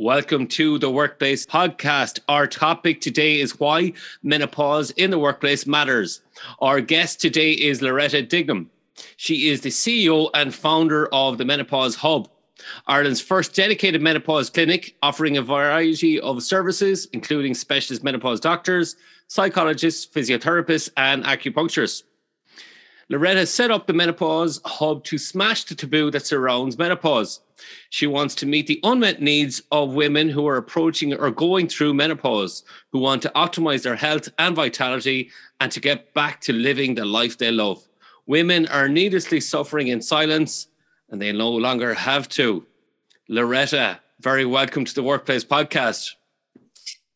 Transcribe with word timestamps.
Welcome 0.00 0.46
to 0.50 0.78
the 0.78 0.90
Workplace 0.90 1.44
Podcast. 1.44 2.20
Our 2.28 2.46
topic 2.46 3.00
today 3.00 3.40
is 3.40 3.58
why 3.58 3.94
menopause 4.22 4.92
in 4.92 5.10
the 5.10 5.18
workplace 5.18 5.66
matters. 5.66 6.20
Our 6.60 6.80
guest 6.80 7.20
today 7.20 7.50
is 7.50 7.82
Loretta 7.82 8.22
Dignam. 8.22 8.66
She 9.16 9.48
is 9.48 9.62
the 9.62 9.70
CEO 9.70 10.30
and 10.34 10.54
founder 10.54 11.08
of 11.12 11.36
the 11.36 11.44
Menopause 11.44 11.96
Hub, 11.96 12.28
Ireland's 12.86 13.20
first 13.20 13.56
dedicated 13.56 14.00
menopause 14.00 14.50
clinic, 14.50 14.94
offering 15.02 15.36
a 15.36 15.42
variety 15.42 16.20
of 16.20 16.44
services, 16.44 17.08
including 17.12 17.54
specialist 17.54 18.04
menopause 18.04 18.38
doctors, 18.38 18.94
psychologists, 19.26 20.06
physiotherapists, 20.06 20.90
and 20.96 21.24
acupuncturists. 21.24 22.04
Loretta 23.10 23.46
set 23.46 23.70
up 23.70 23.86
the 23.86 23.94
Menopause 23.94 24.60
Hub 24.66 25.02
to 25.04 25.16
smash 25.16 25.64
the 25.64 25.74
taboo 25.74 26.10
that 26.10 26.26
surrounds 26.26 26.76
menopause. 26.76 27.40
She 27.88 28.06
wants 28.06 28.34
to 28.36 28.46
meet 28.46 28.66
the 28.66 28.80
unmet 28.82 29.22
needs 29.22 29.62
of 29.72 29.94
women 29.94 30.28
who 30.28 30.46
are 30.46 30.58
approaching 30.58 31.14
or 31.14 31.30
going 31.30 31.68
through 31.68 31.94
menopause, 31.94 32.64
who 32.92 32.98
want 32.98 33.22
to 33.22 33.32
optimize 33.34 33.82
their 33.82 33.96
health 33.96 34.28
and 34.38 34.54
vitality 34.54 35.30
and 35.58 35.72
to 35.72 35.80
get 35.80 36.12
back 36.12 36.42
to 36.42 36.52
living 36.52 36.94
the 36.94 37.06
life 37.06 37.38
they 37.38 37.50
love. 37.50 37.82
Women 38.26 38.68
are 38.68 38.90
needlessly 38.90 39.40
suffering 39.40 39.88
in 39.88 40.02
silence 40.02 40.68
and 41.08 41.20
they 41.20 41.32
no 41.32 41.50
longer 41.50 41.94
have 41.94 42.28
to. 42.30 42.66
Loretta, 43.30 44.00
very 44.20 44.44
welcome 44.44 44.84
to 44.84 44.94
the 44.94 45.02
Workplace 45.02 45.44
Podcast. 45.44 46.12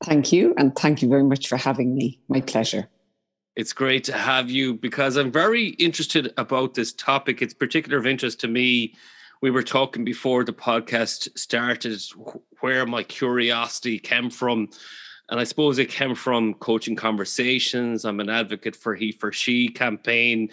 Thank 0.02 0.32
you. 0.32 0.54
And 0.56 0.74
thank 0.74 1.02
you 1.02 1.08
very 1.08 1.22
much 1.22 1.48
for 1.48 1.58
having 1.58 1.94
me. 1.94 2.18
My 2.28 2.40
pleasure. 2.40 2.88
It's 3.54 3.74
great 3.74 4.04
to 4.04 4.14
have 4.14 4.50
you 4.50 4.72
because 4.72 5.16
I'm 5.18 5.30
very 5.30 5.68
interested 5.68 6.32
about 6.38 6.72
this 6.72 6.90
topic. 6.92 7.42
It's 7.42 7.52
particular 7.52 7.98
of 7.98 8.06
interest 8.06 8.40
to 8.40 8.48
me. 8.48 8.94
We 9.42 9.50
were 9.50 9.62
talking 9.62 10.04
before 10.06 10.42
the 10.42 10.54
podcast 10.54 11.38
started 11.38 12.00
where 12.60 12.86
my 12.86 13.02
curiosity 13.02 13.98
came 13.98 14.30
from. 14.30 14.70
And 15.28 15.38
I 15.38 15.44
suppose 15.44 15.78
it 15.78 15.90
came 15.90 16.14
from 16.14 16.54
coaching 16.54 16.96
conversations. 16.96 18.06
I'm 18.06 18.20
an 18.20 18.30
advocate 18.30 18.74
for 18.74 18.94
he 18.94 19.12
for 19.12 19.32
she 19.32 19.68
campaign. 19.68 20.48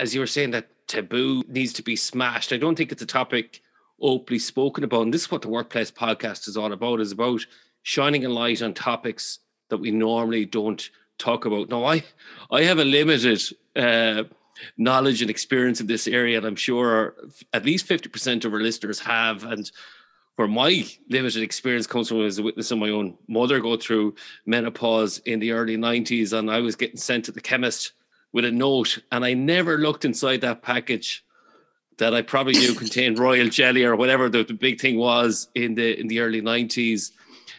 As 0.00 0.12
you 0.12 0.20
were 0.20 0.26
saying, 0.26 0.50
that 0.50 0.68
taboo 0.88 1.44
needs 1.46 1.72
to 1.74 1.82
be 1.82 1.94
smashed. 1.94 2.52
I 2.52 2.56
don't 2.56 2.74
think 2.74 2.90
it's 2.90 3.02
a 3.02 3.06
topic 3.06 3.60
openly 4.00 4.40
spoken 4.40 4.82
about. 4.82 5.02
And 5.02 5.14
this 5.14 5.22
is 5.22 5.30
what 5.30 5.42
the 5.42 5.48
workplace 5.48 5.92
podcast 5.92 6.48
is 6.48 6.56
all 6.56 6.72
about, 6.72 7.00
is 7.00 7.12
about 7.12 7.46
shining 7.82 8.24
a 8.24 8.28
light 8.28 8.62
on 8.62 8.74
topics 8.74 9.38
that 9.68 9.78
we 9.78 9.92
normally 9.92 10.44
don't 10.44 10.90
talk 11.22 11.44
about. 11.44 11.68
Now, 11.68 11.84
I 11.84 12.04
I 12.50 12.62
have 12.62 12.78
a 12.78 12.84
limited 12.84 13.42
uh, 13.76 14.24
knowledge 14.76 15.22
and 15.22 15.30
experience 15.30 15.80
in 15.80 15.86
this 15.86 16.06
area, 16.06 16.38
and 16.38 16.46
I'm 16.46 16.56
sure 16.56 17.14
at 17.52 17.64
least 17.64 17.86
fifty 17.86 18.08
percent 18.08 18.44
of 18.44 18.52
our 18.52 18.60
listeners 18.60 19.00
have. 19.00 19.44
And 19.44 19.70
where 20.36 20.48
my 20.48 20.84
limited 21.08 21.42
experience 21.42 21.86
comes 21.86 22.08
from 22.08 22.22
is 22.22 22.40
witnessing 22.40 22.78
my 22.78 22.88
own 22.88 23.16
mother 23.28 23.60
go 23.60 23.76
through 23.76 24.14
menopause 24.46 25.18
in 25.18 25.40
the 25.40 25.52
early 25.52 25.76
'90s, 25.76 26.32
and 26.32 26.50
I 26.50 26.60
was 26.60 26.76
getting 26.76 26.96
sent 26.96 27.24
to 27.26 27.32
the 27.32 27.40
chemist 27.40 27.92
with 28.32 28.44
a 28.44 28.50
note, 28.50 28.98
and 29.12 29.24
I 29.24 29.34
never 29.34 29.78
looked 29.78 30.04
inside 30.04 30.40
that 30.40 30.62
package 30.62 31.24
that 31.98 32.14
I 32.14 32.22
probably 32.22 32.54
knew 32.54 32.74
contained 32.74 33.18
royal 33.18 33.48
jelly 33.48 33.84
or 33.84 33.94
whatever 33.94 34.28
the, 34.30 34.42
the 34.42 34.54
big 34.54 34.80
thing 34.80 34.96
was 34.96 35.48
in 35.54 35.74
the 35.74 35.98
in 36.00 36.08
the 36.08 36.20
early 36.20 36.40
'90s, 36.40 37.12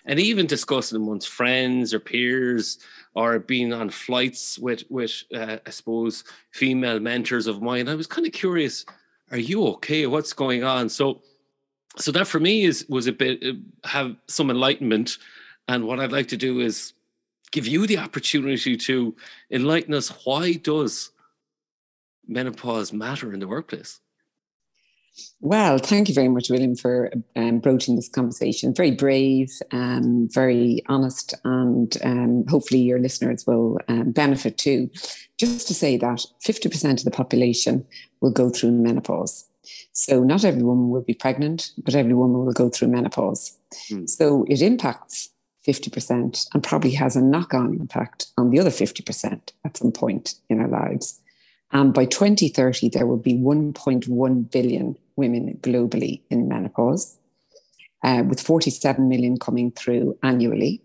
and 0.06 0.19
even 0.19 0.47
discussing 0.47 0.97
amongst 0.97 1.30
friends 1.30 1.94
or 1.94 2.00
peers 2.00 2.80
or 3.16 3.40
being 3.40 3.74
on 3.74 3.90
flights 3.90 4.57
with 4.59 4.84
with 4.90 5.24
uh, 5.34 5.57
I 5.66 5.69
suppose 5.69 6.24
female 6.51 7.00
mentors 7.00 7.47
of 7.47 7.62
mine. 7.62 7.88
I 7.88 7.96
was 7.96 8.07
kind 8.07 8.25
of 8.25 8.34
curious, 8.34 8.85
are 9.31 9.38
you 9.38 9.66
okay? 9.68 10.07
What's 10.07 10.34
going 10.34 10.63
on? 10.63 10.90
So 10.90 11.22
so 11.97 12.12
that 12.12 12.28
for 12.28 12.40
me 12.40 12.63
is 12.63 12.85
was 12.90 13.07
a 13.07 13.13
bit 13.13 13.44
uh, 13.44 13.53
have 13.88 14.16
some 14.28 14.50
enlightenment, 14.50 15.18
and 15.68 15.85
what 15.85 16.00
I'd 16.00 16.12
like 16.12 16.28
to 16.29 16.38
do 16.38 16.59
is 16.59 16.94
give 17.51 17.68
you 17.68 17.85
the 17.85 18.00
opportunity 18.00 18.75
to 18.75 19.16
enlighten 19.51 19.94
us. 19.94 20.09
Why 20.25 20.53
does 20.53 21.12
menopause 22.28 22.91
matter 22.91 23.34
in 23.34 23.40
the 23.40 23.47
workplace? 23.47 24.00
Well, 25.41 25.78
thank 25.78 26.09
you 26.09 26.16
very 26.16 26.29
much, 26.29 26.50
William, 26.50 26.75
for 26.75 27.12
um, 27.35 27.59
broaching 27.59 27.96
this 27.96 28.09
conversation. 28.09 28.74
Very 28.74 28.91
brave, 28.91 29.50
um, 29.72 30.28
very 30.31 30.81
honest, 30.88 31.34
and 31.44 31.96
um, 32.03 32.46
hopefully 32.47 32.81
your 32.81 33.00
listeners 33.00 33.46
will 33.46 33.78
um, 33.88 34.12
benefit 34.12 34.57
too. 34.57 34.90
Just 35.38 35.68
to 35.68 35.74
say 35.74 35.97
that 35.97 36.25
50% 36.46 37.00
of 37.00 37.03
the 37.03 37.12
population 37.12 37.85
will 38.22 38.31
go 38.31 38.50
through 38.50 38.72
menopause. 38.72 39.47
So, 39.94 40.24
not 40.24 40.44
every 40.44 40.63
woman 40.63 40.90
will 40.90 41.01
be 41.01 41.13
pregnant, 41.13 41.72
but 41.78 41.95
every 41.95 42.13
woman 42.13 42.45
will 42.45 42.53
go 42.53 42.69
through 42.69 42.90
menopause. 42.90 43.57
Mm. 43.91 44.09
So, 44.09 44.45
it 44.50 44.62
impacts 44.62 45.30
50% 45.68 46.47
and 46.53 46.63
probably 46.63 46.91
has 46.91 47.16
a 47.16 47.22
knock 47.22 47.53
on 47.53 47.75
impact 47.80 48.28
on 48.38 48.50
the 48.50 48.59
other 48.59 48.69
50% 48.69 49.51
at 49.66 49.78
some 49.78 49.91
point 49.91 50.35
in 50.50 50.59
our 50.59 50.68
lives. 50.68 51.22
And 51.73 51.91
by 51.91 52.06
2030, 52.06 52.89
there 52.89 53.07
will 53.07 53.17
be 53.17 53.34
1.1 53.34 54.51
billion 54.51 54.95
women 55.16 55.57
globally 55.61 56.22
in 56.29 56.47
menopause, 56.47 57.17
uh, 58.03 58.23
with 58.28 58.39
47 58.39 59.09
million 59.09 59.39
coming 59.39 59.72
through 59.72 60.17
annually. 60.22 60.82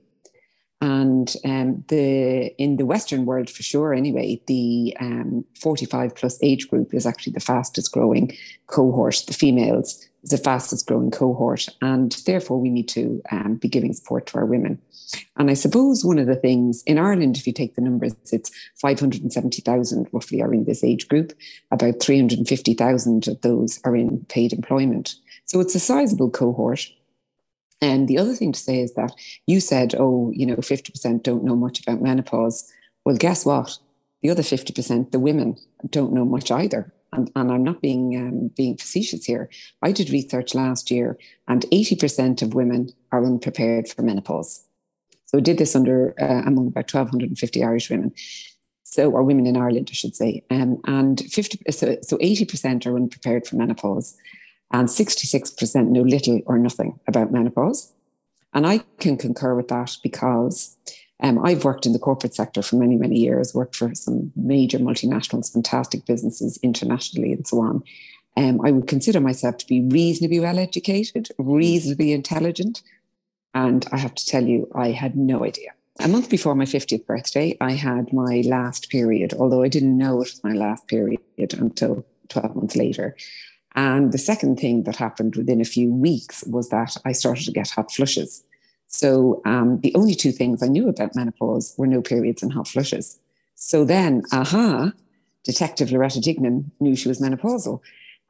And 0.80 1.34
um, 1.44 1.84
the 1.88 2.54
in 2.56 2.76
the 2.76 2.86
Western 2.86 3.26
world, 3.26 3.50
for 3.50 3.64
sure, 3.64 3.92
anyway, 3.92 4.40
the 4.46 4.96
um, 5.00 5.44
45 5.60 6.14
plus 6.14 6.38
age 6.40 6.68
group 6.68 6.94
is 6.94 7.04
actually 7.04 7.32
the 7.32 7.40
fastest 7.40 7.90
growing 7.90 8.36
cohort. 8.68 9.24
The 9.26 9.32
females 9.32 10.08
is 10.22 10.30
the 10.30 10.38
fastest 10.38 10.86
growing 10.86 11.10
cohort, 11.10 11.68
and 11.82 12.12
therefore 12.26 12.60
we 12.60 12.70
need 12.70 12.88
to 12.90 13.20
um, 13.32 13.56
be 13.56 13.68
giving 13.68 13.92
support 13.92 14.26
to 14.26 14.38
our 14.38 14.46
women. 14.46 14.80
And 15.36 15.50
I 15.50 15.54
suppose 15.54 16.04
one 16.04 16.18
of 16.18 16.26
the 16.26 16.36
things 16.36 16.82
in 16.84 16.98
Ireland, 16.98 17.38
if 17.38 17.46
you 17.46 17.52
take 17.52 17.74
the 17.74 17.80
numbers, 17.80 18.14
it's 18.30 18.50
570,000 18.80 20.08
roughly 20.12 20.42
are 20.42 20.52
in 20.52 20.64
this 20.64 20.84
age 20.84 21.08
group. 21.08 21.32
About 21.70 22.00
350,000 22.00 23.26
of 23.28 23.40
those 23.40 23.80
are 23.84 23.96
in 23.96 24.24
paid 24.28 24.52
employment. 24.52 25.14
So 25.46 25.60
it's 25.60 25.74
a 25.74 25.80
sizable 25.80 26.30
cohort. 26.30 26.86
And 27.80 28.08
the 28.08 28.18
other 28.18 28.34
thing 28.34 28.52
to 28.52 28.60
say 28.60 28.80
is 28.80 28.94
that 28.94 29.12
you 29.46 29.60
said, 29.60 29.94
oh, 29.98 30.32
you 30.34 30.46
know, 30.46 30.56
50% 30.56 31.22
don't 31.22 31.44
know 31.44 31.56
much 31.56 31.80
about 31.80 32.02
menopause. 32.02 32.70
Well, 33.04 33.16
guess 33.16 33.46
what? 33.46 33.78
The 34.22 34.30
other 34.30 34.42
50%, 34.42 35.12
the 35.12 35.20
women, 35.20 35.56
don't 35.90 36.12
know 36.12 36.24
much 36.24 36.50
either. 36.50 36.92
And, 37.12 37.30
and 37.36 37.52
I'm 37.52 37.62
not 37.62 37.80
being 37.80 38.16
um, 38.16 38.48
being 38.48 38.76
facetious 38.76 39.24
here. 39.24 39.48
I 39.80 39.92
did 39.92 40.10
research 40.10 40.54
last 40.54 40.90
year, 40.90 41.16
and 41.46 41.62
80% 41.72 42.42
of 42.42 42.52
women 42.52 42.90
are 43.12 43.24
unprepared 43.24 43.88
for 43.88 44.02
menopause. 44.02 44.66
So 45.24 45.38
we 45.38 45.42
did 45.42 45.56
this 45.56 45.74
under 45.74 46.14
uh, 46.20 46.42
among 46.46 46.68
about 46.68 46.92
1,250 46.92 47.64
Irish 47.64 47.88
women. 47.88 48.12
So, 48.82 49.10
or 49.10 49.22
women 49.22 49.46
in 49.46 49.56
Ireland, 49.56 49.88
I 49.90 49.94
should 49.94 50.16
say. 50.16 50.42
Um, 50.50 50.80
and 50.86 51.20
50, 51.20 51.60
so, 51.70 51.98
so 52.02 52.16
80% 52.16 52.86
are 52.86 52.96
unprepared 52.96 53.46
for 53.46 53.56
menopause, 53.56 54.16
and 54.70 54.88
66% 54.88 55.88
know 55.88 56.02
little 56.02 56.40
or 56.46 56.58
nothing 56.58 56.98
about 57.06 57.32
menopause. 57.32 57.92
And 58.52 58.66
I 58.66 58.78
can 58.98 59.16
concur 59.16 59.54
with 59.54 59.68
that 59.68 59.96
because 60.02 60.76
um, 61.20 61.44
I've 61.44 61.64
worked 61.64 61.86
in 61.86 61.92
the 61.92 61.98
corporate 61.98 62.34
sector 62.34 62.62
for 62.62 62.76
many, 62.76 62.96
many 62.96 63.18
years, 63.18 63.54
worked 63.54 63.76
for 63.76 63.94
some 63.94 64.32
major 64.36 64.78
multinationals, 64.78 65.52
fantastic 65.52 66.06
businesses 66.06 66.58
internationally, 66.62 67.32
and 67.32 67.46
so 67.46 67.60
on. 67.60 67.82
Um, 68.36 68.60
I 68.64 68.70
would 68.70 68.86
consider 68.86 69.20
myself 69.20 69.58
to 69.58 69.66
be 69.66 69.80
reasonably 69.80 70.38
well 70.38 70.58
educated, 70.58 71.28
reasonably 71.38 72.12
intelligent, 72.12 72.82
and 73.52 73.84
I 73.90 73.98
have 73.98 74.14
to 74.14 74.26
tell 74.26 74.44
you, 74.44 74.70
I 74.74 74.92
had 74.92 75.16
no 75.16 75.44
idea. 75.44 75.72
a 76.00 76.06
month 76.06 76.30
before 76.30 76.54
my 76.54 76.64
50th 76.64 77.04
birthday, 77.06 77.56
I 77.60 77.72
had 77.72 78.12
my 78.12 78.42
last 78.46 78.88
period, 78.88 79.34
although 79.34 79.64
I 79.64 79.68
didn't 79.68 79.98
know 79.98 80.16
it 80.16 80.30
was 80.30 80.44
my 80.44 80.52
last 80.52 80.86
period 80.86 81.20
until 81.38 82.06
12 82.28 82.54
months 82.54 82.76
later. 82.76 83.16
And 83.78 84.10
the 84.10 84.18
second 84.18 84.58
thing 84.58 84.82
that 84.82 84.96
happened 84.96 85.36
within 85.36 85.60
a 85.60 85.64
few 85.76 85.94
weeks 85.94 86.42
was 86.48 86.68
that 86.70 86.96
I 87.04 87.12
started 87.12 87.44
to 87.44 87.52
get 87.52 87.70
hot 87.70 87.92
flushes. 87.92 88.42
So 88.88 89.40
um, 89.44 89.78
the 89.82 89.94
only 89.94 90.16
two 90.16 90.32
things 90.32 90.64
I 90.64 90.66
knew 90.66 90.88
about 90.88 91.14
menopause 91.14 91.76
were 91.78 91.86
no 91.86 92.02
periods 92.02 92.42
and 92.42 92.52
hot 92.52 92.66
flushes. 92.66 93.20
So 93.54 93.84
then, 93.84 94.24
aha, 94.32 94.90
Detective 95.44 95.92
Loretta 95.92 96.18
Dignam 96.20 96.72
knew 96.80 96.96
she 96.96 97.08
was 97.08 97.20
menopausal. 97.20 97.80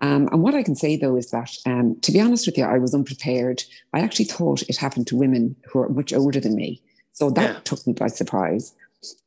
Um, 0.01 0.29
and 0.31 0.43
what 0.43 0.55
I 0.55 0.63
can 0.63 0.77
say 0.77 0.99
though 0.99 1.17
is 1.17 1.31
that, 1.31 1.51
um, 1.65 1.99
to 2.03 2.13
be 2.13 2.21
honest 2.21 2.45
with 2.45 2.59
you, 2.59 2.65
I 2.65 2.77
was 2.77 2.95
unprepared. 2.95 3.63
I 3.95 4.01
actually 4.01 4.27
thought 4.27 4.61
it 4.69 4.77
happened 4.77 5.07
to 5.07 5.17
women 5.17 5.57
who 5.67 5.79
are 5.79 5.89
much 5.89 6.13
older 6.13 6.41
than 6.41 6.57
me. 6.57 6.83
So 7.13 7.31
that 7.31 7.55
yeah. 7.55 7.61
took 7.65 7.87
me 7.87 7.95
by 7.95 8.09
surprise. 8.09 8.75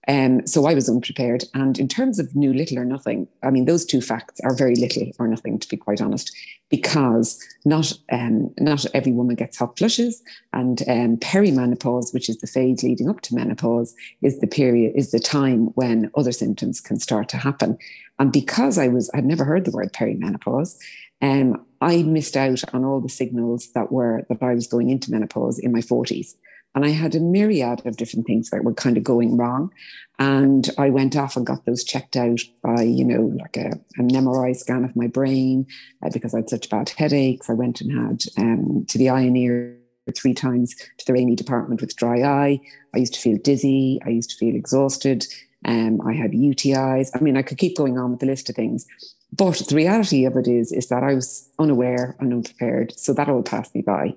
Um, 0.07 0.45
so 0.45 0.65
I 0.65 0.73
was 0.73 0.89
unprepared. 0.89 1.45
And 1.53 1.79
in 1.79 1.87
terms 1.87 2.19
of 2.19 2.35
knew 2.35 2.53
little 2.53 2.79
or 2.79 2.85
nothing, 2.85 3.27
I 3.43 3.51
mean, 3.51 3.65
those 3.65 3.85
two 3.85 4.01
facts 4.01 4.39
are 4.41 4.53
very 4.53 4.75
little 4.75 5.11
or 5.19 5.27
nothing, 5.27 5.59
to 5.59 5.67
be 5.67 5.77
quite 5.77 6.01
honest, 6.01 6.35
because 6.69 7.39
not 7.65 7.93
um, 8.11 8.53
not 8.59 8.85
every 8.93 9.11
woman 9.11 9.35
gets 9.35 9.57
hot 9.57 9.77
flushes. 9.77 10.21
And 10.53 10.81
um, 10.89 11.17
perimenopause, 11.17 12.13
which 12.13 12.29
is 12.29 12.37
the 12.39 12.47
phase 12.47 12.83
leading 12.83 13.09
up 13.09 13.21
to 13.21 13.35
menopause, 13.35 13.95
is 14.21 14.39
the 14.39 14.47
period, 14.47 14.93
is 14.95 15.11
the 15.11 15.19
time 15.19 15.67
when 15.75 16.11
other 16.15 16.31
symptoms 16.31 16.81
can 16.81 16.99
start 16.99 17.29
to 17.29 17.37
happen. 17.37 17.77
And 18.19 18.31
because 18.31 18.77
I 18.77 18.87
was, 18.87 19.09
I'd 19.13 19.25
never 19.25 19.45
heard 19.45 19.65
the 19.65 19.71
word 19.71 19.93
perimenopause, 19.93 20.77
um, 21.21 21.65
I 21.81 22.03
missed 22.03 22.35
out 22.35 22.61
on 22.73 22.83
all 22.83 22.99
the 22.99 23.09
signals 23.09 23.71
that 23.73 23.91
were 23.91 24.25
that 24.29 24.41
I 24.41 24.53
was 24.53 24.67
going 24.67 24.89
into 24.89 25.11
menopause 25.11 25.59
in 25.59 25.71
my 25.71 25.79
40s. 25.79 26.35
And 26.73 26.85
I 26.85 26.89
had 26.89 27.15
a 27.15 27.19
myriad 27.19 27.85
of 27.85 27.97
different 27.97 28.25
things 28.25 28.49
that 28.49 28.63
were 28.63 28.73
kind 28.73 28.97
of 28.97 29.03
going 29.03 29.35
wrong. 29.35 29.73
And 30.19 30.69
I 30.77 30.89
went 30.89 31.15
off 31.15 31.35
and 31.35 31.45
got 31.45 31.65
those 31.65 31.83
checked 31.83 32.15
out 32.15 32.41
by, 32.63 32.83
you 32.83 33.03
know, 33.03 33.23
like 33.37 33.57
a, 33.57 33.71
an 33.97 34.09
MRI 34.09 34.55
scan 34.55 34.85
of 34.85 34.95
my 34.95 35.07
brain 35.07 35.67
uh, 36.03 36.09
because 36.13 36.33
I 36.33 36.37
had 36.37 36.49
such 36.49 36.69
bad 36.69 36.89
headaches. 36.89 37.49
I 37.49 37.53
went 37.53 37.81
and 37.81 37.91
had 37.91 38.23
um, 38.37 38.85
to 38.87 38.97
the 38.97 39.09
eye 39.09 39.21
and 39.21 39.37
ear 39.37 39.77
three 40.15 40.33
times 40.33 40.75
to 40.75 41.05
the 41.05 41.13
A&E 41.13 41.35
department 41.35 41.81
with 41.81 41.95
dry 41.95 42.21
eye. 42.21 42.61
I 42.93 42.97
used 42.97 43.13
to 43.15 43.19
feel 43.19 43.37
dizzy. 43.37 43.99
I 44.05 44.09
used 44.09 44.31
to 44.31 44.37
feel 44.37 44.55
exhausted. 44.55 45.25
Um, 45.65 46.01
I 46.01 46.13
had 46.13 46.31
UTIs. 46.31 47.09
I 47.13 47.19
mean, 47.19 47.37
I 47.37 47.41
could 47.41 47.57
keep 47.57 47.77
going 47.77 47.97
on 47.97 48.11
with 48.11 48.19
the 48.19 48.25
list 48.25 48.49
of 48.49 48.55
things. 48.55 48.85
But 49.33 49.59
the 49.69 49.75
reality 49.75 50.25
of 50.25 50.35
it 50.35 50.47
is, 50.47 50.71
is 50.71 50.87
that 50.87 51.03
I 51.03 51.13
was 51.13 51.49
unaware 51.59 52.15
and 52.19 52.33
unprepared. 52.33 52.97
So 52.97 53.13
that 53.13 53.29
all 53.29 53.43
passed 53.43 53.73
me 53.73 53.81
by. 53.81 54.15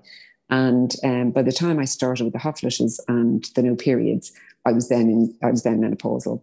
And 0.55 0.95
um, 1.03 1.33
by 1.33 1.43
the 1.43 1.51
time 1.51 1.81
I 1.81 1.85
started 1.85 2.23
with 2.23 2.33
the 2.33 2.39
hot 2.39 2.61
flushes 2.61 3.01
and 3.09 3.45
the 3.56 3.62
no 3.65 3.75
periods, 3.75 4.33
I 4.65 4.71
was 4.71 4.89
then 4.89 5.11
in, 5.11 5.35
I 5.43 5.51
was 5.51 5.65
then 5.65 5.81
menopausal. 5.81 6.41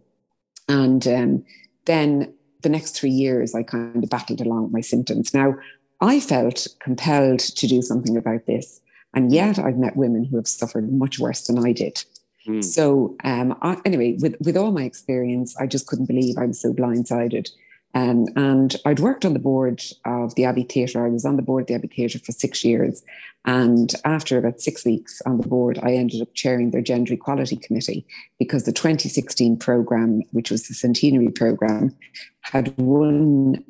And 0.68 1.06
um, 1.08 1.44
then 1.86 2.34
the 2.60 2.68
next 2.68 2.90
three 2.90 3.10
years, 3.10 3.54
I 3.54 3.62
kind 3.62 4.04
of 4.04 4.10
battled 4.10 4.42
along 4.42 4.64
with 4.64 4.72
my 4.74 4.82
symptoms. 4.82 5.32
Now, 5.32 5.54
I 6.02 6.20
felt 6.20 6.66
compelled 6.78 7.38
to 7.40 7.66
do 7.66 7.80
something 7.80 8.14
about 8.18 8.44
this. 8.44 8.82
And 9.14 9.32
yet 9.32 9.58
I've 9.58 9.78
met 9.78 9.96
women 9.96 10.24
who 10.24 10.36
have 10.36 10.46
suffered 10.46 10.92
much 10.92 11.18
worse 11.18 11.46
than 11.46 11.64
I 11.64 11.72
did. 11.72 12.04
Mm. 12.46 12.62
So 12.62 13.16
um, 13.24 13.56
I, 13.62 13.78
anyway, 13.86 14.18
with, 14.20 14.36
with 14.40 14.58
all 14.58 14.72
my 14.72 14.82
experience, 14.82 15.56
I 15.56 15.66
just 15.66 15.86
couldn't 15.86 16.06
believe 16.06 16.36
I 16.36 16.44
was 16.44 16.60
so 16.60 16.74
blindsided. 16.74 17.48
Um, 17.94 18.26
and 18.36 18.74
I'd 18.86 19.00
worked 19.00 19.24
on 19.24 19.34
the 19.34 19.38
board 19.38 19.82
of 20.04 20.34
the 20.34 20.44
Abbey 20.44 20.62
Theatre. 20.62 21.04
I 21.04 21.10
was 21.10 21.24
on 21.24 21.36
the 21.36 21.42
board 21.42 21.62
of 21.62 21.66
the 21.68 21.74
Abbey 21.74 21.88
Theatre 21.88 22.18
for 22.18 22.32
six 22.32 22.64
years. 22.64 23.02
And 23.44 23.92
after 24.04 24.38
about 24.38 24.60
six 24.60 24.84
weeks 24.84 25.20
on 25.26 25.38
the 25.38 25.48
board, 25.48 25.78
I 25.82 25.92
ended 25.92 26.22
up 26.22 26.32
chairing 26.34 26.70
their 26.70 26.80
Gender 26.80 27.14
Equality 27.14 27.56
Committee 27.56 28.06
because 28.38 28.64
the 28.64 28.72
2016 28.72 29.58
programme, 29.58 30.22
which 30.32 30.50
was 30.50 30.68
the 30.68 30.74
centenary 30.74 31.30
programme, 31.30 31.94
had 32.40 32.76
one 32.78 33.62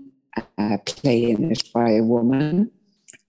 uh, 0.58 0.78
play 0.86 1.30
in 1.30 1.50
it 1.50 1.68
by 1.74 1.90
a 1.90 2.02
woman. 2.02 2.70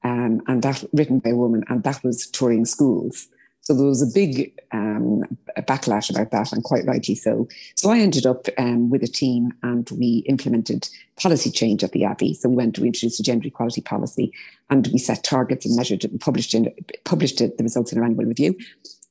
Um, 0.04 0.42
and 0.48 0.62
that 0.64 0.84
written 0.92 1.20
by 1.20 1.30
a 1.30 1.36
woman, 1.36 1.64
and 1.70 1.84
that 1.84 2.04
was 2.04 2.28
touring 2.28 2.66
schools. 2.66 3.28
So 3.64 3.74
there 3.74 3.86
was 3.86 4.02
a 4.02 4.14
big 4.14 4.60
um, 4.74 5.24
backlash 5.58 6.10
about 6.10 6.32
that, 6.32 6.52
and 6.52 6.64
quite 6.64 6.86
rightly 6.86 7.16
so. 7.16 7.48
So 7.76 7.90
I 7.90 8.00
ended 8.00 8.26
up 8.26 8.48
um, 8.58 8.90
with 8.90 9.04
a 9.04 9.08
team 9.08 9.54
and 9.64 9.90
we 9.92 10.26
implemented 10.28 10.90
policy 11.16 11.50
change 11.50 11.82
at 11.82 11.94
the 11.94 12.04
Abbey. 12.04 12.34
So 12.34 12.50
we 12.50 12.58
went 12.58 12.76
to 12.76 12.86
introduce 12.86 13.20
a 13.22 13.24
gender 13.24 13.48
equality 13.48 13.80
policy 13.82 14.34
and 14.70 14.88
we 14.88 15.00
set 15.00 15.24
targets 15.24 15.66
and 15.66 15.78
measured 15.78 16.04
it 16.04 16.12
and 16.12 16.20
published, 16.20 16.54
in, 16.54 16.74
published 17.06 17.40
it, 17.40 17.58
the 17.58 17.64
results 17.64 17.94
in 17.94 18.00
our 18.00 18.04
annual 18.04 18.26
review. 18.26 18.58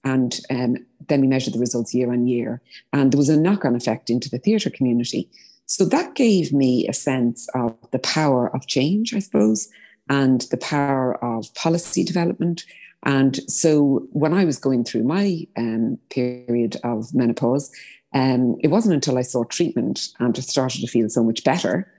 And 0.05 0.39
um, 0.51 0.77
then 1.09 1.23
we 1.23 1.29
measured 1.29 1.55
the 1.55 1.59
results 1.59 1.95
year 1.95 2.13
on 2.13 2.27
year. 2.27 2.61
And 2.93 3.11
there 3.11 3.19
was 3.19 3.31
a 3.31 3.41
knock 3.41 3.65
on 3.65 3.75
effect 3.75 4.11
into 4.11 4.29
the 4.29 4.39
theatre 4.39 4.71
community. 4.71 5.31
So 5.65 5.87
that 5.87 6.15
gave 6.15 6.53
me 6.53 6.87
a 6.89 6.93
sense 6.93 7.49
of 7.55 7.75
the 7.91 8.01
power 8.01 8.55
of 8.55 8.67
change, 8.67 9.15
I 9.15 9.21
suppose, 9.21 9.69
and 10.11 10.43
the 10.51 10.59
power 10.59 11.15
of 11.25 11.55
policy 11.55 12.05
development 12.05 12.65
and 13.05 13.41
so 13.51 14.07
when 14.13 14.33
I 14.33 14.45
was 14.45 14.59
going 14.59 14.85
through 14.85 15.03
my 15.03 15.47
um, 15.57 15.99
period 16.11 16.77
of 16.85 17.13
menopause, 17.15 17.71
um, 18.15 18.57
it 18.61 18.69
wasn't 18.69 18.95
until 18.95 19.19
I 19.19 19.23
saw 19.23 19.45
treatment 19.45 20.09
and 20.21 20.35
just 20.35 20.51
started 20.51 20.81
to 20.83 20.87
feel 20.87 21.09
so 21.09 21.25
much 21.25 21.43
better 21.43 21.91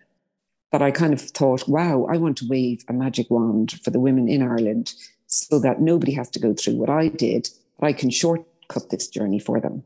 that 0.71 0.81
I 0.81 0.91
kind 0.91 1.13
of 1.13 1.21
thought, 1.21 1.67
wow, 1.67 2.07
I 2.09 2.17
want 2.17 2.37
to 2.37 2.47
wave 2.47 2.83
a 2.87 2.93
magic 2.93 3.29
wand 3.29 3.79
for 3.83 3.89
the 3.89 3.99
women 3.99 4.27
in 4.27 4.41
Ireland 4.41 4.93
so 5.27 5.59
that 5.59 5.81
nobody 5.81 6.13
has 6.13 6.29
to 6.31 6.39
go 6.39 6.53
through 6.53 6.75
what 6.75 6.89
I 6.89 7.09
did, 7.09 7.49
but 7.79 7.87
I 7.87 7.93
can 7.93 8.09
shortcut 8.09 8.89
this 8.89 9.07
journey 9.07 9.39
for 9.39 9.59
them. 9.59 9.83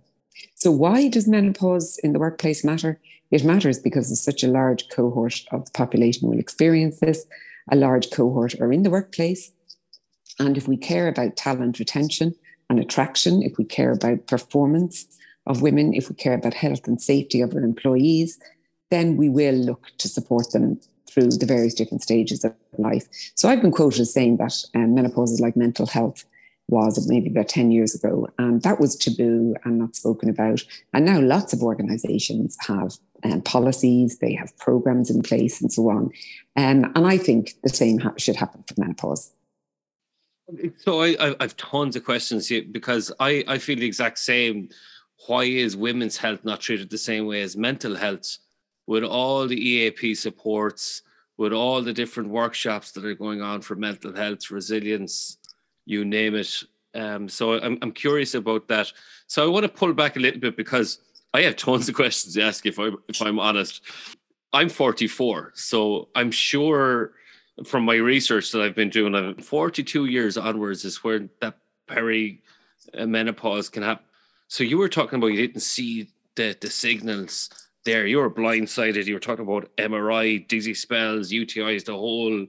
So, 0.56 0.72
why 0.72 1.08
does 1.08 1.28
menopause 1.28 2.00
in 2.04 2.14
the 2.14 2.20
workplace 2.20 2.64
matter? 2.64 3.00
It 3.32 3.44
matters 3.44 3.80
because 3.80 4.08
there's 4.08 4.24
such 4.24 4.44
a 4.44 4.48
large 4.48 4.88
cohort 4.90 5.42
of 5.52 5.66
the 5.66 5.72
population 5.72 6.30
will 6.30 6.40
experience 6.40 7.00
this. 7.00 7.26
A 7.70 7.76
large 7.76 8.12
cohort 8.12 8.56
are 8.62 8.72
in 8.72 8.84
the 8.84 8.90
workplace 8.90 9.52
and 10.40 10.58
if 10.58 10.68
we 10.68 10.78
care 10.78 11.08
about 11.08 11.36
talent 11.36 11.80
retention 11.80 12.36
and 12.70 12.80
attraction, 12.80 13.42
if 13.42 13.58
we 13.58 13.66
care 13.66 13.92
about 13.92 14.28
performance 14.28 15.06
of 15.46 15.62
women, 15.62 15.94
if 15.94 16.10
we 16.10 16.16
care 16.16 16.34
about 16.34 16.54
health 16.54 16.88
and 16.88 17.02
safety 17.02 17.42
of 17.42 17.54
our 17.54 17.62
employees, 17.62 18.40
then 18.92 19.18
we 19.18 19.30
will 19.30 19.56
look 19.56 19.88
to 19.98 20.08
support 20.08 20.52
them 20.52 20.80
through 21.10 21.30
the 21.30 21.46
various 21.46 21.74
different 21.74 22.04
stages 22.04 22.44
of 22.44 22.54
life. 22.78 23.08
So 23.36 23.50
I've 23.50 23.62
been 23.62 23.72
quoted 23.72 24.02
as 24.02 24.14
saying 24.14 24.38
that 24.38 24.54
um, 24.76 24.94
menopause 24.94 25.32
is 25.32 25.40
like 25.40 25.56
mental 25.56 25.88
health 25.88 26.26
was 26.70 27.08
maybe 27.08 27.30
about 27.30 27.48
10 27.48 27.72
years 27.72 27.96
ago. 27.96 28.28
And 28.38 28.62
that 28.64 28.80
was 28.80 28.96
taboo 28.96 29.56
and 29.64 29.80
not 29.80 29.96
spoken 29.96 30.30
about. 30.30 30.64
And 30.94 31.06
now 31.06 31.20
lots 31.20 31.54
of 31.54 31.64
organizations 31.64 32.58
have 32.68 32.94
um, 33.24 33.42
policies, 33.42 34.20
they 34.20 34.34
have 34.34 34.58
programs 34.58 35.10
in 35.10 35.22
place 35.22 35.62
and 35.62 35.72
so 35.72 35.90
on. 35.90 36.12
Um, 36.56 36.92
and 36.96 37.08
I 37.08 37.18
think 37.18 37.54
the 37.64 37.70
same 37.70 38.00
ha- 38.00 38.14
should 38.18 38.36
happen 38.36 38.64
for 38.68 38.76
menopause. 38.78 39.32
So 40.78 41.02
I, 41.02 41.16
I 41.20 41.36
have 41.42 41.58
tons 41.58 41.96
of 41.96 42.06
questions 42.06 42.48
here 42.48 42.64
because 42.72 43.12
I, 43.20 43.44
I 43.48 43.58
feel 43.58 43.78
the 43.78 43.86
exact 43.86 44.20
same. 44.20 44.70
Why 45.28 45.44
is 45.44 45.76
women's 45.76 46.18
health 46.18 46.46
not 46.46 46.62
treated 46.62 46.90
the 46.90 46.98
same 46.98 47.26
way 47.26 47.42
as 47.42 47.58
mental 47.58 47.96
health? 47.96 48.38
With 48.86 49.04
all 49.04 49.46
the 49.48 49.60
EAP 49.60 50.16
supports, 50.16 51.02
with 51.36 51.52
all 51.52 51.82
the 51.82 51.92
different 51.92 52.30
workshops 52.30 52.92
that 52.94 53.04
are 53.04 53.14
going 53.14 53.42
on 53.42 53.62
for 53.62 53.76
mental 53.76 54.16
health, 54.16 54.50
resilience, 54.50 55.38
you 55.86 56.06
name 56.06 56.36
it. 56.36 56.64
Um, 56.96 57.28
so 57.28 57.60
I'm 57.60 57.78
I'm 57.82 57.92
curious 57.92 58.34
about 58.34 58.70
that. 58.70 58.92
So 59.28 59.44
I 59.44 59.48
want 59.48 59.64
to 59.64 59.70
pull 59.70 59.94
back 59.94 60.16
a 60.16 60.20
little 60.20 60.40
bit 60.40 60.56
because 60.56 61.00
I 61.34 61.42
have 61.42 61.58
tons 61.58 61.90
of 61.90 61.96
questions 62.02 62.36
to 62.36 62.44
ask 62.44 62.66
if 62.66 62.80
I 62.80 62.92
if 63.10 63.22
I'm 63.22 63.40
honest. 63.40 63.82
I'm 64.54 64.70
44, 64.70 65.52
so 65.56 66.08
I'm 66.16 66.32
sure 66.32 67.12
from 67.66 67.86
my 67.86 67.96
research 67.96 68.52
that 68.52 68.62
I've 68.62 68.76
been 68.76 68.90
doing, 68.90 69.16
I've 69.16 69.44
42 69.44 70.06
years 70.06 70.38
onwards 70.38 70.86
is 70.86 71.04
where 71.04 71.28
that 71.42 71.58
peri 71.88 72.42
menopause 72.96 73.70
can 73.70 73.84
happen. 73.84 74.06
So 74.48 74.64
you 74.64 74.78
were 74.78 74.90
talking 74.90 75.18
about 75.18 75.28
you 75.28 75.48
didn't 75.48 75.62
see 75.62 76.10
the 76.36 76.56
the 76.60 76.70
signals 76.70 77.50
there. 77.84 78.06
You 78.06 78.18
were 78.18 78.30
blindsided. 78.30 79.06
You 79.06 79.16
were 79.16 79.20
talking 79.20 79.46
about 79.46 79.76
MRI, 79.78 80.48
dizzy 80.48 80.74
spells, 80.74 81.32
UTIs, 81.32 81.86
the 81.86 81.94
whole 81.94 82.46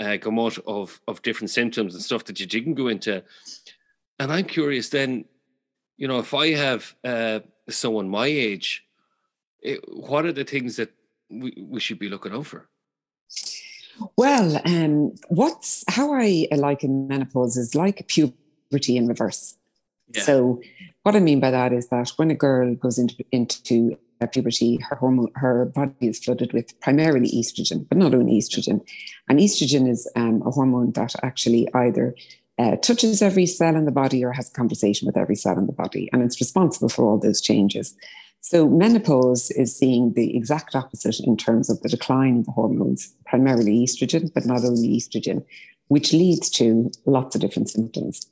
uh, 0.00 0.16
gamut 0.16 0.58
of 0.66 1.00
of 1.08 1.22
different 1.22 1.50
symptoms 1.50 1.94
and 1.94 2.02
stuff 2.02 2.24
that 2.24 2.40
you 2.40 2.46
didn't 2.46 2.74
go 2.74 2.88
into. 2.88 3.22
And 4.18 4.32
I'm 4.32 4.44
curious 4.44 4.88
then, 4.88 5.24
you 5.96 6.08
know, 6.08 6.18
if 6.18 6.34
I 6.34 6.54
have 6.54 6.94
uh, 7.04 7.40
someone 7.68 8.08
my 8.08 8.26
age, 8.26 8.84
it, 9.60 9.80
what 9.88 10.26
are 10.26 10.32
the 10.32 10.44
things 10.44 10.76
that 10.76 10.90
we, 11.30 11.52
we 11.56 11.80
should 11.80 11.98
be 11.98 12.08
looking 12.08 12.32
out 12.32 12.46
for? 12.46 12.68
Well, 14.16 14.60
um, 14.64 15.14
what's 15.28 15.84
how 15.88 16.12
I 16.12 16.46
liken 16.50 17.08
menopause 17.08 17.56
is 17.56 17.74
like 17.74 18.06
puberty 18.08 18.96
in 18.96 19.06
reverse. 19.06 19.56
Yeah. 20.14 20.22
So, 20.22 20.62
what 21.02 21.16
I 21.16 21.20
mean 21.20 21.40
by 21.40 21.50
that 21.50 21.72
is 21.72 21.88
that 21.88 22.10
when 22.16 22.30
a 22.30 22.34
girl 22.34 22.74
goes 22.74 22.98
into 22.98 23.24
into 23.32 23.98
puberty, 24.26 24.78
her 24.88 24.96
hormone, 24.96 25.30
her 25.36 25.66
body 25.66 26.08
is 26.08 26.18
flooded 26.18 26.52
with 26.52 26.78
primarily 26.80 27.28
estrogen, 27.30 27.88
but 27.88 27.98
not 27.98 28.14
only 28.14 28.38
estrogen. 28.38 28.80
And 29.28 29.38
estrogen 29.38 29.88
is 29.88 30.10
um, 30.16 30.42
a 30.44 30.50
hormone 30.50 30.92
that 30.92 31.14
actually 31.22 31.72
either 31.74 32.14
uh, 32.58 32.76
touches 32.76 33.22
every 33.22 33.46
cell 33.46 33.76
in 33.76 33.84
the 33.84 33.92
body 33.92 34.24
or 34.24 34.32
has 34.32 34.50
a 34.50 34.52
conversation 34.52 35.06
with 35.06 35.16
every 35.16 35.36
cell 35.36 35.56
in 35.56 35.66
the 35.66 35.72
body, 35.72 36.08
and 36.12 36.22
it's 36.22 36.40
responsible 36.40 36.88
for 36.88 37.04
all 37.04 37.18
those 37.18 37.40
changes. 37.40 37.94
So, 38.50 38.66
menopause 38.66 39.50
is 39.50 39.76
seeing 39.76 40.14
the 40.14 40.34
exact 40.34 40.74
opposite 40.74 41.20
in 41.20 41.36
terms 41.36 41.68
of 41.68 41.82
the 41.82 41.90
decline 41.90 42.36
in 42.36 42.42
the 42.44 42.50
hormones, 42.50 43.14
primarily 43.26 43.84
estrogen, 43.84 44.32
but 44.32 44.46
not 44.46 44.64
only 44.64 44.96
estrogen, 44.96 45.44
which 45.88 46.14
leads 46.14 46.48
to 46.52 46.90
lots 47.04 47.34
of 47.34 47.42
different 47.42 47.68
symptoms. 47.68 48.26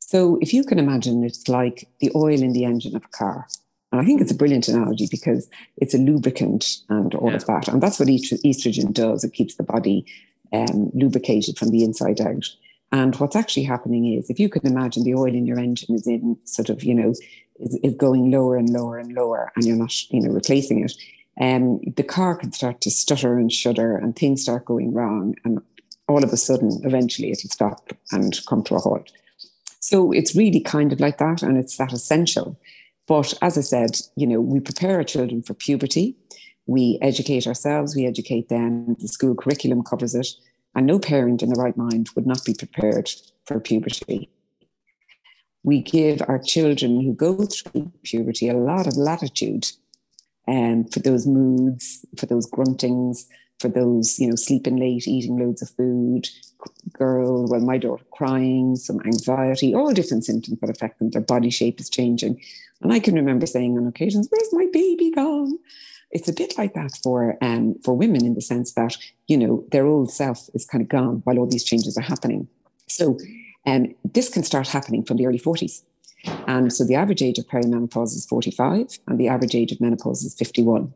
So, 0.00 0.40
if 0.40 0.52
you 0.52 0.64
can 0.64 0.80
imagine, 0.80 1.22
it's 1.22 1.46
like 1.46 1.86
the 2.00 2.10
oil 2.16 2.42
in 2.42 2.52
the 2.52 2.64
engine 2.64 2.96
of 2.96 3.04
a 3.04 3.16
car. 3.16 3.46
And 3.92 4.00
I 4.00 4.04
think 4.04 4.20
it's 4.20 4.32
a 4.32 4.34
brilliant 4.34 4.66
analogy 4.66 5.06
because 5.08 5.48
it's 5.76 5.94
a 5.94 5.98
lubricant 5.98 6.78
and 6.88 7.14
all 7.14 7.30
yeah. 7.30 7.36
of 7.36 7.46
that. 7.46 7.68
And 7.68 7.80
that's 7.80 8.00
what 8.00 8.08
estrogen 8.08 8.92
does. 8.92 9.22
It 9.22 9.34
keeps 9.34 9.54
the 9.54 9.62
body 9.62 10.04
um, 10.52 10.90
lubricated 10.94 11.58
from 11.58 11.68
the 11.68 11.84
inside 11.84 12.20
out. 12.20 12.46
And 12.90 13.14
what's 13.16 13.36
actually 13.36 13.62
happening 13.62 14.14
is, 14.14 14.30
if 14.30 14.40
you 14.40 14.48
can 14.48 14.66
imagine 14.66 15.04
the 15.04 15.14
oil 15.14 15.32
in 15.32 15.46
your 15.46 15.60
engine 15.60 15.94
is 15.94 16.08
in 16.08 16.36
sort 16.44 16.70
of, 16.70 16.82
you 16.82 16.92
know, 16.92 17.14
is, 17.60 17.78
is 17.82 17.94
going 17.94 18.30
lower 18.30 18.56
and 18.56 18.70
lower 18.70 18.98
and 18.98 19.12
lower, 19.12 19.52
and 19.54 19.64
you're 19.64 19.76
not, 19.76 19.94
you 20.10 20.20
know, 20.20 20.32
replacing 20.32 20.84
it, 20.84 20.92
um, 21.40 21.80
the 21.96 22.02
car 22.02 22.34
can 22.36 22.52
start 22.52 22.80
to 22.82 22.90
stutter 22.90 23.38
and 23.38 23.52
shudder, 23.52 23.96
and 23.96 24.16
things 24.16 24.42
start 24.42 24.64
going 24.64 24.92
wrong, 24.92 25.34
and 25.44 25.60
all 26.08 26.24
of 26.24 26.32
a 26.32 26.36
sudden, 26.36 26.80
eventually, 26.84 27.30
it'll 27.30 27.50
stop 27.50 27.92
and 28.10 28.40
come 28.46 28.62
to 28.64 28.74
a 28.74 28.78
halt. 28.78 29.10
So 29.80 30.12
it's 30.12 30.36
really 30.36 30.60
kind 30.60 30.92
of 30.92 31.00
like 31.00 31.18
that, 31.18 31.42
and 31.42 31.56
it's 31.56 31.76
that 31.76 31.92
essential. 31.92 32.58
But 33.06 33.34
as 33.42 33.56
I 33.56 33.62
said, 33.62 34.00
you 34.16 34.26
know, 34.26 34.40
we 34.40 34.60
prepare 34.60 34.96
our 34.96 35.04
children 35.04 35.42
for 35.42 35.54
puberty. 35.54 36.16
We 36.66 36.98
educate 37.02 37.46
ourselves, 37.46 37.96
we 37.96 38.06
educate 38.06 38.48
them. 38.48 38.96
The 39.00 39.08
school 39.08 39.34
curriculum 39.34 39.82
covers 39.82 40.14
it. 40.14 40.28
And 40.76 40.86
no 40.86 41.00
parent 41.00 41.42
in 41.42 41.48
the 41.48 41.60
right 41.60 41.76
mind 41.76 42.10
would 42.14 42.26
not 42.26 42.44
be 42.44 42.54
prepared 42.54 43.10
for 43.44 43.58
puberty. 43.58 44.30
We 45.62 45.82
give 45.82 46.22
our 46.26 46.38
children 46.38 47.00
who 47.00 47.12
go 47.12 47.44
through 47.44 47.92
puberty 48.02 48.48
a 48.48 48.54
lot 48.54 48.86
of 48.86 48.96
latitude 48.96 49.70
um, 50.48 50.84
for 50.84 51.00
those 51.00 51.26
moods, 51.26 52.04
for 52.16 52.26
those 52.26 52.50
gruntings, 52.50 53.26
for 53.58 53.68
those, 53.68 54.18
you 54.18 54.28
know, 54.28 54.36
sleeping 54.36 54.76
late, 54.76 55.06
eating 55.06 55.38
loads 55.38 55.62
of 55.62 55.70
food, 55.70 56.28
girl, 56.92 57.46
well, 57.46 57.60
my 57.60 57.78
daughter 57.78 58.04
crying, 58.10 58.76
some 58.76 59.00
anxiety, 59.04 59.74
all 59.74 59.92
different 59.92 60.24
symptoms 60.24 60.58
that 60.60 60.70
affect 60.70 60.98
them. 60.98 61.10
Their 61.10 61.22
body 61.22 61.50
shape 61.50 61.78
is 61.78 61.90
changing. 61.90 62.40
And 62.80 62.92
I 62.92 62.98
can 62.98 63.14
remember 63.14 63.46
saying 63.46 63.76
on 63.76 63.86
occasions, 63.86 64.28
Where's 64.30 64.52
my 64.52 64.66
baby 64.72 65.10
gone? 65.10 65.58
It's 66.10 66.28
a 66.28 66.32
bit 66.32 66.58
like 66.58 66.74
that 66.74 66.98
for 67.02 67.36
um, 67.40 67.76
for 67.84 67.94
women 67.94 68.26
in 68.26 68.34
the 68.34 68.40
sense 68.40 68.72
that, 68.72 68.96
you 69.28 69.36
know, 69.36 69.64
their 69.70 69.86
old 69.86 70.10
self 70.10 70.48
is 70.54 70.64
kind 70.64 70.82
of 70.82 70.88
gone 70.88 71.20
while 71.24 71.38
all 71.38 71.46
these 71.46 71.64
changes 71.64 71.96
are 71.96 72.02
happening. 72.02 72.48
So 72.88 73.18
um, 73.66 73.94
this 74.04 74.28
can 74.28 74.42
start 74.42 74.68
happening 74.68 75.04
from 75.04 75.16
the 75.16 75.26
early 75.26 75.38
40s. 75.38 75.82
And 76.46 76.72
so 76.72 76.84
the 76.84 76.94
average 76.94 77.22
age 77.22 77.38
of 77.38 77.46
perimenopause 77.46 78.14
is 78.14 78.26
45, 78.26 78.98
and 79.06 79.18
the 79.18 79.28
average 79.28 79.54
age 79.54 79.72
of 79.72 79.80
menopause 79.80 80.22
is 80.22 80.34
51. 80.34 80.92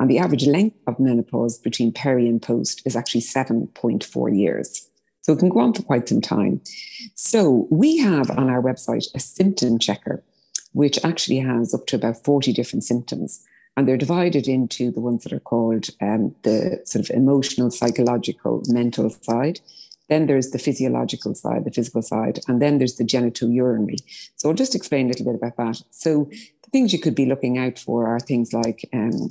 And 0.00 0.10
the 0.10 0.18
average 0.18 0.46
length 0.46 0.76
of 0.86 0.98
menopause 0.98 1.58
between 1.58 1.92
peri 1.92 2.26
and 2.26 2.40
post 2.40 2.82
is 2.86 2.96
actually 2.96 3.20
7.4 3.20 4.38
years. 4.38 4.88
So 5.20 5.32
it 5.32 5.38
can 5.38 5.50
go 5.50 5.60
on 5.60 5.72
for 5.72 5.82
quite 5.82 6.08
some 6.08 6.20
time. 6.20 6.60
So 7.14 7.68
we 7.70 7.98
have 7.98 8.30
on 8.30 8.50
our 8.50 8.60
website 8.60 9.06
a 9.14 9.20
symptom 9.20 9.78
checker, 9.78 10.22
which 10.72 10.98
actually 11.04 11.38
has 11.38 11.72
up 11.72 11.86
to 11.86 11.96
about 11.96 12.24
40 12.24 12.52
different 12.52 12.84
symptoms. 12.84 13.44
And 13.76 13.86
they're 13.86 13.96
divided 13.96 14.48
into 14.48 14.90
the 14.90 15.00
ones 15.00 15.22
that 15.22 15.32
are 15.32 15.40
called 15.40 15.88
um, 16.00 16.34
the 16.42 16.82
sort 16.84 17.08
of 17.08 17.16
emotional, 17.16 17.70
psychological, 17.70 18.62
mental 18.66 19.10
side. 19.10 19.60
Then 20.12 20.26
there's 20.26 20.50
the 20.50 20.58
physiological 20.58 21.34
side, 21.34 21.64
the 21.64 21.70
physical 21.70 22.02
side, 22.02 22.40
and 22.46 22.60
then 22.60 22.76
there's 22.76 22.96
the 22.96 23.04
genitourinary. 23.04 23.96
So 24.36 24.50
I'll 24.50 24.54
just 24.54 24.74
explain 24.74 25.06
a 25.06 25.08
little 25.08 25.24
bit 25.24 25.36
about 25.36 25.56
that. 25.56 25.80
So 25.88 26.28
the 26.64 26.70
things 26.70 26.92
you 26.92 26.98
could 26.98 27.14
be 27.14 27.24
looking 27.24 27.56
out 27.56 27.78
for 27.78 28.06
are 28.06 28.20
things 28.20 28.52
like 28.52 28.86
um, 28.92 29.30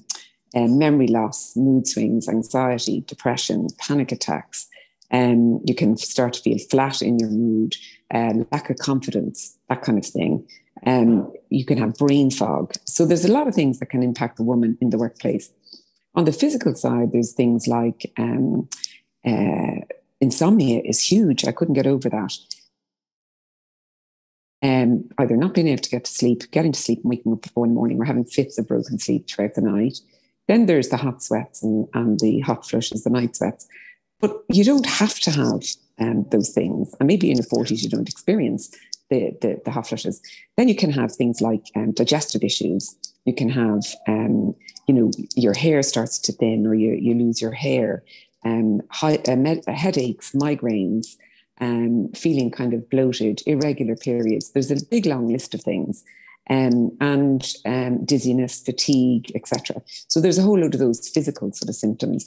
um, 0.55 0.79
memory 0.79 1.05
loss, 1.05 1.55
mood 1.55 1.85
swings, 1.85 2.27
anxiety, 2.27 3.01
depression, 3.01 3.67
panic 3.77 4.11
attacks. 4.11 4.67
Um, 5.11 5.61
you 5.65 5.75
can 5.75 5.97
start 5.97 6.33
to 6.33 6.41
feel 6.41 6.57
flat 6.57 7.03
in 7.03 7.19
your 7.19 7.29
mood, 7.29 7.75
uh, 8.11 8.33
lack 8.51 8.71
of 8.71 8.77
confidence, 8.77 9.55
that 9.69 9.83
kind 9.83 9.99
of 9.99 10.05
thing. 10.07 10.47
Um, 10.87 11.31
you 11.51 11.63
can 11.63 11.77
have 11.77 11.93
brain 11.93 12.31
fog. 12.31 12.73
So 12.85 13.05
there's 13.05 13.25
a 13.25 13.31
lot 13.31 13.47
of 13.47 13.53
things 13.53 13.77
that 13.77 13.91
can 13.91 14.01
impact 14.01 14.37
the 14.37 14.43
woman 14.51 14.79
in 14.81 14.89
the 14.89 14.97
workplace. 14.97 15.51
On 16.15 16.25
the 16.25 16.33
physical 16.33 16.73
side, 16.73 17.11
there's 17.11 17.33
things 17.33 17.67
like 17.67 18.11
um, 18.17 18.67
uh, 19.23 19.81
insomnia 20.21 20.81
is 20.85 21.01
huge. 21.01 21.45
I 21.45 21.51
couldn't 21.51 21.73
get 21.73 21.87
over 21.87 22.09
that. 22.09 22.37
Um, 24.63 25.09
either 25.17 25.35
not 25.35 25.55
being 25.55 25.67
able 25.67 25.81
to 25.81 25.89
get 25.89 26.05
to 26.05 26.11
sleep, 26.11 26.49
getting 26.51 26.71
to 26.71 26.79
sleep 26.79 26.99
and 27.03 27.09
waking 27.09 27.33
up 27.33 27.41
before 27.41 27.65
the 27.65 27.73
morning, 27.73 27.99
or 27.99 28.05
having 28.05 28.25
fits 28.25 28.59
of 28.59 28.67
broken 28.67 28.99
sleep 28.99 29.27
throughout 29.27 29.55
the 29.55 29.61
night. 29.61 29.97
Then 30.47 30.67
there's 30.67 30.89
the 30.89 30.97
hot 30.97 31.23
sweats 31.23 31.63
and, 31.63 31.87
and 31.93 32.19
the 32.19 32.41
hot 32.41 32.67
flushes, 32.67 33.03
the 33.03 33.09
night 33.09 33.35
sweats. 33.35 33.67
But 34.19 34.43
you 34.49 34.63
don't 34.63 34.85
have 34.85 35.19
to 35.21 35.31
have 35.31 35.63
um, 35.99 36.27
those 36.29 36.49
things. 36.49 36.93
And 36.99 37.07
maybe 37.07 37.31
in 37.31 37.37
your 37.37 37.45
40s, 37.45 37.81
you 37.81 37.89
don't 37.89 38.07
experience 38.07 38.75
the, 39.09 39.35
the, 39.41 39.61
the 39.65 39.71
hot 39.71 39.87
flushes. 39.87 40.21
Then 40.57 40.67
you 40.67 40.75
can 40.75 40.91
have 40.91 41.11
things 41.11 41.41
like 41.41 41.65
um, 41.75 41.91
digestive 41.91 42.43
issues. 42.43 42.95
You 43.25 43.33
can 43.33 43.49
have, 43.49 43.83
um, 44.07 44.53
you 44.87 44.93
know, 44.93 45.11
your 45.35 45.53
hair 45.53 45.81
starts 45.81 46.19
to 46.19 46.33
thin 46.33 46.67
or 46.67 46.75
you, 46.75 46.93
you 46.93 47.15
lose 47.15 47.41
your 47.41 47.51
hair 47.51 48.03
um, 48.45 48.81
high, 48.89 49.19
uh, 49.27 49.35
med- 49.35 49.63
uh, 49.67 49.73
headaches, 49.73 50.31
migraines, 50.31 51.17
um, 51.59 52.09
feeling 52.13 52.51
kind 52.51 52.73
of 52.73 52.89
bloated, 52.89 53.41
irregular 53.45 53.95
periods. 53.95 54.51
There's 54.51 54.71
a 54.71 54.85
big 54.85 55.05
long 55.05 55.27
list 55.27 55.53
of 55.53 55.61
things. 55.61 56.03
Um, 56.49 56.97
and 56.99 57.47
um, 57.65 58.03
dizziness, 58.03 58.61
fatigue, 58.61 59.31
etc. 59.35 59.81
So 60.07 60.19
there's 60.19 60.39
a 60.39 60.41
whole 60.41 60.59
load 60.59 60.73
of 60.73 60.79
those 60.79 61.07
physical 61.07 61.53
sort 61.53 61.69
of 61.69 61.75
symptoms. 61.75 62.25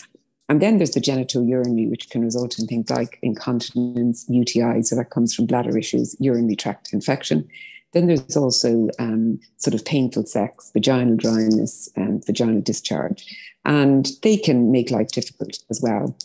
And 0.49 0.62
then 0.62 0.78
there's 0.78 0.92
the 0.92 1.00
genitourinary, 1.00 1.90
which 1.90 2.11
can 2.11 2.23
result 2.23 2.59
in 2.59 2.66
things 2.66 2.90
like 2.90 3.18
incontinence, 3.23 4.25
UTI, 4.28 4.83
so 4.83 4.94
that 4.97 5.11
comes 5.11 5.35
from 5.35 5.47
bladder 5.47 5.76
issues, 5.76 6.16
urinary 6.21 6.56
tract 6.56 6.92
infection. 6.92 7.49
Then 7.94 8.06
there's 8.06 8.36
also 8.36 8.90
um, 8.98 9.40
sort 9.56 9.74
of 9.74 9.84
painful 9.84 10.26
sex, 10.26 10.70
vaginal 10.74 11.16
dryness, 11.16 11.88
and 11.96 12.24
vaginal 12.26 12.60
discharge 12.60 13.24
and 13.64 14.10
they 14.22 14.36
can 14.36 14.70
make 14.70 14.90
life 14.90 15.08
difficult 15.08 15.58
as 15.70 15.80
well. 15.80 16.16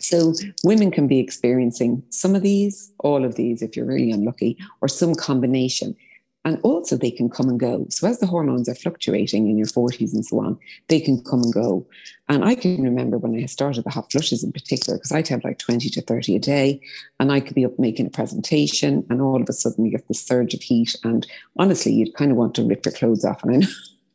So 0.00 0.34
women 0.64 0.90
can 0.90 1.06
be 1.06 1.18
experiencing 1.18 2.02
some 2.10 2.34
of 2.34 2.42
these, 2.42 2.92
all 2.98 3.24
of 3.24 3.36
these, 3.36 3.62
if 3.62 3.76
you're 3.76 3.86
really 3.86 4.10
unlucky, 4.10 4.58
or 4.80 4.88
some 4.88 5.14
combination. 5.14 5.96
And 6.44 6.60
also 6.62 6.96
they 6.96 7.10
can 7.10 7.30
come 7.30 7.48
and 7.48 7.58
go. 7.58 7.86
So 7.88 8.06
as 8.06 8.18
the 8.18 8.26
hormones 8.26 8.68
are 8.68 8.74
fluctuating 8.74 9.48
in 9.48 9.56
your 9.56 9.66
40s 9.66 10.12
and 10.12 10.24
so 10.24 10.40
on, 10.40 10.58
they 10.88 11.00
can 11.00 11.22
come 11.22 11.42
and 11.42 11.52
go. 11.52 11.86
And 12.28 12.44
I 12.44 12.54
can 12.54 12.82
remember 12.82 13.16
when 13.16 13.34
I 13.34 13.46
started 13.46 13.84
the 13.84 13.90
hot 13.90 14.12
flushes 14.12 14.44
in 14.44 14.52
particular, 14.52 14.98
because 14.98 15.12
I'd 15.12 15.28
have 15.28 15.44
like 15.44 15.58
20 15.58 15.88
to 15.88 16.02
30 16.02 16.36
a 16.36 16.38
day, 16.38 16.80
and 17.18 17.32
I 17.32 17.40
could 17.40 17.54
be 17.54 17.64
up 17.64 17.78
making 17.78 18.06
a 18.06 18.10
presentation, 18.10 19.06
and 19.08 19.22
all 19.22 19.40
of 19.40 19.48
a 19.48 19.52
sudden 19.52 19.84
you 19.86 19.90
get 19.90 20.06
this 20.08 20.22
surge 20.22 20.54
of 20.54 20.62
heat. 20.62 20.96
And 21.02 21.26
honestly, 21.58 21.92
you'd 21.92 22.14
kind 22.14 22.30
of 22.30 22.36
want 22.36 22.54
to 22.56 22.66
rip 22.66 22.84
your 22.84 22.92
clothes 22.92 23.24
off. 23.24 23.42
And 23.42 23.54
I 23.54 23.56
know 23.58 23.68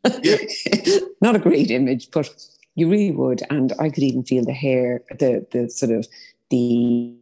Not 1.22 1.36
a 1.36 1.40
great 1.40 1.72
image, 1.72 2.10
but 2.12 2.30
you 2.76 2.90
really 2.90 3.12
would. 3.12 3.42
And 3.50 3.74
I 3.80 3.90
could 3.90 4.04
even 4.04 4.24
feel 4.24 4.46
the 4.46 4.54
hair, 4.54 5.02
the 5.10 5.46
the 5.52 5.70
sort 5.70 5.92
of 5.92 6.08
the 6.50 7.16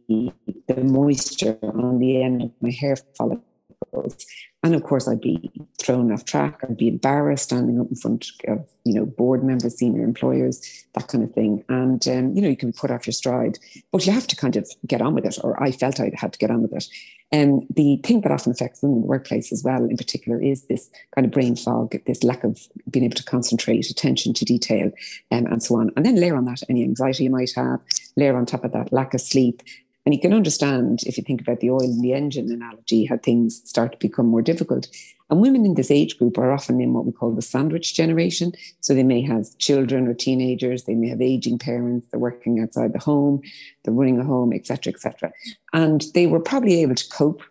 the 0.68 0.84
moisture 0.84 1.58
on 1.62 1.98
the 1.98 2.22
end 2.22 2.42
of 2.42 2.52
my 2.60 2.70
hair 2.70 2.96
follicles. 3.16 4.26
And 4.64 4.74
of 4.74 4.82
course, 4.82 5.06
I'd 5.06 5.20
be 5.20 5.50
thrown 5.80 6.10
off 6.10 6.24
track. 6.24 6.60
I'd 6.62 6.76
be 6.76 6.88
embarrassed 6.88 7.44
standing 7.44 7.80
up 7.80 7.88
in 7.88 7.96
front 7.96 8.26
of 8.48 8.68
you 8.84 8.94
know 8.94 9.06
board 9.06 9.44
members, 9.44 9.76
senior 9.76 10.02
employers, 10.02 10.84
that 10.94 11.06
kind 11.08 11.22
of 11.22 11.32
thing. 11.32 11.64
And 11.68 12.06
um, 12.08 12.34
you 12.34 12.42
know, 12.42 12.48
you 12.48 12.56
can 12.56 12.72
put 12.72 12.90
off 12.90 13.06
your 13.06 13.14
stride, 13.14 13.58
but 13.92 14.04
you 14.04 14.12
have 14.12 14.26
to 14.26 14.36
kind 14.36 14.56
of 14.56 14.68
get 14.86 15.00
on 15.00 15.14
with 15.14 15.24
it. 15.24 15.38
Or 15.44 15.62
I 15.62 15.70
felt 15.70 16.00
I 16.00 16.10
had 16.14 16.32
to 16.32 16.38
get 16.38 16.50
on 16.50 16.62
with 16.62 16.72
it. 16.72 16.86
And 17.30 17.60
um, 17.60 17.66
the 17.70 18.00
thing 18.02 18.22
that 18.22 18.32
often 18.32 18.52
affects 18.52 18.80
them 18.80 18.92
in 18.92 19.00
the 19.02 19.06
workplace 19.06 19.52
as 19.52 19.62
well, 19.62 19.84
in 19.84 19.96
particular, 19.96 20.40
is 20.40 20.64
this 20.64 20.90
kind 21.14 21.26
of 21.26 21.30
brain 21.30 21.56
fog, 21.56 21.94
this 22.06 22.24
lack 22.24 22.42
of 22.42 22.66
being 22.90 23.04
able 23.04 23.16
to 23.16 23.24
concentrate, 23.24 23.90
attention 23.90 24.32
to 24.34 24.44
detail, 24.44 24.90
um, 25.30 25.46
and 25.46 25.62
so 25.62 25.76
on. 25.76 25.90
And 25.94 26.06
then 26.06 26.16
layer 26.16 26.36
on 26.36 26.46
that 26.46 26.62
any 26.70 26.82
anxiety 26.82 27.24
you 27.24 27.30
might 27.30 27.52
have, 27.54 27.80
layer 28.16 28.36
on 28.36 28.46
top 28.46 28.64
of 28.64 28.72
that 28.72 28.92
lack 28.92 29.12
of 29.12 29.20
sleep. 29.20 29.62
And 30.06 30.14
you 30.14 30.20
can 30.20 30.32
understand, 30.32 31.00
if 31.02 31.18
you 31.18 31.24
think 31.24 31.40
about 31.40 31.60
the 31.60 31.70
oil 31.70 31.82
and 31.82 32.02
the 32.02 32.14
engine 32.14 32.50
analogy, 32.50 33.04
how 33.04 33.18
things 33.18 33.60
start 33.68 33.92
to 33.92 33.98
become 33.98 34.26
more 34.26 34.40
difficult. 34.40 34.88
And 35.28 35.40
women 35.40 35.66
in 35.66 35.74
this 35.74 35.90
age 35.90 36.18
group 36.18 36.38
are 36.38 36.50
often 36.50 36.80
in 36.80 36.94
what 36.94 37.04
we 37.04 37.12
call 37.12 37.32
the 37.32 37.42
sandwich 37.42 37.94
generation. 37.94 38.52
So 38.80 38.94
they 38.94 39.02
may 39.02 39.20
have 39.22 39.58
children 39.58 40.08
or 40.08 40.14
teenagers, 40.14 40.84
they 40.84 40.94
may 40.94 41.10
have 41.10 41.20
aging 41.20 41.58
parents, 41.58 42.06
they're 42.08 42.20
working 42.20 42.60
outside 42.60 42.94
the 42.94 42.98
home, 42.98 43.42
they're 43.84 43.92
running 43.92 44.18
a 44.18 44.24
home, 44.24 44.54
etc., 44.54 44.94
etc. 44.94 45.30
And 45.74 46.04
they 46.14 46.26
were 46.26 46.40
probably 46.40 46.80
able 46.80 46.94
to 46.94 47.08
cope 47.10 47.42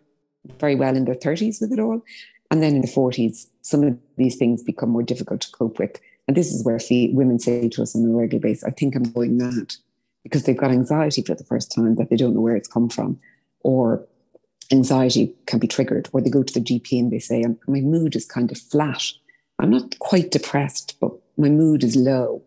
very 0.60 0.76
well 0.76 0.96
in 0.96 1.06
their 1.06 1.16
30s 1.16 1.62
with 1.62 1.72
it 1.72 1.80
all. 1.80 2.02
And 2.50 2.64
then 2.64 2.76
in 2.76 2.82
the 2.82 2.88
40s, 2.88 3.48
some 3.62 3.84
of 3.84 3.98
these 4.16 4.38
things 4.38 4.64
become 4.64 4.90
more 4.90 5.04
difficult 5.04 5.42
to 5.42 5.52
cope 5.52 5.78
with. 5.78 6.00
And 6.28 6.36
this 6.36 6.52
is 6.52 6.66
where 6.66 6.80
women 7.14 7.40
say 7.40 7.70
to 7.70 7.82
us 7.82 7.96
on 7.96 8.04
a 8.04 8.10
regular 8.10 8.42
basis, 8.42 8.64
I 8.64 8.72
think 8.72 8.96
I'm 8.96 9.12
going 9.12 9.38
mad 9.38 9.76
because 10.28 10.44
they've 10.44 10.58
got 10.58 10.72
anxiety 10.72 11.22
for 11.22 11.36
the 11.36 11.46
first 11.46 11.72
time 11.72 11.96
that 11.96 12.10
they 12.10 12.18
don't 12.18 12.34
know 12.34 12.42
where 12.42 12.58
it's 12.58 12.68
come 12.68 12.90
from. 12.90 13.18
Or 13.62 14.06
anxiety 14.72 15.34
can 15.46 15.60
be 15.60 15.68
triggered, 15.68 16.10
or 16.12 16.22
they 16.22 16.30
go 16.30 16.44
to 16.44 16.54
the 16.54 16.60
GP 16.60 17.00
and 17.00 17.12
they 17.12 17.20
say, 17.20 17.46
My 17.68 17.80
mood 17.80 18.16
is 18.16 18.26
kind 18.26 18.52
of 18.52 18.58
flat. 18.58 19.04
I'm 19.60 19.70
not 19.70 19.98
quite 20.00 20.32
depressed, 20.32 20.98
but 21.00 21.12
my 21.38 21.50
mood 21.50 21.84
is 21.84 21.96
low. 21.96 22.44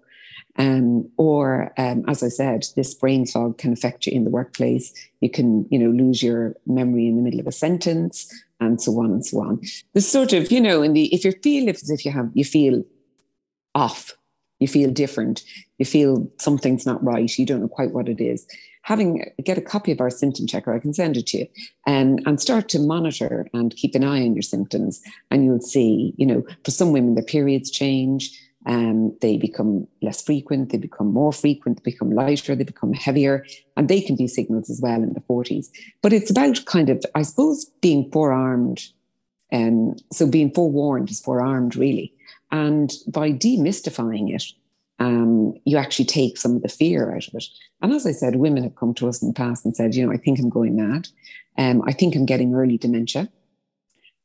Um, 0.57 1.09
or, 1.17 1.73
um, 1.79 2.05
as 2.07 2.23
I 2.23 2.29
said, 2.29 2.67
this 2.77 2.93
brain 2.93 3.25
fog 3.25 3.57
can 3.57 3.73
affect 3.73 4.07
you 4.07 4.13
in 4.13 4.25
the 4.25 4.31
workplace. 4.31 4.93
You 5.21 5.31
can, 5.31 5.67
you 5.71 5.79
know, 5.79 5.91
lose 5.91 6.23
your 6.23 6.55
memory 6.67 7.07
in 7.07 7.17
the 7.17 7.23
middle 7.23 7.41
of 7.41 7.47
a 7.47 7.53
sentence, 7.53 8.31
and 8.61 8.81
so 8.81 8.93
on 9.01 9.07
and 9.07 9.25
so 9.25 9.41
on. 9.41 9.61
There's 9.95 10.07
sort 10.07 10.35
of, 10.35 10.53
you 10.53 10.61
know, 10.61 10.83
in 10.83 10.93
the 10.93 11.13
if 11.15 11.25
you 11.25 11.33
feel 11.43 11.71
as 11.71 11.89
if 11.89 12.05
you 12.05 12.11
have 12.11 12.31
you 12.35 12.45
feel 12.45 12.83
off, 13.75 14.13
you 14.61 14.69
feel 14.69 14.91
different, 14.91 15.43
you 15.79 15.87
feel 15.87 16.31
something's 16.39 16.87
not 16.87 17.03
right, 17.05 17.37
you 17.39 17.47
don't 17.47 17.61
know 17.61 17.69
quite 17.69 17.93
what 17.93 18.09
it 18.09 18.21
is. 18.21 18.47
Having 18.83 19.25
get 19.45 19.59
a 19.59 19.63
copy 19.63 19.93
of 19.93 20.01
our 20.01 20.11
symptom 20.11 20.47
checker, 20.47 20.73
I 20.73 20.79
can 20.79 20.95
send 20.95 21.17
it 21.17 21.27
to 21.29 21.39
you, 21.39 21.47
and 21.87 22.23
and 22.27 22.41
start 22.41 22.69
to 22.71 22.79
monitor 22.79 23.47
and 23.53 23.77
keep 23.77 23.95
an 23.95 24.05
eye 24.05 24.23
on 24.23 24.35
your 24.35 24.43
symptoms, 24.43 25.03
and 25.31 25.45
you'll 25.45 25.61
see, 25.61 26.15
you 26.17 26.25
know, 26.25 26.45
for 26.65 26.71
some 26.71 26.93
women 26.93 27.15
their 27.15 27.25
periods 27.25 27.71
change 27.71 28.31
um, 28.67 29.17
they 29.21 29.37
become 29.37 29.87
less 30.03 30.23
frequent, 30.23 30.71
they 30.71 30.79
become 30.79 31.13
more 31.13 31.33
frequent, 31.33 31.79
they 31.79 31.91
become 31.91 32.11
lighter, 32.11 32.55
they 32.55 32.65
become 32.65 32.93
heavier, 32.93 33.47
and 33.77 33.89
they 33.89 34.01
can 34.01 34.17
be 34.17 34.27
signals 34.27 34.69
as 34.69 34.81
well 34.83 35.03
in 35.03 35.15
the 35.15 35.21
40s. 35.21 35.69
But 36.03 36.13
it's 36.13 36.31
about 36.31 36.65
kind 36.67 36.91
of, 36.91 37.03
I 37.15 37.23
suppose, 37.23 37.65
being 37.81 38.11
forearmed. 38.11 38.83
Um, 39.53 39.97
so 40.13 40.27
being 40.27 40.53
forewarned 40.53 41.11
is 41.11 41.21
forearmed, 41.21 41.75
really. 41.75 42.13
And 42.51 42.93
by 43.07 43.33
demystifying 43.33 44.35
it, 44.35 44.45
um, 44.99 45.55
you 45.65 45.79
actually 45.79 46.05
take 46.05 46.37
some 46.37 46.57
of 46.57 46.63
the 46.63 46.69
fear 46.69 47.15
out 47.15 47.27
of 47.27 47.35
it. 47.35 47.45
And 47.81 47.93
as 47.93 48.07
I 48.07 48.13
said, 48.13 48.37
women 48.37 48.63
have 48.65 48.77
come 48.77 48.93
to 48.95 49.09
us 49.09 49.23
in 49.23 49.29
the 49.29 49.35
past 49.35 49.65
and 49.65 49.75
said, 49.75 49.95
you 49.95 50.05
know, 50.05 50.13
I 50.13 50.19
think 50.19 50.39
I'm 50.39 50.51
going 50.51 50.77
mad. 50.77 51.09
Um, 51.57 51.83
I 51.87 51.93
think 51.93 52.15
I'm 52.15 52.27
getting 52.27 52.55
early 52.55 52.77
dementia. 52.77 53.29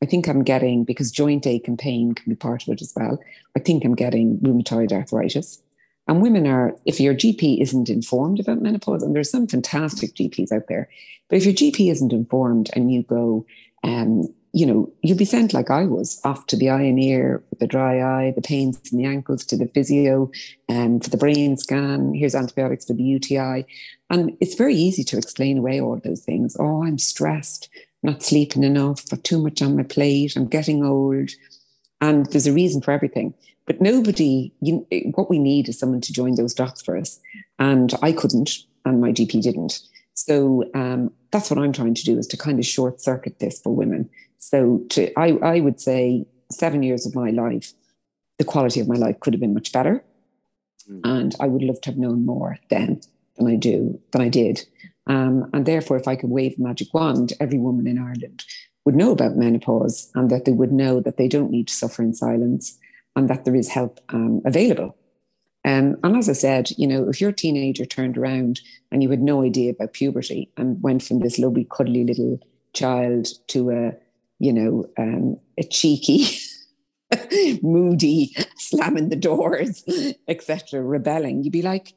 I 0.04 0.06
think 0.06 0.28
I'm 0.28 0.44
getting, 0.44 0.84
because 0.84 1.12
joint 1.12 1.48
ache 1.48 1.68
and 1.68 1.80
pain 1.80 2.14
can 2.14 2.30
be 2.30 2.36
part 2.36 2.64
of 2.64 2.74
it 2.74 2.82
as 2.82 2.94
well, 2.96 3.20
I 3.56 3.60
think 3.60 3.86
I'm 3.86 3.96
getting 3.96 4.38
rheumatoid 4.40 4.92
arthritis. 4.92 5.62
And 6.08 6.22
women 6.22 6.46
are, 6.46 6.76
if 6.86 7.00
your 7.00 7.16
GP 7.16 7.62
isn't 7.62 7.90
informed 7.90 8.40
about 8.40 8.62
menopause, 8.62 9.02
and 9.02 9.16
there's 9.16 9.32
some 9.32 9.48
fantastic 9.48 10.14
GPs 10.14 10.52
out 10.52 10.68
there, 10.68 10.90
but 11.30 11.38
if 11.38 11.46
your 11.46 11.54
GP 11.54 11.92
isn't 11.92 12.14
informed 12.14 12.70
and 12.74 12.94
you 12.94 13.04
go, 13.04 13.46
um, 13.84 14.32
you 14.56 14.66
know, 14.66 14.92
you'll 15.02 15.18
be 15.18 15.26
sent 15.26 15.54
like 15.54 15.70
I 15.70 15.86
was 15.86 16.22
off 16.24 16.48
to 16.48 16.56
the 16.56 16.70
eye 16.70 16.84
and 16.84 17.00
ear 17.00 17.44
with 17.50 17.60
the 17.60 17.68
dry 17.68 18.00
eye, 18.02 18.32
the 18.36 18.42
pains 18.42 18.80
in 18.92 18.98
the 18.98 19.06
ankles, 19.06 19.44
to 19.46 19.58
the 19.58 19.68
physio, 19.68 20.32
and 20.70 20.96
um, 20.96 21.00
for 21.02 21.10
the 21.10 21.18
brain 21.18 21.58
scan. 21.58 22.14
Here's 22.14 22.36
antibiotics 22.36 22.86
for 22.86 22.94
the 22.94 23.04
UTI. 23.04 23.66
And 24.10 24.38
it's 24.40 24.56
very 24.56 24.76
easy 24.76 25.04
to 25.04 25.18
explain 25.18 25.58
away 25.58 25.82
all 25.82 26.00
those 26.04 26.22
things. 26.22 26.56
Oh, 26.60 26.84
I'm 26.84 26.98
stressed 26.98 27.70
not 28.06 28.24
sleeping 28.24 28.64
enough, 28.64 29.04
I've 29.12 29.24
too 29.24 29.42
much 29.42 29.62
on 29.62 29.76
my 29.76 29.84
plate, 29.84 30.36
I'm 30.36 30.48
getting 30.48 30.84
old. 30.84 31.32
And 32.00 32.26
there's 32.28 32.48
a 32.48 32.54
reason 32.54 32.82
for 32.82 32.92
everything. 32.92 33.34
But 33.66 33.82
nobody, 33.82 34.54
you, 34.62 34.86
what 35.16 35.30
we 35.30 35.40
need 35.40 35.68
is 35.68 35.80
someone 35.80 36.02
to 36.02 36.14
join 36.14 36.36
those 36.36 36.54
dots 36.54 36.82
for 36.84 36.96
us. 36.96 37.20
And 37.58 37.94
I 38.02 38.12
couldn't, 38.12 38.52
and 38.86 39.02
my 39.02 39.12
GP 39.12 39.42
didn't. 39.42 39.80
So 40.14 40.70
um, 40.76 41.12
that's 41.32 41.50
what 41.50 41.60
I'm 41.60 41.74
trying 41.74 41.96
to 41.96 42.04
do 42.04 42.18
is 42.18 42.28
to 42.28 42.38
kind 42.38 42.60
of 42.60 42.66
short 42.66 43.02
circuit 43.02 43.40
this 43.40 43.60
for 43.60 43.76
women. 43.76 44.10
So 44.46 44.84
to, 44.90 45.12
I, 45.20 45.32
I 45.42 45.60
would 45.60 45.82
say 45.82 46.28
seven 46.52 46.84
years 46.84 47.08
of 47.08 47.16
my 47.16 47.32
life, 47.32 47.74
the 48.38 48.44
quality 48.44 48.80
of 48.80 48.88
my 48.88 48.96
life 48.96 49.20
could 49.20 49.34
have 49.34 49.40
been 49.40 49.56
much 49.56 49.72
better. 49.72 50.04
Mm. 50.88 51.02
And 51.04 51.36
I 51.40 51.48
would 51.48 51.64
love 51.64 51.82
to 51.82 51.90
have 51.90 51.98
known 51.98 52.28
more 52.28 52.60
then 52.70 53.02
than 53.38 53.48
I 53.48 53.56
do, 53.56 54.00
than 54.12 54.22
I 54.22 54.30
did. 54.30 54.64
Um, 55.08 55.50
and 55.52 55.66
therefore, 55.66 55.98
if 55.98 56.08
I 56.08 56.16
could 56.16 56.30
wave 56.30 56.56
a 56.60 56.62
magic 56.62 56.94
wand, 56.94 57.34
every 57.40 57.58
woman 57.58 57.88
in 57.88 57.98
Ireland 57.98 58.46
would 58.86 58.94
know 58.94 59.12
about 59.12 59.36
menopause 59.36 60.12
and 60.14 60.30
that 60.30 60.46
they 60.46 60.52
would 60.52 60.72
know 60.72 61.00
that 61.00 61.18
they 61.18 61.28
don't 61.28 61.50
need 61.50 61.68
to 61.70 61.74
suffer 61.74 62.04
in 62.04 62.14
silence 62.14 62.78
and 63.16 63.28
that 63.30 63.46
there 63.46 63.56
is 63.56 63.70
help 63.70 64.00
um, 64.10 64.44
available. 64.46 64.96
Um, 65.64 65.98
and 66.04 66.16
as 66.16 66.30
I 66.30 66.34
said, 66.34 66.70
you 66.78 66.86
know, 66.86 67.10
if 67.10 67.20
your 67.20 67.32
teenager 67.32 67.86
turned 67.86 68.16
around 68.16 68.62
and 68.92 69.02
you 69.02 69.10
had 69.10 69.24
no 69.24 69.42
idea 69.42 69.72
about 69.72 69.94
puberty 69.94 70.52
and 70.56 70.84
went 70.84 71.02
from 71.02 71.22
this 71.22 71.40
lovely, 71.40 71.68
cuddly 71.76 72.04
little 72.04 72.40
child 72.74 73.30
to 73.48 73.72
a, 73.72 73.94
you 74.40 74.54
know, 74.54 74.86
um, 74.98 75.40
a 75.58 75.64
cheeky, 75.64 76.38
moody, 77.62 78.36
slamming 78.58 79.10
the 79.10 79.16
doors, 79.16 79.84
etc., 80.28 80.82
rebelling, 80.82 81.44
you'd 81.44 81.54
be 81.54 81.62
like, 81.62 81.94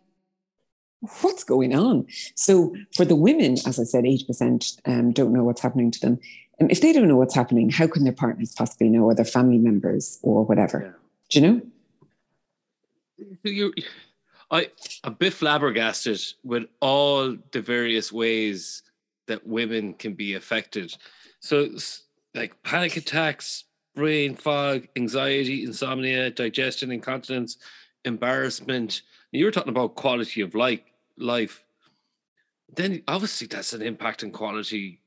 what's 1.21 1.45
going 1.45 1.75
on? 1.75 2.07
So 2.35 2.75
for 2.97 3.05
the 3.05 3.17
women, 3.17 3.53
as 3.67 3.79
I 3.79 3.85
said, 3.85 4.05
80% 4.05 4.81
um, 4.87 5.13
don't 5.13 5.33
know 5.33 5.45
what's 5.45 5.61
happening 5.61 5.91
to 5.93 6.01
them. 6.01 6.19
And 6.59 6.71
if 6.73 6.81
they 6.81 6.93
don't 6.93 7.09
know 7.09 7.17
what's 7.17 7.35
happening, 7.35 7.71
how 7.71 7.87
can 7.87 8.05
their 8.05 8.13
partners 8.13 8.53
possibly 8.57 8.89
know, 8.89 9.05
or 9.05 9.15
their 9.15 9.25
family 9.25 9.59
members, 9.59 10.19
or 10.23 10.45
whatever? 10.45 10.83
Yeah. 10.83 10.93
Do 11.31 11.41
you 11.41 11.47
know? 11.47 11.63
You, 13.45 13.73
I, 14.51 14.71
I'm 15.05 15.13
a 15.13 15.17
bit 15.17 15.35
flabbergasted 15.35 16.21
with 16.43 16.65
all 16.81 17.37
the 17.53 17.61
various 17.61 18.13
ways 18.13 18.83
that 19.27 19.47
women 19.47 19.95
can 19.95 20.15
be 20.15 20.35
affected. 20.35 20.97
So, 21.41 21.69
like 22.35 22.63
panic 22.63 22.97
attacks, 22.97 23.65
brain 23.95 24.35
fog, 24.35 24.87
anxiety, 24.97 25.65
insomnia, 25.65 26.31
digestion, 26.31 26.93
incontinence, 26.93 27.59
embarrassment. 28.05 29.03
You 29.33 29.45
were 29.45 29.51
talking 29.51 29.71
about 29.71 29.97
quality 29.97 30.41
of 30.41 30.55
life 30.55 30.81
life, 31.17 31.65
then 32.75 33.03
obviously 33.09 33.47
that's 33.47 33.73
an 33.73 33.83
impact 33.83 34.23
on 34.23 34.31
quality 34.31 35.01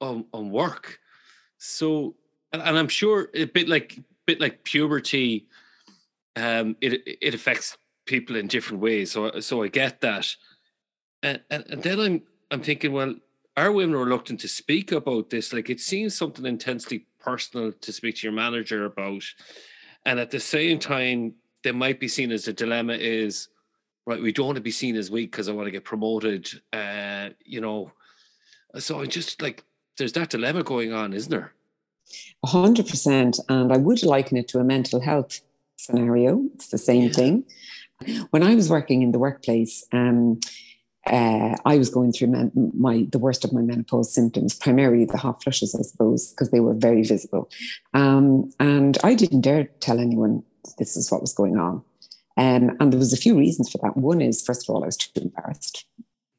on, 0.00 0.24
on 0.32 0.50
work. 0.50 0.98
So, 1.58 2.16
and, 2.52 2.62
and 2.62 2.78
I'm 2.78 2.88
sure 2.88 3.28
a 3.34 3.44
bit 3.44 3.68
like 3.68 3.98
bit 4.26 4.40
like 4.40 4.64
puberty, 4.64 5.46
um, 6.36 6.76
it 6.80 7.02
it 7.20 7.34
affects 7.34 7.76
people 8.06 8.36
in 8.36 8.46
different 8.46 8.82
ways. 8.82 9.12
So 9.12 9.40
so 9.40 9.62
I 9.62 9.68
get 9.68 10.00
that, 10.00 10.34
and 11.22 11.40
and, 11.50 11.64
and 11.68 11.82
then 11.82 12.00
I'm 12.00 12.22
I'm 12.50 12.62
thinking, 12.62 12.92
well, 12.92 13.14
are 13.60 13.72
women 13.72 13.96
reluctant 13.96 14.40
to 14.40 14.48
speak 14.48 14.92
about 14.92 15.30
this? 15.30 15.52
Like 15.52 15.70
it 15.70 15.80
seems 15.80 16.14
something 16.14 16.46
intensely 16.46 17.06
personal 17.18 17.72
to 17.72 17.92
speak 17.92 18.16
to 18.16 18.26
your 18.26 18.32
manager 18.32 18.84
about, 18.84 19.24
and 20.04 20.18
at 20.18 20.30
the 20.30 20.40
same 20.40 20.78
time, 20.78 21.34
there 21.62 21.74
might 21.74 22.00
be 22.00 22.08
seen 22.08 22.32
as 22.32 22.48
a 22.48 22.52
dilemma 22.52 22.94
is 22.94 23.48
right, 24.06 24.20
we 24.20 24.32
don't 24.32 24.46
want 24.46 24.56
to 24.56 24.62
be 24.62 24.70
seen 24.70 24.96
as 24.96 25.10
weak 25.10 25.30
because 25.30 25.48
I 25.48 25.52
want 25.52 25.66
to 25.66 25.70
get 25.70 25.84
promoted. 25.84 26.50
Uh, 26.72 27.30
you 27.44 27.60
know, 27.60 27.92
so 28.78 29.00
I 29.00 29.06
just 29.06 29.40
like 29.40 29.64
there's 29.98 30.12
that 30.14 30.30
dilemma 30.30 30.62
going 30.62 30.92
on, 30.92 31.12
isn't 31.12 31.30
there? 31.30 31.52
A 32.42 32.48
hundred 32.48 32.88
percent, 32.88 33.38
and 33.48 33.72
I 33.72 33.76
would 33.76 34.02
liken 34.02 34.36
it 34.36 34.48
to 34.48 34.58
a 34.58 34.64
mental 34.64 35.00
health 35.00 35.40
scenario. 35.76 36.42
It's 36.54 36.68
the 36.68 36.78
same 36.78 37.04
yeah. 37.04 37.12
thing. 37.12 37.44
When 38.30 38.42
I 38.42 38.54
was 38.54 38.70
working 38.70 39.02
in 39.02 39.12
the 39.12 39.18
workplace, 39.18 39.84
um, 39.92 40.40
uh, 41.06 41.56
I 41.64 41.78
was 41.78 41.88
going 41.88 42.12
through 42.12 42.28
my, 42.28 42.50
my, 42.54 43.06
the 43.10 43.18
worst 43.18 43.44
of 43.44 43.52
my 43.52 43.62
menopause 43.62 44.12
symptoms, 44.12 44.54
primarily 44.54 45.06
the 45.06 45.16
hot 45.16 45.42
flushes, 45.42 45.74
I 45.74 45.82
suppose, 45.82 46.30
because 46.30 46.50
they 46.50 46.60
were 46.60 46.74
very 46.74 47.02
visible. 47.02 47.50
Um, 47.94 48.52
and 48.60 48.98
I 49.02 49.14
didn't 49.14 49.40
dare 49.40 49.64
tell 49.80 49.98
anyone 49.98 50.42
this 50.78 50.96
is 50.96 51.10
what 51.10 51.22
was 51.22 51.32
going 51.32 51.56
on. 51.56 51.82
Um, 52.36 52.76
and 52.80 52.92
there 52.92 52.98
was 52.98 53.12
a 53.12 53.18
few 53.18 53.36
reasons 53.36 53.70
for 53.70 53.78
that. 53.82 53.96
One 53.96 54.20
is, 54.20 54.44
first 54.44 54.68
of 54.68 54.74
all, 54.74 54.82
I 54.82 54.86
was 54.86 54.96
too 54.96 55.10
embarrassed. 55.20 55.86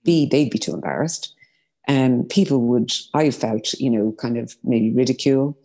B, 0.04 0.28
they'd 0.28 0.50
be 0.50 0.60
too 0.60 0.74
embarrassed. 0.74 1.36
Um, 1.88 2.26
people 2.26 2.62
would, 2.62 2.92
I 3.14 3.32
felt, 3.32 3.74
you 3.74 3.90
know, 3.90 4.14
kind 4.14 4.38
of 4.38 4.56
maybe 4.64 4.92
ridicule. 4.92 5.58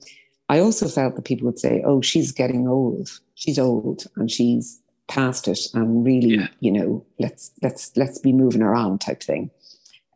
I 0.48 0.60
also 0.60 0.88
felt 0.88 1.16
that 1.16 1.24
people 1.24 1.46
would 1.46 1.58
say, 1.58 1.82
oh, 1.86 2.00
she's 2.00 2.32
getting 2.32 2.66
old. 2.68 3.10
She's 3.34 3.58
old 3.58 4.04
and 4.16 4.30
she's 4.30 4.80
past 5.08 5.48
it 5.48 5.60
and 5.74 6.04
really, 6.04 6.36
yeah. 6.36 6.48
you 6.60 6.72
know, 6.72 7.04
let's 7.18 7.52
let's 7.62 7.96
let's 7.96 8.18
be 8.18 8.32
moving 8.32 8.62
around 8.62 9.00
type 9.00 9.22
thing. 9.22 9.50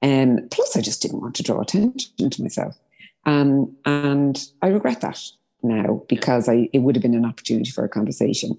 And 0.03 0.41
um, 0.41 0.49
plus 0.51 0.77
I 0.77 0.81
just 0.81 1.03
didn't 1.03 1.21
want 1.21 1.35
to 1.37 1.43
draw 1.43 1.61
attention 1.61 2.31
to 2.31 2.43
myself. 2.43 2.79
Um, 3.27 3.77
and 3.85 4.43
I 4.63 4.69
regret 4.69 5.03
that 5.03 5.21
now 5.63 6.03
because 6.09 6.49
I 6.49 6.69
it 6.73 6.81
would 6.81 6.97
have 6.97 7.03
been 7.03 7.15
an 7.15 7.27
opportunity 7.27 7.71
for 7.71 7.85
a 7.85 7.89
conversation. 7.89 8.59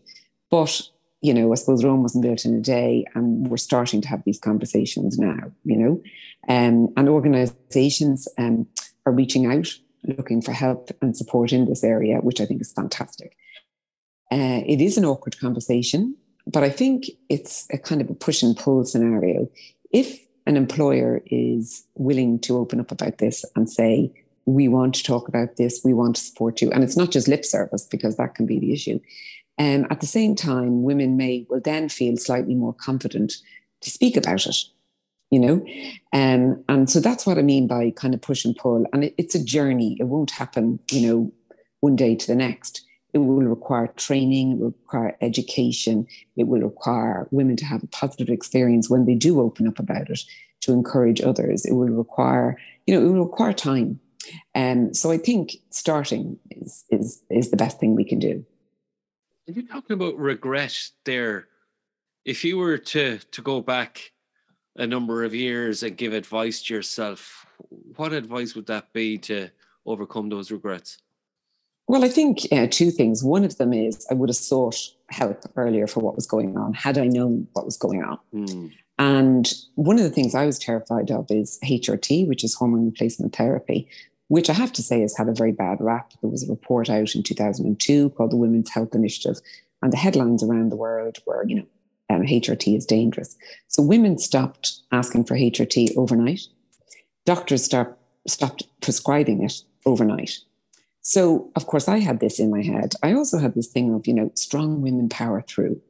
But 0.49 0.81
you 1.21 1.33
know, 1.33 1.51
I 1.51 1.55
suppose 1.55 1.83
Rome 1.83 2.01
wasn't 2.01 2.23
built 2.23 2.45
in 2.45 2.55
a 2.55 2.61
day, 2.61 3.05
and 3.13 3.47
we're 3.47 3.57
starting 3.57 4.01
to 4.01 4.07
have 4.07 4.23
these 4.23 4.39
conversations 4.39 5.19
now, 5.19 5.51
you 5.63 5.77
know. 5.77 6.03
Um, 6.49 6.91
and 6.97 7.07
organizations 7.07 8.27
um, 8.39 8.67
are 9.05 9.13
reaching 9.13 9.45
out, 9.45 9.67
looking 10.03 10.41
for 10.41 10.51
help 10.51 10.89
and 10.99 11.15
support 11.15 11.53
in 11.53 11.65
this 11.65 11.83
area, 11.83 12.17
which 12.17 12.41
I 12.41 12.45
think 12.45 12.61
is 12.61 12.73
fantastic. 12.73 13.37
Uh, 14.31 14.63
it 14.65 14.81
is 14.81 14.97
an 14.97 15.05
awkward 15.05 15.37
conversation, 15.39 16.15
but 16.47 16.63
I 16.63 16.69
think 16.69 17.05
it's 17.29 17.67
a 17.71 17.77
kind 17.77 18.01
of 18.01 18.09
a 18.09 18.13
push 18.13 18.43
and 18.43 18.55
pull 18.57 18.83
scenario. 18.85 19.49
If 19.91 20.25
an 20.45 20.57
employer 20.57 21.21
is 21.27 21.83
willing 21.95 22.39
to 22.39 22.57
open 22.57 22.79
up 22.79 22.91
about 22.91 23.19
this 23.19 23.45
and 23.55 23.69
say, 23.69 24.11
we 24.45 24.67
want 24.67 24.95
to 24.95 25.03
talk 25.03 25.27
about 25.27 25.57
this, 25.57 25.81
we 25.83 25.93
want 25.93 26.15
to 26.15 26.21
support 26.21 26.61
you, 26.61 26.71
and 26.71 26.83
it's 26.83 26.97
not 26.97 27.11
just 27.11 27.27
lip 27.27 27.45
service 27.45 27.85
because 27.85 28.17
that 28.17 28.35
can 28.35 28.45
be 28.45 28.59
the 28.59 28.73
issue 28.73 28.99
um, 29.61 29.85
at 29.91 29.99
the 29.99 30.07
same 30.07 30.35
time, 30.35 30.81
women 30.81 31.17
may 31.17 31.45
will 31.47 31.61
then 31.61 31.87
feel 31.87 32.17
slightly 32.17 32.55
more 32.55 32.73
confident 32.73 33.33
to 33.81 33.91
speak 33.91 34.17
about 34.17 34.47
it. 34.47 34.55
you 35.29 35.39
know? 35.39 35.65
Um, 36.13 36.63
and 36.67 36.89
so 36.89 36.99
that's 36.99 37.27
what 37.27 37.37
I 37.37 37.43
mean 37.43 37.67
by 37.67 37.91
kind 37.91 38.15
of 38.15 38.21
push 38.21 38.43
and 38.43 38.55
pull. 38.55 38.85
And 38.91 39.03
it, 39.03 39.15
it's 39.19 39.35
a 39.35 39.43
journey. 39.43 39.97
It 39.99 40.05
won't 40.05 40.31
happen, 40.31 40.79
you 40.89 41.07
know, 41.07 41.31
one 41.81 41.95
day 41.95 42.15
to 42.15 42.27
the 42.27 42.35
next. 42.35 42.81
It 43.13 43.19
will 43.19 43.41
require 43.41 43.87
training, 43.87 44.53
it 44.53 44.57
will 44.59 44.75
require 44.83 45.17
education, 45.21 46.07
it 46.37 46.47
will 46.47 46.61
require 46.61 47.27
women 47.31 47.55
to 47.57 47.65
have 47.65 47.83
a 47.83 47.87
positive 47.87 48.29
experience 48.29 48.89
when 48.89 49.05
they 49.05 49.15
do 49.15 49.41
open 49.41 49.67
up 49.67 49.79
about 49.79 50.09
it 50.09 50.21
to 50.61 50.73
encourage 50.73 51.21
others. 51.21 51.65
It 51.65 51.73
will 51.73 51.89
require, 51.89 52.57
you 52.85 52.93
know, 52.93 53.05
it 53.05 53.09
will 53.09 53.25
require 53.25 53.53
time. 53.53 53.99
Um, 54.55 54.93
so 54.93 55.11
I 55.11 55.17
think 55.17 55.57
starting 55.71 56.37
is 56.51 56.85
is 56.89 57.23
is 57.29 57.49
the 57.49 57.57
best 57.57 57.79
thing 57.79 57.95
we 57.95 58.05
can 58.05 58.19
do. 58.19 58.45
Are 59.47 59.53
you're 59.53 59.65
talking 59.65 59.95
about 59.95 60.17
regret 60.17 60.91
there? 61.05 61.47
If 62.23 62.45
you 62.45 62.57
were 62.57 62.77
to 62.77 63.17
to 63.17 63.41
go 63.41 63.61
back 63.61 64.11
a 64.75 64.87
number 64.87 65.23
of 65.23 65.35
years 65.35 65.83
and 65.83 65.97
give 65.97 66.13
advice 66.13 66.61
to 66.63 66.73
yourself, 66.73 67.45
what 67.95 68.13
advice 68.13 68.55
would 68.55 68.67
that 68.67 68.93
be 68.93 69.17
to 69.17 69.49
overcome 69.85 70.29
those 70.29 70.51
regrets? 70.51 70.99
Well, 71.91 72.05
I 72.05 72.07
think 72.07 72.47
uh, 72.53 72.67
two 72.71 72.89
things. 72.89 73.21
One 73.21 73.43
of 73.43 73.57
them 73.57 73.73
is 73.73 74.07
I 74.09 74.13
would 74.13 74.29
have 74.29 74.37
sought 74.37 74.77
help 75.09 75.43
earlier 75.57 75.87
for 75.87 75.99
what 75.99 76.15
was 76.15 76.25
going 76.25 76.55
on 76.55 76.73
had 76.73 76.97
I 76.97 77.03
known 77.03 77.49
what 77.51 77.65
was 77.65 77.75
going 77.75 78.01
on. 78.01 78.17
Mm. 78.33 78.71
And 78.97 79.53
one 79.75 79.97
of 79.97 80.03
the 80.03 80.09
things 80.09 80.33
I 80.33 80.45
was 80.45 80.57
terrified 80.57 81.11
of 81.11 81.29
is 81.29 81.59
HRT, 81.65 82.29
which 82.29 82.45
is 82.45 82.55
hormone 82.55 82.85
replacement 82.85 83.35
therapy, 83.35 83.89
which 84.29 84.49
I 84.49 84.53
have 84.53 84.71
to 84.71 84.81
say 84.81 85.01
has 85.01 85.17
had 85.17 85.27
a 85.27 85.33
very 85.33 85.51
bad 85.51 85.81
rap. 85.81 86.13
There 86.21 86.31
was 86.31 86.47
a 86.47 86.49
report 86.49 86.89
out 86.89 87.13
in 87.13 87.23
2002 87.23 88.11
called 88.11 88.31
the 88.31 88.37
Women's 88.37 88.69
Health 88.69 88.95
Initiative, 88.95 89.41
and 89.81 89.91
the 89.91 89.97
headlines 89.97 90.43
around 90.43 90.69
the 90.69 90.77
world 90.77 91.17
were, 91.27 91.43
you 91.45 91.55
know, 91.57 91.65
um, 92.09 92.21
HRT 92.21 92.77
is 92.77 92.85
dangerous. 92.85 93.35
So 93.67 93.83
women 93.83 94.17
stopped 94.17 94.79
asking 94.93 95.25
for 95.25 95.35
HRT 95.35 95.97
overnight. 95.97 96.47
Doctors 97.25 97.65
start, 97.65 97.99
stopped 98.27 98.63
prescribing 98.79 99.43
it 99.43 99.61
overnight. 99.85 100.39
So, 101.01 101.51
of 101.55 101.65
course, 101.65 101.87
I 101.87 101.99
had 101.99 102.19
this 102.19 102.39
in 102.39 102.51
my 102.51 102.61
head. 102.61 102.93
I 103.01 103.13
also 103.13 103.39
had 103.39 103.55
this 103.55 103.67
thing 103.67 103.93
of, 103.93 104.05
you 104.05 104.13
know, 104.13 104.31
strong 104.35 104.81
women 104.81 105.09
power 105.09 105.41
through. 105.41 105.81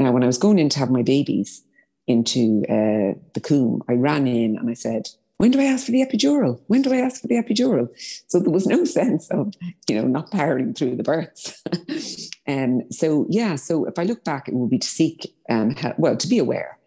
Now, 0.00 0.12
when 0.12 0.22
I 0.22 0.26
was 0.26 0.38
going 0.38 0.58
in 0.58 0.68
to 0.70 0.78
have 0.78 0.90
my 0.90 1.02
babies 1.02 1.62
into 2.06 2.62
uh, 2.68 3.18
the 3.34 3.40
Coombe, 3.42 3.82
I 3.88 3.94
ran 3.94 4.26
in 4.26 4.56
and 4.56 4.70
I 4.70 4.74
said, 4.74 5.08
when 5.36 5.50
do 5.50 5.60
I 5.60 5.64
ask 5.64 5.86
for 5.86 5.92
the 5.92 6.04
epidural? 6.04 6.60
When 6.68 6.82
do 6.82 6.92
I 6.92 6.98
ask 6.98 7.20
for 7.20 7.26
the 7.26 7.34
epidural? 7.34 7.88
So 8.28 8.38
there 8.38 8.50
was 8.50 8.66
no 8.66 8.84
sense 9.00 9.28
of, 9.30 9.52
you 9.88 9.96
know, 9.96 10.06
not 10.06 10.30
powering 10.30 10.72
through 10.72 10.96
the 10.96 11.02
births. 11.02 11.62
and 12.46 12.84
so, 12.94 13.26
yeah, 13.28 13.56
so 13.56 13.84
if 13.84 13.98
I 13.98 14.04
look 14.04 14.24
back, 14.24 14.48
it 14.48 14.54
would 14.54 14.70
be 14.70 14.78
to 14.78 14.88
seek 14.88 15.34
um, 15.50 15.70
help, 15.70 15.98
well, 15.98 16.16
to 16.16 16.28
be 16.28 16.38
aware, 16.38 16.78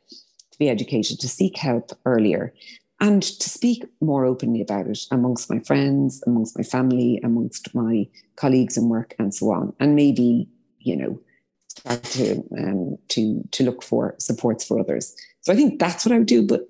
to 0.52 0.58
be 0.58 0.70
educated, 0.70 1.20
to 1.20 1.28
seek 1.28 1.58
help 1.58 1.92
earlier, 2.06 2.54
and 3.06 3.22
to 3.22 3.50
speak 3.50 3.86
more 4.02 4.26
openly 4.26 4.62
about 4.62 4.88
it 4.88 5.00
amongst 5.12 5.48
my 5.50 5.60
friends, 5.60 6.24
amongst 6.26 6.58
my 6.58 6.64
family, 6.64 7.20
amongst 7.24 7.76
my 7.76 8.08
colleagues 8.36 8.78
in 8.78 8.90
work, 8.90 9.14
and 9.20 9.34
so 9.34 9.52
on. 9.52 9.74
And 9.80 9.96
maybe, 9.96 10.50
you 10.80 10.96
know, 10.96 11.22
start 11.68 12.02
to 12.04 12.44
um, 12.58 12.98
to 13.10 13.48
to 13.52 13.64
look 13.64 13.84
for 13.84 14.16
supports 14.18 14.66
for 14.66 14.80
others. 14.80 15.16
So 15.42 15.54
I 15.54 15.56
think 15.56 15.80
that's 15.80 16.04
what 16.04 16.16
I 16.16 16.18
would 16.18 16.28
do. 16.28 16.42
But 16.42 16.68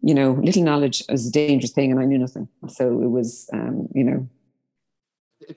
you 0.00 0.14
know, 0.14 0.32
little 0.32 0.62
knowledge 0.62 1.02
is 1.10 1.26
a 1.26 1.32
dangerous 1.32 1.72
thing, 1.72 1.90
and 1.90 2.00
I 2.00 2.06
knew 2.06 2.18
nothing. 2.18 2.48
So 2.68 3.02
it 3.02 3.10
was, 3.10 3.48
um, 3.52 3.88
you 3.94 4.04
know. 4.04 4.28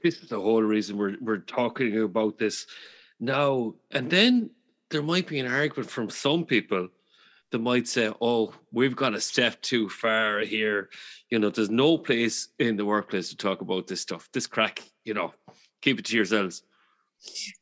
This 0.04 0.18
is 0.22 0.30
the 0.30 0.40
whole 0.40 0.64
reason 0.64 0.98
we're 0.98 1.16
we're 1.22 1.46
talking 1.60 2.02
about 2.02 2.40
this 2.40 2.68
now. 3.22 3.76
And 3.92 4.10
then 4.10 4.50
there 4.90 5.02
might 5.02 5.28
be 5.28 5.40
an 5.40 5.48
argument 5.48 5.90
from 5.90 6.10
some 6.10 6.44
people 6.46 6.90
that 7.52 7.60
might 7.60 7.88
say, 7.88 8.12
"Oh, 8.22 8.54
we've 8.72 8.96
gone 8.96 9.16
a 9.16 9.22
step 9.22 9.62
too 9.62 9.90
far 9.90 10.40
here." 10.40 10.90
You 11.30 11.40
know, 11.40 11.50
there's 11.50 11.70
no 11.70 11.98
place 11.98 12.50
in 12.60 12.78
the 12.78 12.86
workplace 12.86 13.30
to 13.30 13.38
talk 13.38 13.62
about 13.62 13.88
this 13.88 14.02
stuff. 14.02 14.30
This 14.34 14.48
crack, 14.48 14.82
you 15.04 15.14
know, 15.14 15.34
keep 15.82 16.00
it 16.00 16.06
to 16.06 16.16
yourselves. 16.16 16.64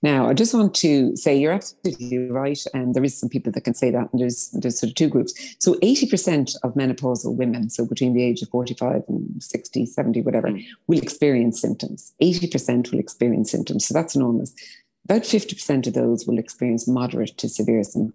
Now, 0.04 0.30
I 0.30 0.34
just 0.34 0.54
want 0.54 0.76
to 0.76 1.16
say 1.16 1.36
you're 1.38 1.52
absolutely 1.52 2.30
right, 2.30 2.60
and 2.74 2.94
there 2.94 3.04
is 3.04 3.18
some 3.18 3.30
people 3.30 3.52
that 3.52 3.62
can 3.62 3.74
say 3.74 3.90
that, 3.90 4.10
and 4.12 4.22
there's 4.22 4.50
there's 4.52 4.80
sort 4.80 4.92
of 4.92 4.96
two 4.96 5.08
groups. 5.08 5.34
So, 5.60 5.74
80% 5.76 6.56
of 6.64 6.76
menopausal 6.76 7.36
women, 7.36 7.70
so 7.70 7.86
between 7.86 8.14
the 8.14 8.24
age 8.24 8.42
of 8.42 8.50
45 8.50 9.04
and 9.08 9.42
60, 9.42 9.86
70, 9.86 10.22
whatever, 10.22 10.50
mm. 10.50 10.64
will 10.86 11.00
experience 11.00 11.60
symptoms. 11.60 12.14
80% 12.22 12.92
will 12.92 13.00
experience 13.00 13.52
symptoms, 13.52 13.88
so 13.88 13.94
that's 13.94 14.16
enormous. 14.16 14.54
About 15.06 15.24
50% 15.24 15.88
of 15.88 15.94
those 15.94 16.28
will 16.28 16.38
experience 16.38 16.88
moderate 16.88 17.38
to 17.38 17.50
severe 17.50 17.84
symptoms. 17.84 18.14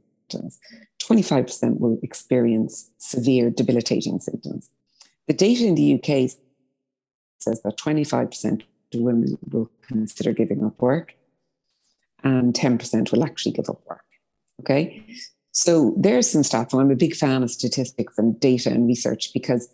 25% 1.02 1.80
will 1.80 1.98
experience 2.02 2.90
severe 2.98 3.50
debilitating 3.50 4.20
symptoms. 4.20 4.70
The 5.26 5.34
data 5.34 5.64
in 5.66 5.74
the 5.74 5.94
UK 5.94 6.30
says 7.38 7.62
that 7.62 7.76
25% 7.78 8.62
of 8.94 9.00
women 9.00 9.38
will 9.50 9.70
consider 9.82 10.32
giving 10.32 10.64
up 10.64 10.80
work 10.80 11.14
and 12.22 12.54
10% 12.54 13.12
will 13.12 13.24
actually 13.24 13.52
give 13.52 13.68
up 13.68 13.80
work. 13.88 14.04
Okay. 14.60 15.04
So 15.52 15.94
there's 15.98 16.30
some 16.30 16.42
stats, 16.42 16.72
and 16.72 16.80
I'm 16.80 16.90
a 16.90 16.96
big 16.96 17.14
fan 17.14 17.42
of 17.42 17.50
statistics 17.50 18.16
and 18.16 18.40
data 18.40 18.70
and 18.70 18.86
research 18.86 19.32
because, 19.34 19.68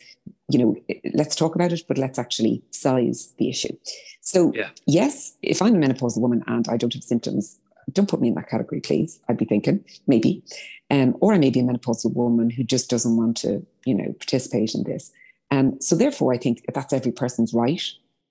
you 0.51 0.59
know, 0.59 0.77
let's 1.15 1.37
talk 1.37 1.55
about 1.55 1.73
it, 1.73 1.83
but 1.87 1.99
let's 1.99 2.19
actually 2.19 2.63
size 2.71 3.33
the 3.39 3.49
issue. 3.49 3.77
So, 4.21 4.53
yeah. 4.55 4.71
yes, 4.87 5.37
if 5.41 5.63
I'm 5.63 5.81
a 5.81 5.87
menopausal 5.87 6.21
woman 6.21 6.43
and 6.49 6.67
I 6.69 6.77
don't 6.77 6.93
have 6.95 7.05
symptoms, 7.05 7.61
don't 7.93 8.09
put 8.09 8.21
me 8.21 8.29
in 8.29 8.35
that 8.35 8.49
category, 8.49 8.81
please. 8.81 9.21
I'd 9.29 9.37
be 9.37 9.45
thinking 9.45 9.85
maybe, 10.07 10.43
um, 10.91 11.17
or 11.21 11.33
I 11.33 11.39
may 11.39 11.51
be 11.51 11.61
a 11.61 11.63
menopausal 11.63 12.15
woman 12.15 12.51
who 12.51 12.65
just 12.65 12.91
doesn't 12.91 13.17
want 13.17 13.37
to, 13.39 13.65
you 13.85 13.95
know, 13.95 14.13
participate 14.15 14.75
in 14.75 14.85
this. 14.85 15.13
And 15.51 15.75
um, 15.75 15.81
so, 15.81 15.97
therefore, 15.97 16.35
I 16.35 16.39
think 16.39 16.63
that's 16.75 16.93
every 16.93 17.13
person's 17.13 17.55
right 17.55 17.83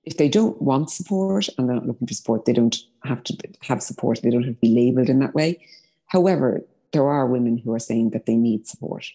if 0.07 0.15
they 0.15 0.29
don't 0.29 0.61
want 0.61 0.89
support 0.89 1.49
and 1.57 1.67
they're 1.67 1.75
not 1.75 1.85
looking 1.85 2.07
for 2.07 2.13
support, 2.13 2.45
they 2.45 2.53
don't 2.53 2.77
have 3.03 3.21
to 3.25 3.37
have 3.61 3.83
support. 3.83 4.21
They 4.21 4.29
don't 4.29 4.43
have 4.43 4.53
to 4.53 4.61
be 4.61 4.73
labeled 4.73 5.09
in 5.09 5.19
that 5.19 5.35
way. 5.35 5.59
However, 6.05 6.65
there 6.93 7.09
are 7.09 7.27
women 7.27 7.57
who 7.57 7.73
are 7.73 7.79
saying 7.79 8.11
that 8.11 8.25
they 8.25 8.37
need 8.37 8.65
support. 8.65 9.05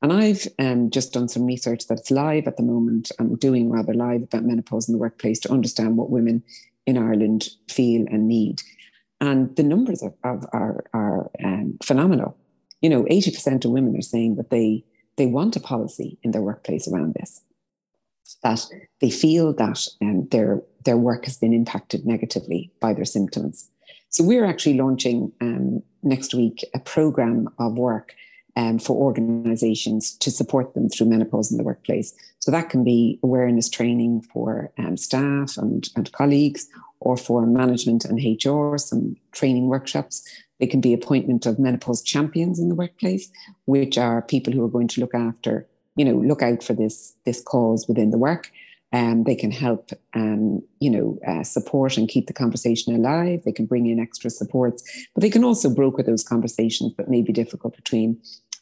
And 0.00 0.12
I've 0.12 0.46
um, 0.60 0.90
just 0.90 1.12
done 1.12 1.26
some 1.26 1.44
research 1.44 1.88
that's 1.88 2.12
live 2.12 2.46
at 2.46 2.56
the 2.56 2.62
moment. 2.62 3.10
I'm 3.18 3.34
doing 3.34 3.68
rather 3.68 3.92
live 3.92 4.22
about 4.22 4.44
menopause 4.44 4.88
in 4.88 4.92
the 4.92 5.00
workplace 5.00 5.40
to 5.40 5.52
understand 5.52 5.96
what 5.96 6.10
women 6.10 6.44
in 6.86 6.96
Ireland 6.96 7.48
feel 7.68 8.06
and 8.08 8.28
need. 8.28 8.62
And 9.20 9.54
the 9.56 9.62
numbers 9.62 10.02
of 10.02 10.14
are, 10.22 10.84
are 10.94 11.30
um, 11.44 11.78
phenomenal. 11.82 12.36
You 12.80 12.90
know, 12.90 13.02
80% 13.04 13.64
of 13.64 13.72
women 13.72 13.96
are 13.96 14.02
saying 14.02 14.36
that 14.36 14.50
they, 14.50 14.84
they 15.16 15.26
want 15.26 15.56
a 15.56 15.60
policy 15.60 16.18
in 16.22 16.30
their 16.30 16.42
workplace 16.42 16.86
around 16.86 17.14
this 17.14 17.42
that 18.42 18.66
they 19.00 19.10
feel 19.10 19.52
that 19.54 19.86
um, 20.02 20.28
their 20.30 20.62
their 20.84 20.96
work 20.96 21.24
has 21.24 21.36
been 21.36 21.52
impacted 21.52 22.06
negatively 22.06 22.70
by 22.80 22.94
their 22.94 23.04
symptoms. 23.04 23.70
So 24.10 24.24
we're 24.24 24.44
actually 24.44 24.78
launching 24.78 25.32
um, 25.40 25.82
next 26.02 26.34
week 26.34 26.64
a 26.74 26.78
program 26.78 27.48
of 27.58 27.76
work 27.76 28.14
um, 28.58 28.78
for 28.78 28.94
organizations 28.94 30.12
to 30.18 30.30
support 30.30 30.74
them 30.74 30.90
through 30.90 31.06
menopause 31.08 31.50
in 31.50 31.56
the 31.56 31.64
workplace. 31.64 32.12
So 32.40 32.50
that 32.50 32.68
can 32.68 32.84
be 32.84 33.18
awareness 33.22 33.70
training 33.70 34.22
for 34.32 34.70
um, 34.76 34.98
staff 34.98 35.56
and, 35.56 35.88
and 35.96 36.12
colleagues, 36.12 36.68
or 37.00 37.16
for 37.16 37.46
management 37.46 38.04
and 38.04 38.18
HR, 38.18 38.76
some 38.76 39.16
training 39.32 39.68
workshops. 39.68 40.28
They 40.60 40.66
can 40.66 40.80
be 40.80 40.92
appointment 40.92 41.46
of 41.46 41.58
menopause 41.58 42.02
champions 42.02 42.58
in 42.58 42.68
the 42.68 42.74
workplace, 42.74 43.30
which 43.66 43.96
are 43.96 44.22
people 44.22 44.52
who 44.52 44.64
are 44.64 44.74
going 44.76 44.88
to 44.88 45.00
look 45.00 45.14
after 45.14 45.66
you 45.98 46.04
know, 46.04 46.14
look 46.14 46.42
out 46.42 46.62
for 46.62 46.72
this 46.72 47.14
this 47.26 47.42
cause 47.42 47.86
within 47.88 48.10
the 48.10 48.18
work. 48.18 48.50
Um, 48.90 49.24
they 49.24 49.34
can 49.34 49.50
help, 49.50 49.90
um, 50.14 50.62
you 50.80 50.88
know, 50.88 51.18
uh, 51.26 51.42
support 51.42 51.98
and 51.98 52.08
keep 52.08 52.26
the 52.26 52.32
conversation 52.32 52.94
alive. 52.94 53.42
They 53.44 53.52
can 53.52 53.66
bring 53.66 53.84
in 53.84 53.98
extra 53.98 54.30
supports, 54.30 54.82
but 55.14 55.20
they 55.20 55.28
can 55.28 55.44
also 55.44 55.68
broker 55.68 56.02
those 56.02 56.24
conversations 56.24 56.94
that 56.96 57.10
may 57.10 57.20
be 57.20 57.32
difficult 57.32 57.76
between, 57.76 58.18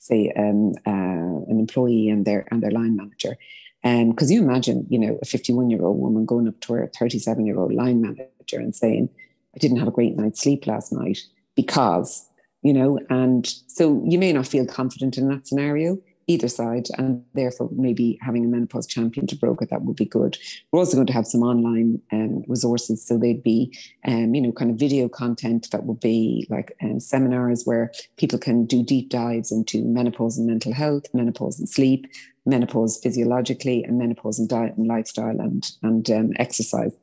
say, 0.07 0.33
um, 0.37 0.73
uh, 0.87 1.51
an 1.51 1.59
employee 1.59 2.09
and 2.09 2.25
their 2.25 2.47
and 2.51 2.63
their 2.63 2.71
line 2.71 2.97
manager. 2.97 3.37
Because 3.83 4.31
um, 4.31 4.35
you 4.35 4.43
imagine, 4.43 4.87
you 4.89 4.99
know, 4.99 5.19
a 5.23 5.25
51 5.25 5.71
year 5.71 5.85
old 5.85 5.99
woman 5.99 6.25
going 6.25 6.49
up 6.49 6.59
to 6.63 6.73
her 6.73 6.91
37 6.99 7.47
year 7.47 7.59
old 7.59 7.73
line 7.73 8.01
manager 8.01 8.59
and 8.59 8.75
saying, 8.75 9.09
"I 9.55 9.59
didn't 9.59 9.79
have 9.79 9.89
a 9.89 9.93
great 9.93 10.17
night's 10.17 10.41
sleep 10.41 10.67
last 10.67 10.93
night 10.93 11.19
because," 11.55 12.29
you 12.63 12.73
know, 12.73 12.99
and 13.11 13.47
so 13.67 14.03
you 14.07 14.19
may 14.19 14.33
not 14.33 14.47
feel 14.47 14.67
confident 14.67 15.19
in 15.19 15.29
that 15.29 15.47
scenario 15.47 15.99
either 16.27 16.49
side, 16.49 16.89
and 16.99 17.25
therefore 17.35 17.69
maybe 17.73 18.19
having 18.21 18.45
a 18.45 18.49
menopause 18.49 18.87
champion 18.87 19.27
to 19.27 19.37
broker 19.37 19.67
that 19.67 19.83
would 19.83 19.97
be 19.97 20.05
good. 20.05 20.37
We're 20.71 20.81
also 20.81 20.97
going 20.97 21.07
to 21.07 21.13
have 21.13 21.27
some 21.27 21.43
online 21.43 22.01
um, 22.13 22.43
resources, 22.49 23.05
so 23.05 23.17
they'd 23.17 23.43
be, 23.43 23.77
um, 24.07 24.35
you 24.35 24.41
know, 24.41 24.53
kind 24.53 24.71
of 24.71 24.77
video 24.77 25.09
content 25.09 25.71
that 25.71 25.85
would 25.85 26.01
be 26.01 26.47
like 26.51 26.77
um, 26.83 27.01
seminars 27.01 27.65
where 27.65 27.93
people 28.17 28.39
can 28.39 28.67
do 28.67 28.83
deep 28.83 29.09
dives 29.09 29.53
into 29.53 29.85
menopause 29.85 30.39
and 30.39 30.47
mental 30.47 30.73
health, 30.73 31.05
menopause 31.15 31.59
and 31.59 31.69
sleep, 31.69 32.07
menopause 32.45 32.99
physiologically, 32.99 33.85
and 33.85 33.99
menopause 33.99 34.39
and 34.39 34.49
diet 34.49 34.77
and 34.77 34.89
lifestyle 34.89 35.41
and 35.41 35.71
and 35.83 36.11
um, 36.11 36.33
exercise. 36.37 36.97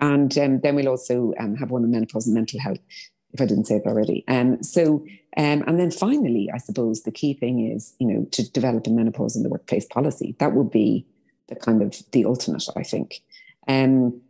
And 0.00 0.36
um, 0.38 0.60
then 0.60 0.76
we'll 0.76 0.88
also 0.88 1.32
um, 1.40 1.56
have 1.56 1.70
one 1.70 1.82
on 1.82 1.90
menopause 1.90 2.26
and 2.26 2.34
mental 2.34 2.60
health 2.60 2.78
if 3.32 3.40
I 3.40 3.46
didn't 3.46 3.66
say 3.66 3.76
it 3.76 3.86
already. 3.86 4.24
Um, 4.28 4.62
so, 4.62 5.04
um, 5.36 5.62
and 5.66 5.78
then 5.78 5.90
finally, 5.90 6.50
I 6.52 6.58
suppose 6.58 7.02
the 7.02 7.12
key 7.12 7.34
thing 7.34 7.70
is, 7.70 7.94
you 7.98 8.06
know, 8.06 8.24
to 8.32 8.50
develop 8.50 8.86
a 8.86 8.90
menopause 8.90 9.36
in 9.36 9.42
the 9.42 9.48
workplace 9.48 9.84
policy. 9.84 10.34
That 10.38 10.54
would 10.54 10.70
be 10.70 11.06
the 11.48 11.56
kind 11.56 11.82
of 11.82 12.02
the 12.12 12.24
ultimate, 12.24 12.64
I 12.76 12.82
think. 12.82 13.22
Um, 13.66 14.20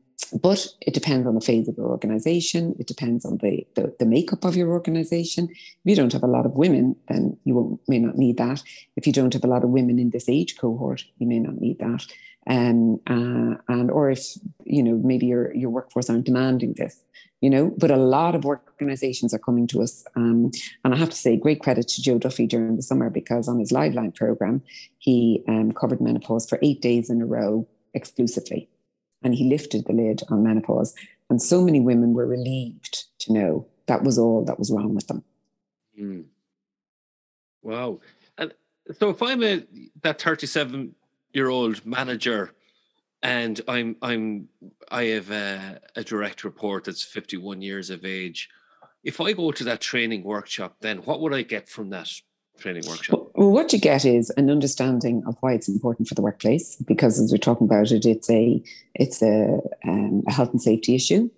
but 0.43 0.67
it 0.81 0.95
depends 0.95 1.27
on 1.27 1.35
the 1.35 1.41
phase 1.41 1.69
of 1.69 1.77
your 1.77 1.87
organization. 1.87 2.75
It 2.79 2.87
depends 2.87 3.25
on 3.25 3.39
the, 3.39 3.67
the, 3.77 3.95
the 3.99 4.05
makeup 4.05 4.45
of 4.45 4.57
your 4.57 4.71
organization. 4.71 5.49
If 5.49 5.59
you 5.85 5.97
don't 5.97 6.13
have 6.13 6.25
a 6.25 6.29
lot 6.29 6.45
of 6.45 6.53
women, 6.53 6.97
then 7.09 7.39
you 7.45 7.81
may 7.89 7.99
not 7.99 8.19
need 8.19 8.37
that. 8.39 8.63
If 8.97 9.07
you 9.07 9.13
don't 9.13 9.33
have 9.33 9.45
a 9.45 9.49
lot 9.49 9.65
of 9.65 9.71
women 9.71 9.99
in 9.99 10.11
this 10.11 10.29
age 10.29 10.59
cohort, 10.59 11.05
you 11.19 11.27
may 11.27 11.39
not 11.39 11.61
need 11.61 11.79
that. 11.79 12.05
Um, 12.49 13.01
uh, 13.07 13.61
and 13.69 13.91
or 13.91 14.11
if 14.11 14.27
you 14.65 14.83
know 14.83 15.01
maybe 15.05 15.27
your 15.27 15.55
your 15.55 15.71
workforce 15.71 16.09
aren't 16.09 16.25
demanding 16.25 16.75
this, 16.75 17.03
you 17.41 17.51
know. 17.51 17.75
But 17.77 17.91
a 17.91 17.97
lot 17.97 18.35
of 18.35 18.47
organisations 18.47 19.35
are 19.35 19.39
coming 19.39 19.67
to 19.69 19.83
us, 19.83 20.05
um, 20.17 20.51
and 20.85 20.95
I 20.95 20.97
have 20.97 21.11
to 21.11 21.17
say, 21.17 21.37
great 21.37 21.61
credit 21.61 21.89
to 21.89 22.03
Joe 22.03 22.19
Duffy 22.19 22.47
during 22.47 22.77
the 22.77 22.83
summer 22.83 23.11
because 23.11 23.49
on 23.49 23.59
his 23.59 23.71
Liveline 23.71 24.15
program, 24.15 24.63
he 24.99 25.45
um, 25.47 25.73
covered 25.73 26.01
menopause 26.01 26.49
for 26.49 26.59
eight 26.63 26.81
days 26.81 27.11
in 27.11 27.21
a 27.21 27.27
row 27.27 27.67
exclusively 27.95 28.69
and 29.23 29.35
he 29.35 29.49
lifted 29.49 29.87
the 29.87 29.93
lid 29.93 30.23
on 30.29 30.43
menopause. 30.43 30.95
And 31.31 31.43
so 31.43 31.63
many 31.63 31.81
women 31.81 32.15
were 32.15 32.27
relieved 32.27 33.05
to 33.21 33.33
know 33.33 33.67
that 33.87 34.03
was 34.03 34.19
all 34.19 34.45
that 34.45 34.59
was 34.59 34.71
wrong 34.71 34.95
with 34.95 35.07
them. 35.09 35.25
Mm. 35.99 36.25
Wow. 37.63 38.01
And 38.37 38.55
so 38.99 39.11
if 39.11 39.23
I'm 39.23 39.43
a 39.43 39.65
that 40.03 40.21
37 40.21 40.95
year 41.39 41.49
old 41.49 41.85
manager 41.87 42.43
and 43.23 43.61
I'm 43.67 43.97
I'm 44.03 44.49
I 44.91 45.05
have 45.05 45.31
a, 45.31 45.81
a 45.97 46.05
direct 46.05 46.45
report 46.45 46.85
that's 46.85 47.03
51 47.03 47.63
years 47.63 47.91
of 47.91 48.05
age. 48.05 48.49
If 49.05 49.21
I 49.21 49.33
go 49.33 49.53
to 49.53 49.65
that 49.65 49.81
training 49.81 50.25
workshop, 50.25 50.77
then 50.81 50.99
what 50.99 51.21
would 51.21 51.35
I 51.35 51.43
get 51.43 51.69
from 51.69 51.91
that 51.91 52.11
training 52.59 52.85
workshop? 52.89 53.31
Well, 53.35 53.53
what 53.53 53.73
you 53.73 53.79
get 53.79 54.05
is 54.05 54.31
an 54.31 54.51
understanding 54.51 55.23
of 55.27 55.37
why 55.41 55.53
it's 55.53 55.69
important 55.69 56.09
for 56.09 56.15
the 56.15 56.23
workplace, 56.23 56.77
because 56.87 57.21
as 57.21 57.31
we're 57.31 57.39
talking 57.39 57.67
about 57.67 57.91
it, 57.91 58.05
it's 58.05 58.31
a 58.31 58.63
it's 58.95 59.23
a, 59.23 59.61
um, 59.85 60.23
a 60.27 60.33
health 60.33 60.51
and 60.51 60.63
safety 60.63 60.95
issue. 60.95 61.31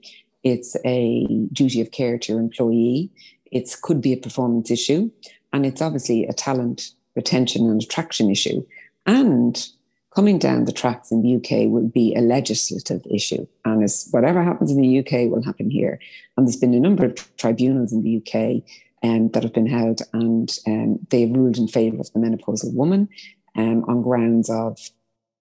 It's 0.43 0.77
a 0.85 1.27
duty 1.53 1.81
of 1.81 1.91
care 1.91 2.19
to 2.19 2.33
your 2.33 2.41
employee. 2.41 3.11
It 3.53 3.75
could 3.83 4.01
be 4.01 4.13
a 4.13 4.17
performance 4.17 4.71
issue, 4.71 5.11
and 5.53 5.67
it's 5.67 5.83
obviously 5.83 6.25
a 6.27 6.33
talent 6.33 6.91
retention 7.17 7.69
and 7.69 7.83
attraction 7.83 8.31
issue. 8.31 8.65
And 9.07 9.67
coming 10.15 10.39
down 10.39 10.65
the 10.65 10.73
tracks 10.73 11.11
in 11.11 11.23
the 11.23 11.37
UK 11.37 11.71
will 11.71 11.87
be 11.87 12.15
a 12.15 12.21
legislative 12.21 13.03
issue. 13.11 13.47
And 13.65 13.83
as 13.85 14.09
whatever 14.11 14.43
happens 14.43 14.71
in 14.71 14.81
the 14.81 14.99
UK 14.99 15.31
will 15.31 15.43
happen 15.43 15.71
here. 15.71 16.01
And 16.37 16.47
there's 16.47 16.57
been 16.57 16.75
a 16.75 16.81
number 16.81 17.05
of 17.05 17.37
tribunals 17.37 17.93
in 17.93 18.03
the 18.03 18.17
UK 18.19 18.63
um, 19.03 19.31
that 19.31 19.43
have 19.43 19.55
been 19.55 19.67
held, 19.67 20.03
and 20.13 20.59
um, 20.67 20.99
they 21.11 21.23
have 21.23 21.31
ruled 21.31 21.57
in 21.57 21.69
favour 21.69 21.99
of 22.01 22.13
the 22.13 22.19
menopausal 22.19 22.75
woman 22.75 23.09
um, 23.57 23.85
on 23.85 24.03
grounds 24.03 24.51
of 24.51 24.79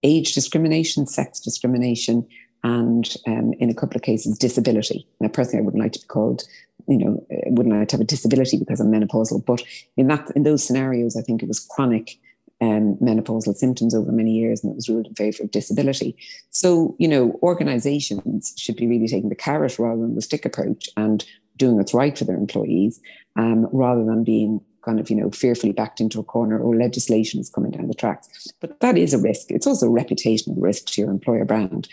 age 0.04 0.34
discrimination, 0.34 1.06
sex 1.06 1.40
discrimination, 1.42 2.26
and 2.64 3.16
um, 3.28 3.54
in 3.60 3.70
a 3.70 3.74
couple 3.74 3.98
of 3.98 4.02
cases, 4.02 4.38
disability. 4.38 5.08
Now, 5.20 5.30
personally, 5.30 5.62
I 5.62 5.66
wouldn't 5.66 5.84
like 5.84 5.94
to 5.94 6.00
be 6.00 6.08
called, 6.08 6.44
you 6.88 6.98
know, 6.98 7.26
wouldn't 7.48 7.76
like 7.76 7.90
to 7.90 7.96
have 7.96 8.02
a 8.02 8.06
disability 8.06 8.58
because 8.58 8.80
I'm 8.80 8.92
menopausal. 8.92 9.46
But 9.46 9.62
in 9.98 10.08
that, 10.08 10.32
in 10.36 10.44
those 10.44 10.64
scenarios, 10.64 11.18
I 11.18 11.22
think 11.22 11.42
it 11.42 11.48
was 11.48 11.60
chronic 11.60 12.18
um, 12.62 12.96
menopausal 13.02 13.56
symptoms 13.56 13.96
over 13.96 14.12
many 14.12 14.32
years, 14.32 14.64
and 14.64 14.72
it 14.72 14.76
was 14.76 14.90
ruled 14.90 15.08
in 15.08 15.16
favour 15.16 15.44
of 15.44 15.52
disability. 15.52 16.16
So, 16.50 16.96
you 17.00 17.08
know, 17.08 17.40
organisations 17.42 18.54
should 18.58 18.76
be 18.76 18.88
really 18.88 19.08
taking 19.08 19.30
the 19.30 19.36
carrot 19.36 19.80
rather 19.80 20.02
than 20.02 20.16
the 20.16 20.22
stick 20.22 20.46
approach 20.46 20.90
and 20.98 21.26
doing 21.58 21.78
what's 21.78 21.94
right 21.94 22.18
for 22.18 22.26
their 22.26 22.36
employees 22.36 23.00
um, 23.36 23.68
rather 23.72 24.04
than 24.04 24.24
being 24.24 24.62
kind 24.84 25.00
of, 25.00 25.10
you 25.10 25.16
know, 25.16 25.30
fearfully 25.32 25.74
backed 25.74 26.00
into 26.00 26.20
a 26.20 26.24
corner 26.24 26.60
or 26.60 26.76
legislation 26.76 27.40
is 27.40 27.50
coming 27.50 27.72
down 27.72 27.88
the 27.88 27.94
tracks. 27.94 28.48
But 28.60 28.80
that 28.80 28.98
is 28.98 29.14
a 29.14 29.18
risk. 29.18 29.52
It's 29.52 29.68
also 29.68 29.88
a 29.88 30.04
reputational 30.04 30.56
risk 30.58 30.88
to 30.88 31.02
your 31.02 31.12
employer 31.12 31.46
brand. 31.46 31.88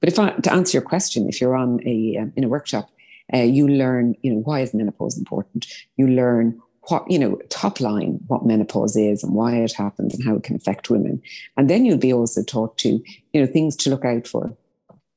But 0.00 0.08
if 0.08 0.18
I, 0.18 0.30
to 0.30 0.52
answer 0.52 0.76
your 0.76 0.82
question, 0.82 1.28
if 1.28 1.40
you're 1.40 1.56
on 1.56 1.86
a 1.86 2.16
um, 2.16 2.32
in 2.36 2.44
a 2.44 2.48
workshop, 2.48 2.90
uh, 3.32 3.38
you 3.38 3.68
learn, 3.68 4.16
you 4.22 4.32
know, 4.32 4.40
why 4.40 4.60
is 4.60 4.74
menopause 4.74 5.18
important? 5.18 5.66
You 5.96 6.08
learn 6.08 6.60
what, 6.90 7.10
you 7.10 7.18
know, 7.18 7.36
top 7.48 7.80
line, 7.80 8.20
what 8.26 8.46
menopause 8.46 8.96
is 8.96 9.22
and 9.22 9.34
why 9.34 9.56
it 9.56 9.72
happens 9.72 10.14
and 10.14 10.24
how 10.24 10.36
it 10.36 10.42
can 10.42 10.56
affect 10.56 10.90
women. 10.90 11.22
And 11.56 11.70
then 11.70 11.84
you'll 11.84 11.98
be 11.98 12.12
also 12.12 12.42
taught 12.42 12.76
to, 12.78 13.02
you 13.32 13.40
know, 13.40 13.46
things 13.46 13.76
to 13.76 13.90
look 13.90 14.04
out 14.04 14.26
for. 14.26 14.54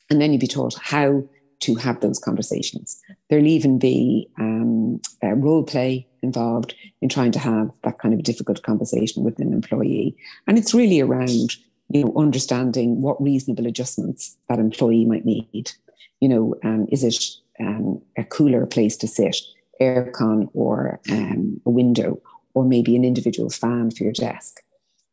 And 0.09 0.21
then 0.21 0.31
you'll 0.31 0.39
be 0.39 0.47
taught 0.47 0.75
how 0.81 1.23
to 1.61 1.75
have 1.75 2.01
those 2.01 2.19
conversations. 2.19 3.01
There'll 3.29 3.47
even 3.47 3.79
be 3.79 4.29
um, 4.37 5.01
role 5.21 5.63
play 5.63 6.07
involved 6.21 6.75
in 7.01 7.09
trying 7.09 7.31
to 7.31 7.39
have 7.39 7.71
that 7.83 7.99
kind 7.99 8.13
of 8.13 8.23
difficult 8.23 8.63
conversation 8.63 9.23
with 9.23 9.39
an 9.39 9.53
employee. 9.53 10.15
And 10.45 10.57
it's 10.57 10.73
really 10.73 10.99
around, 10.99 11.55
you 11.89 12.03
know, 12.03 12.13
understanding 12.17 13.01
what 13.01 13.21
reasonable 13.21 13.65
adjustments 13.65 14.37
that 14.49 14.59
employee 14.59 15.05
might 15.05 15.25
need. 15.25 15.71
You 16.19 16.29
know, 16.29 16.55
um, 16.63 16.87
is 16.91 17.03
it 17.03 17.23
um, 17.59 18.01
a 18.17 18.23
cooler 18.23 18.65
place 18.65 18.97
to 18.97 19.07
sit, 19.07 19.37
aircon 19.83 20.49
or 20.53 20.99
um, 21.11 21.61
a 21.65 21.69
window, 21.69 22.21
or 22.53 22.63
maybe 22.65 22.95
an 22.95 23.05
individual 23.05 23.49
fan 23.49 23.91
for 23.91 24.03
your 24.03 24.13
desk? 24.13 24.61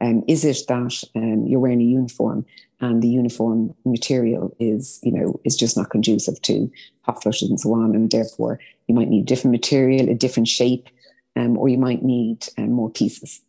Um, 0.00 0.22
is 0.26 0.44
it 0.44 0.62
that 0.68 1.04
um, 1.14 1.46
you're 1.46 1.60
wearing 1.60 1.82
a 1.82 1.84
uniform 1.84 2.46
and 2.80 3.02
the 3.02 3.08
uniform 3.08 3.74
material 3.84 4.56
is, 4.58 4.98
you 5.02 5.12
know, 5.12 5.38
is 5.44 5.56
just 5.56 5.76
not 5.76 5.90
conducive 5.90 6.40
to 6.42 6.70
hot 7.02 7.22
flushes 7.22 7.50
and 7.50 7.60
so 7.60 7.74
on, 7.74 7.94
and 7.94 8.10
therefore 8.10 8.58
you 8.86 8.94
might 8.94 9.08
need 9.08 9.26
different 9.26 9.52
material, 9.52 10.08
a 10.08 10.14
different 10.14 10.48
shape, 10.48 10.88
um, 11.36 11.58
or 11.58 11.68
you 11.68 11.78
might 11.78 12.02
need 12.02 12.48
um, 12.56 12.72
more 12.72 12.90
pieces. 12.90 13.42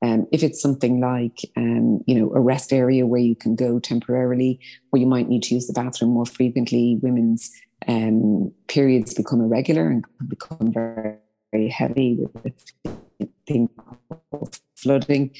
Um, 0.00 0.26
if 0.30 0.42
it's 0.42 0.62
something 0.62 1.00
like, 1.00 1.40
um, 1.56 2.02
you 2.06 2.14
know, 2.14 2.32
a 2.32 2.40
rest 2.40 2.72
area 2.72 3.04
where 3.04 3.20
you 3.20 3.34
can 3.34 3.56
go 3.56 3.78
temporarily, 3.78 4.60
or 4.92 4.98
you 4.98 5.06
might 5.06 5.28
need 5.28 5.42
to 5.44 5.54
use 5.54 5.66
the 5.66 5.72
bathroom 5.72 6.12
more 6.12 6.26
frequently, 6.26 6.98
women's 7.02 7.50
Um, 7.88 8.52
periods 8.68 9.14
become 9.14 9.40
irregular 9.40 9.88
and 9.88 10.04
become 10.28 10.72
very, 10.72 11.16
very 11.50 11.68
heavy 11.68 12.18
with 12.42 12.70
flooding. 14.76 15.30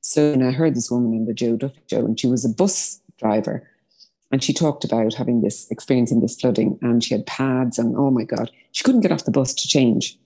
So 0.00 0.32
and 0.32 0.44
I 0.44 0.50
heard 0.50 0.74
this 0.74 0.90
woman 0.90 1.16
on 1.20 1.26
the 1.26 1.34
Joe 1.34 1.56
Duffy 1.56 1.80
show, 1.88 2.04
and 2.04 2.18
she 2.18 2.26
was 2.26 2.44
a 2.44 2.48
bus 2.48 3.00
driver. 3.18 3.68
And 4.32 4.42
she 4.42 4.52
talked 4.52 4.84
about 4.84 5.14
having 5.14 5.42
this 5.42 5.70
experiencing 5.70 6.20
this 6.20 6.40
flooding, 6.40 6.78
and 6.82 7.04
she 7.04 7.14
had 7.14 7.26
pads, 7.26 7.78
and 7.78 7.96
oh 7.96 8.10
my 8.10 8.24
God, 8.24 8.50
she 8.72 8.82
couldn't 8.82 9.02
get 9.02 9.12
off 9.12 9.24
the 9.24 9.30
bus 9.30 9.54
to 9.54 9.68
change 9.68 10.18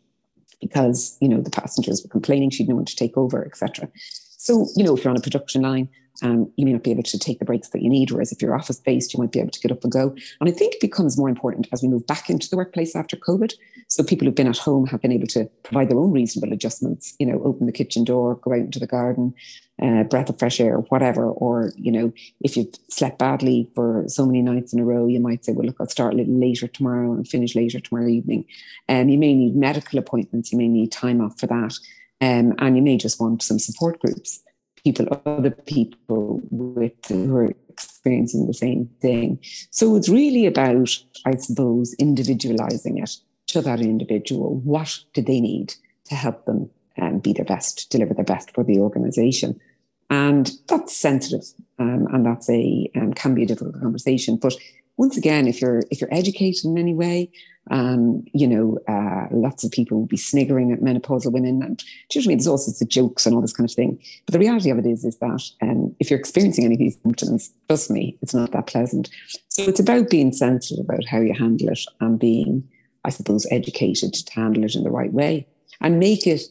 because 0.60 1.18
you 1.20 1.28
know 1.28 1.40
the 1.40 1.50
passengers 1.50 2.02
were 2.02 2.08
complaining, 2.08 2.50
she'd 2.50 2.68
no 2.68 2.76
one 2.76 2.84
to 2.84 2.96
take 2.96 3.16
over, 3.16 3.44
etc. 3.44 3.88
So 4.36 4.66
you 4.76 4.84
know, 4.84 4.96
if 4.96 5.04
you're 5.04 5.10
on 5.10 5.16
a 5.16 5.20
production 5.20 5.62
line, 5.62 5.88
um, 6.22 6.50
you 6.56 6.64
may 6.64 6.72
not 6.72 6.82
be 6.82 6.90
able 6.90 7.02
to 7.02 7.18
take 7.18 7.38
the 7.38 7.44
breaks 7.44 7.68
that 7.68 7.82
you 7.82 7.90
need. 7.90 8.10
Whereas 8.10 8.32
if 8.32 8.40
you're 8.40 8.54
office 8.54 8.80
based, 8.80 9.12
you 9.12 9.20
might 9.20 9.32
be 9.32 9.40
able 9.40 9.50
to 9.50 9.60
get 9.60 9.72
up 9.72 9.82
and 9.82 9.92
go. 9.92 10.14
And 10.40 10.48
I 10.48 10.52
think 10.52 10.74
it 10.74 10.80
becomes 10.80 11.18
more 11.18 11.28
important 11.28 11.68
as 11.72 11.82
we 11.82 11.88
move 11.88 12.06
back 12.06 12.30
into 12.30 12.48
the 12.48 12.56
workplace 12.56 12.96
after 12.96 13.16
COVID. 13.16 13.54
So 13.88 14.02
people 14.02 14.26
who've 14.26 14.34
been 14.34 14.48
at 14.48 14.58
home 14.58 14.86
have 14.86 15.02
been 15.02 15.12
able 15.12 15.26
to 15.28 15.44
provide 15.62 15.90
their 15.90 15.98
own 15.98 16.12
reasonable 16.12 16.52
adjustments. 16.52 17.14
You 17.18 17.26
know, 17.26 17.42
open 17.44 17.66
the 17.66 17.72
kitchen 17.72 18.04
door, 18.04 18.36
go 18.36 18.52
out 18.52 18.60
into 18.60 18.78
the 18.78 18.86
garden, 18.86 19.34
uh, 19.80 20.04
breath 20.04 20.30
of 20.30 20.38
fresh 20.38 20.60
air, 20.60 20.78
whatever. 20.88 21.30
Or 21.30 21.72
you 21.76 21.92
know, 21.92 22.12
if 22.40 22.56
you've 22.56 22.74
slept 22.88 23.18
badly 23.18 23.68
for 23.74 24.04
so 24.08 24.26
many 24.26 24.42
nights 24.42 24.72
in 24.72 24.80
a 24.80 24.84
row, 24.84 25.06
you 25.06 25.20
might 25.20 25.44
say, 25.44 25.52
"Well, 25.52 25.66
look, 25.66 25.76
I'll 25.80 25.88
start 25.88 26.14
a 26.14 26.16
little 26.16 26.38
later 26.38 26.66
tomorrow 26.66 27.12
and 27.12 27.28
finish 27.28 27.54
later 27.54 27.78
tomorrow 27.78 28.08
evening." 28.08 28.46
And 28.88 29.06
um, 29.06 29.08
you 29.10 29.18
may 29.18 29.34
need 29.34 29.54
medical 29.54 29.98
appointments. 29.98 30.50
You 30.50 30.58
may 30.58 30.68
need 30.68 30.92
time 30.92 31.20
off 31.20 31.38
for 31.38 31.46
that. 31.46 31.74
Um, 32.20 32.54
and 32.58 32.76
you 32.76 32.82
may 32.82 32.96
just 32.96 33.20
want 33.20 33.42
some 33.42 33.58
support 33.58 33.98
groups 34.00 34.42
people, 34.86 35.20
other 35.26 35.50
people 35.50 36.40
with 36.50 36.92
who 37.08 37.36
are 37.36 37.52
experiencing 37.68 38.46
the 38.46 38.54
same 38.54 38.88
thing. 39.02 39.38
So 39.70 39.96
it's 39.96 40.08
really 40.08 40.46
about, 40.46 40.96
I 41.24 41.34
suppose, 41.36 41.92
individualizing 41.94 42.98
it 42.98 43.10
to 43.48 43.60
that 43.62 43.80
individual. 43.80 44.60
What 44.60 44.96
do 45.12 45.22
they 45.22 45.40
need 45.40 45.74
to 46.04 46.14
help 46.14 46.44
them 46.44 46.70
um, 46.98 47.18
be 47.18 47.32
their 47.32 47.44
best, 47.44 47.90
deliver 47.90 48.14
their 48.14 48.24
best 48.24 48.54
for 48.54 48.62
the 48.62 48.78
organization? 48.78 49.60
And 50.08 50.52
that's 50.68 50.96
sensitive, 50.96 51.46
um, 51.80 52.06
and 52.12 52.24
that's 52.24 52.48
a 52.48 52.88
um, 52.94 53.12
can 53.12 53.34
be 53.34 53.42
a 53.42 53.46
difficult 53.46 53.80
conversation. 53.80 54.36
But 54.36 54.54
once 54.96 55.16
again, 55.16 55.48
if 55.48 55.60
you're 55.60 55.82
if 55.90 56.00
you're 56.00 56.14
educated 56.14 56.64
in 56.64 56.78
any 56.78 56.94
way, 56.94 57.32
um, 57.70 58.24
you 58.32 58.46
know, 58.46 58.78
uh, 58.88 59.26
lots 59.30 59.64
of 59.64 59.72
people 59.72 59.98
will 59.98 60.06
be 60.06 60.16
sniggering 60.16 60.72
at 60.72 60.80
menopausal 60.80 61.32
women, 61.32 61.62
and 61.62 61.82
mean? 62.14 62.38
There's 62.38 62.46
all 62.46 62.58
sorts 62.58 62.80
of 62.80 62.88
jokes 62.88 63.26
and 63.26 63.34
all 63.34 63.40
this 63.40 63.52
kind 63.52 63.68
of 63.68 63.74
thing. 63.74 63.98
But 64.24 64.32
the 64.32 64.38
reality 64.38 64.70
of 64.70 64.78
it 64.78 64.86
is, 64.86 65.04
is 65.04 65.16
that 65.18 65.42
um, 65.62 65.94
if 65.98 66.10
you're 66.10 66.18
experiencing 66.18 66.64
any 66.64 66.74
of 66.74 66.78
these 66.78 66.98
symptoms, 67.02 67.50
trust 67.68 67.90
me, 67.90 68.16
it's 68.22 68.34
not 68.34 68.52
that 68.52 68.66
pleasant. 68.66 69.10
So 69.48 69.62
it's 69.64 69.80
about 69.80 70.10
being 70.10 70.32
sensitive 70.32 70.84
about 70.84 71.04
how 71.06 71.20
you 71.20 71.34
handle 71.34 71.68
it 71.68 71.80
and 72.00 72.18
being, 72.18 72.68
I 73.04 73.10
suppose, 73.10 73.46
educated 73.50 74.14
to 74.14 74.32
handle 74.32 74.64
it 74.64 74.76
in 74.76 74.84
the 74.84 74.90
right 74.90 75.12
way 75.12 75.46
and 75.80 75.98
make 75.98 76.26
it 76.26 76.42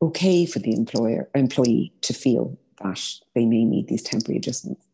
okay 0.00 0.46
for 0.46 0.58
the 0.58 0.74
employer 0.74 1.28
employee 1.34 1.92
to 2.02 2.12
feel 2.12 2.58
that 2.82 3.02
they 3.34 3.46
may 3.46 3.64
need 3.64 3.88
these 3.88 4.02
temporary 4.02 4.38
adjustments. 4.38 4.84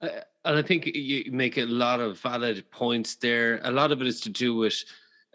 Uh, 0.00 0.08
and 0.44 0.56
I 0.56 0.62
think 0.62 0.86
you 0.86 1.30
make 1.30 1.56
a 1.56 1.64
lot 1.64 2.00
of 2.00 2.18
valid 2.20 2.68
points 2.70 3.14
there. 3.16 3.60
A 3.64 3.70
lot 3.70 3.92
of 3.92 4.00
it 4.00 4.06
is 4.06 4.20
to 4.22 4.30
do 4.30 4.56
with 4.56 4.82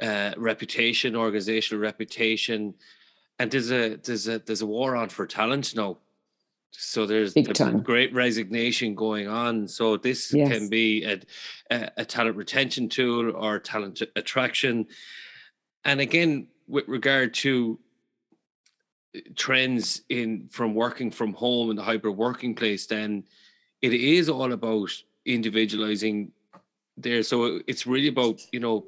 uh, 0.01 0.33
reputation, 0.37 1.15
organizational 1.15 1.81
reputation, 1.81 2.73
and 3.39 3.49
there's 3.49 3.71
a 3.71 3.95
there's 3.97 4.27
a 4.27 4.39
there's 4.39 4.61
a 4.61 4.65
war 4.65 4.95
on 4.95 5.09
for 5.09 5.25
talent 5.25 5.75
now. 5.75 5.97
So 6.71 7.05
there's 7.07 7.33
time. 7.33 7.81
great 7.81 8.13
resignation 8.13 8.93
going 8.93 9.27
on. 9.27 9.67
So 9.67 9.97
this 9.97 10.31
Yes. 10.33 10.49
can 10.51 10.69
be 10.69 11.03
a, 11.05 11.19
a, 11.71 11.91
a 11.97 12.05
talent 12.05 12.35
retention 12.35 12.87
tool 12.89 13.35
or 13.35 13.57
talent 13.59 14.03
attraction. 14.15 14.85
And 15.85 15.99
again, 16.01 16.47
with 16.67 16.87
regard 16.87 17.33
to 17.35 17.79
uh, 19.15 19.19
trends 19.35 20.01
in 20.09 20.49
from 20.51 20.75
working 20.75 21.09
from 21.09 21.33
home 21.33 21.69
and 21.69 21.79
the 21.79 21.83
hybrid 21.83 22.15
working 22.15 22.53
place, 22.53 22.85
then 22.85 23.23
it 23.81 23.93
is 23.93 24.29
all 24.29 24.51
about 24.53 24.89
individualizing 25.25 26.31
there. 26.95 27.23
So 27.23 27.61
it's 27.67 27.85
really 27.87 28.07
about 28.07 28.41
you 28.51 28.59
know 28.59 28.85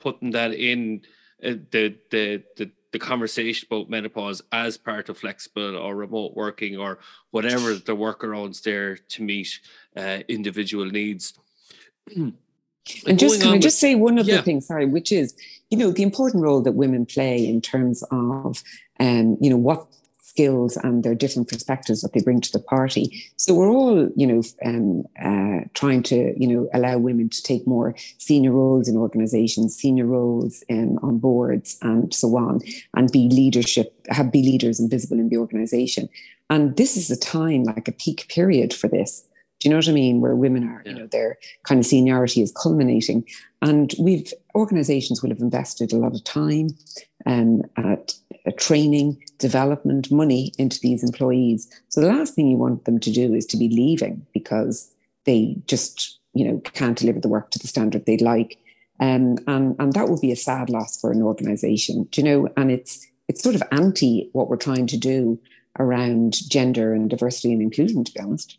putting 0.00 0.30
that 0.32 0.52
in 0.54 1.02
uh, 1.42 1.54
the 1.70 1.96
the 2.10 2.42
the 2.56 2.70
the 2.92 2.98
conversation 2.98 3.66
about 3.70 3.88
menopause 3.88 4.42
as 4.52 4.76
part 4.76 5.08
of 5.08 5.16
flexible 5.16 5.76
or 5.76 5.96
remote 5.96 6.34
working 6.36 6.76
or 6.76 6.98
whatever 7.30 7.74
the 7.74 7.96
workarounds 7.96 8.62
there 8.62 8.96
to 8.96 9.22
meet 9.22 9.60
uh, 9.96 10.18
individual 10.28 10.84
needs. 10.86 11.34
And 13.06 13.16
just 13.16 13.40
can 13.40 13.50
I 13.50 13.52
with- 13.52 13.62
just 13.62 13.78
say 13.78 13.94
one 13.94 14.18
other 14.18 14.32
Yeah. 14.32 14.42
thing, 14.42 14.60
sorry, 14.60 14.86
which 14.86 15.12
is, 15.12 15.36
you 15.70 15.78
know, 15.78 15.92
the 15.92 16.02
important 16.02 16.42
role 16.42 16.60
that 16.62 16.72
women 16.72 17.06
play 17.06 17.46
in 17.46 17.60
terms 17.60 18.02
of, 18.10 18.60
um, 18.98 19.38
you 19.40 19.48
know, 19.48 19.56
what 19.56 19.86
skills 20.32 20.76
and 20.78 21.04
their 21.04 21.14
different 21.14 21.48
perspectives 21.48 22.00
that 22.00 22.12
they 22.12 22.22
bring 22.22 22.40
to 22.40 22.52
the 22.52 22.64
party. 22.76 23.04
So 23.36 23.54
we're 23.54 23.70
all, 23.70 24.08
you 24.16 24.26
know, 24.26 24.42
um, 24.64 25.04
uh, 25.28 25.60
trying 25.74 26.02
to, 26.04 26.18
you 26.40 26.48
know, 26.48 26.68
allow 26.72 26.96
women 26.98 27.28
to 27.28 27.42
take 27.42 27.66
more 27.66 27.94
senior 28.18 28.52
roles 28.52 28.88
in 28.88 28.96
organizations, 28.96 29.76
senior 29.76 30.06
roles 30.06 30.64
um, 30.70 30.98
on 31.02 31.18
boards, 31.18 31.76
and 31.82 32.12
so 32.14 32.28
on, 32.36 32.60
and 32.96 33.12
be 33.12 33.28
leadership, 33.28 33.88
have 34.08 34.32
be 34.32 34.42
leaders 34.42 34.80
and 34.80 34.90
visible 34.90 35.18
in 35.18 35.28
the 35.28 35.36
organization. 35.36 36.08
And 36.48 36.76
this 36.76 36.96
is 36.96 37.10
a 37.10 37.18
time, 37.18 37.64
like 37.64 37.88
a 37.88 37.92
peak 37.92 38.26
period 38.28 38.72
for 38.72 38.88
this. 38.88 39.24
Do 39.62 39.68
you 39.68 39.70
know 39.70 39.78
what 39.78 39.88
I 39.88 39.92
mean? 39.92 40.20
Where 40.20 40.34
women 40.34 40.68
are, 40.68 40.82
you 40.84 40.92
know, 40.92 41.06
their 41.06 41.38
kind 41.62 41.78
of 41.78 41.86
seniority 41.86 42.42
is 42.42 42.50
culminating. 42.50 43.24
And 43.60 43.94
we've 43.96 44.32
organizations 44.56 45.22
will 45.22 45.30
have 45.30 45.38
invested 45.38 45.92
a 45.92 45.98
lot 45.98 46.14
of 46.14 46.24
time 46.24 46.70
um, 47.26 47.62
at 47.76 48.12
uh, 48.44 48.50
training, 48.58 49.22
development, 49.38 50.10
money 50.10 50.52
into 50.58 50.80
these 50.80 51.04
employees. 51.04 51.70
So 51.90 52.00
the 52.00 52.08
last 52.08 52.34
thing 52.34 52.48
you 52.48 52.56
want 52.56 52.86
them 52.86 52.98
to 52.98 53.12
do 53.12 53.34
is 53.34 53.46
to 53.46 53.56
be 53.56 53.68
leaving 53.68 54.26
because 54.34 54.92
they 55.26 55.54
just, 55.68 56.18
you 56.34 56.44
know, 56.44 56.58
can't 56.72 56.98
deliver 56.98 57.20
the 57.20 57.28
work 57.28 57.52
to 57.52 57.60
the 57.60 57.68
standard 57.68 58.04
they'd 58.04 58.20
like. 58.20 58.58
Um, 58.98 59.38
and 59.46 59.76
and 59.78 59.92
that 59.92 60.08
would 60.08 60.20
be 60.20 60.32
a 60.32 60.36
sad 60.36 60.70
loss 60.70 61.00
for 61.00 61.12
an 61.12 61.22
organization, 61.22 62.08
do 62.10 62.20
you 62.20 62.24
know? 62.24 62.48
And 62.56 62.72
it's 62.72 63.06
it's 63.28 63.44
sort 63.44 63.54
of 63.54 63.62
anti 63.70 64.28
what 64.32 64.48
we're 64.48 64.56
trying 64.56 64.88
to 64.88 64.96
do 64.96 65.38
around 65.78 66.48
gender 66.50 66.92
and 66.92 67.08
diversity 67.08 67.52
and 67.52 67.62
inclusion, 67.62 68.02
to 68.02 68.12
be 68.12 68.18
honest. 68.18 68.58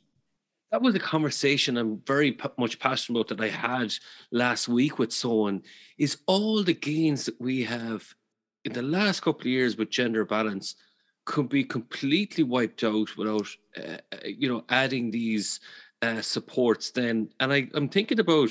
That 0.74 0.82
was 0.82 0.96
a 0.96 1.00
conversation 1.00 1.78
I'm 1.78 2.02
very 2.08 2.36
much 2.58 2.80
passionate 2.80 3.20
about 3.20 3.38
that 3.38 3.44
I 3.44 3.50
had 3.50 3.94
last 4.32 4.68
week 4.68 4.98
with 4.98 5.14
someone. 5.14 5.62
Is 6.00 6.18
all 6.26 6.64
the 6.64 6.74
gains 6.74 7.28
that 7.28 7.40
we 7.40 7.62
have 7.62 8.04
in 8.66 8.74
the 8.74 8.82
last 8.82 9.20
couple 9.20 9.42
of 9.42 9.48
years 9.48 9.78
with 9.78 9.92
gender 9.92 10.26
balance 10.26 10.74
could 11.26 11.48
be 11.48 11.64
completely 11.64 12.44
wiped 12.44 12.84
out 12.84 13.16
without, 13.16 13.48
uh, 13.78 13.98
uh, 14.12 14.18
you 14.26 14.50
know, 14.50 14.64
adding 14.70 15.12
these 15.12 15.60
uh, 16.02 16.22
supports. 16.22 16.90
Then, 16.90 17.30
and 17.40 17.54
I, 17.54 17.70
I'm 17.76 17.88
thinking 17.88 18.20
about 18.20 18.50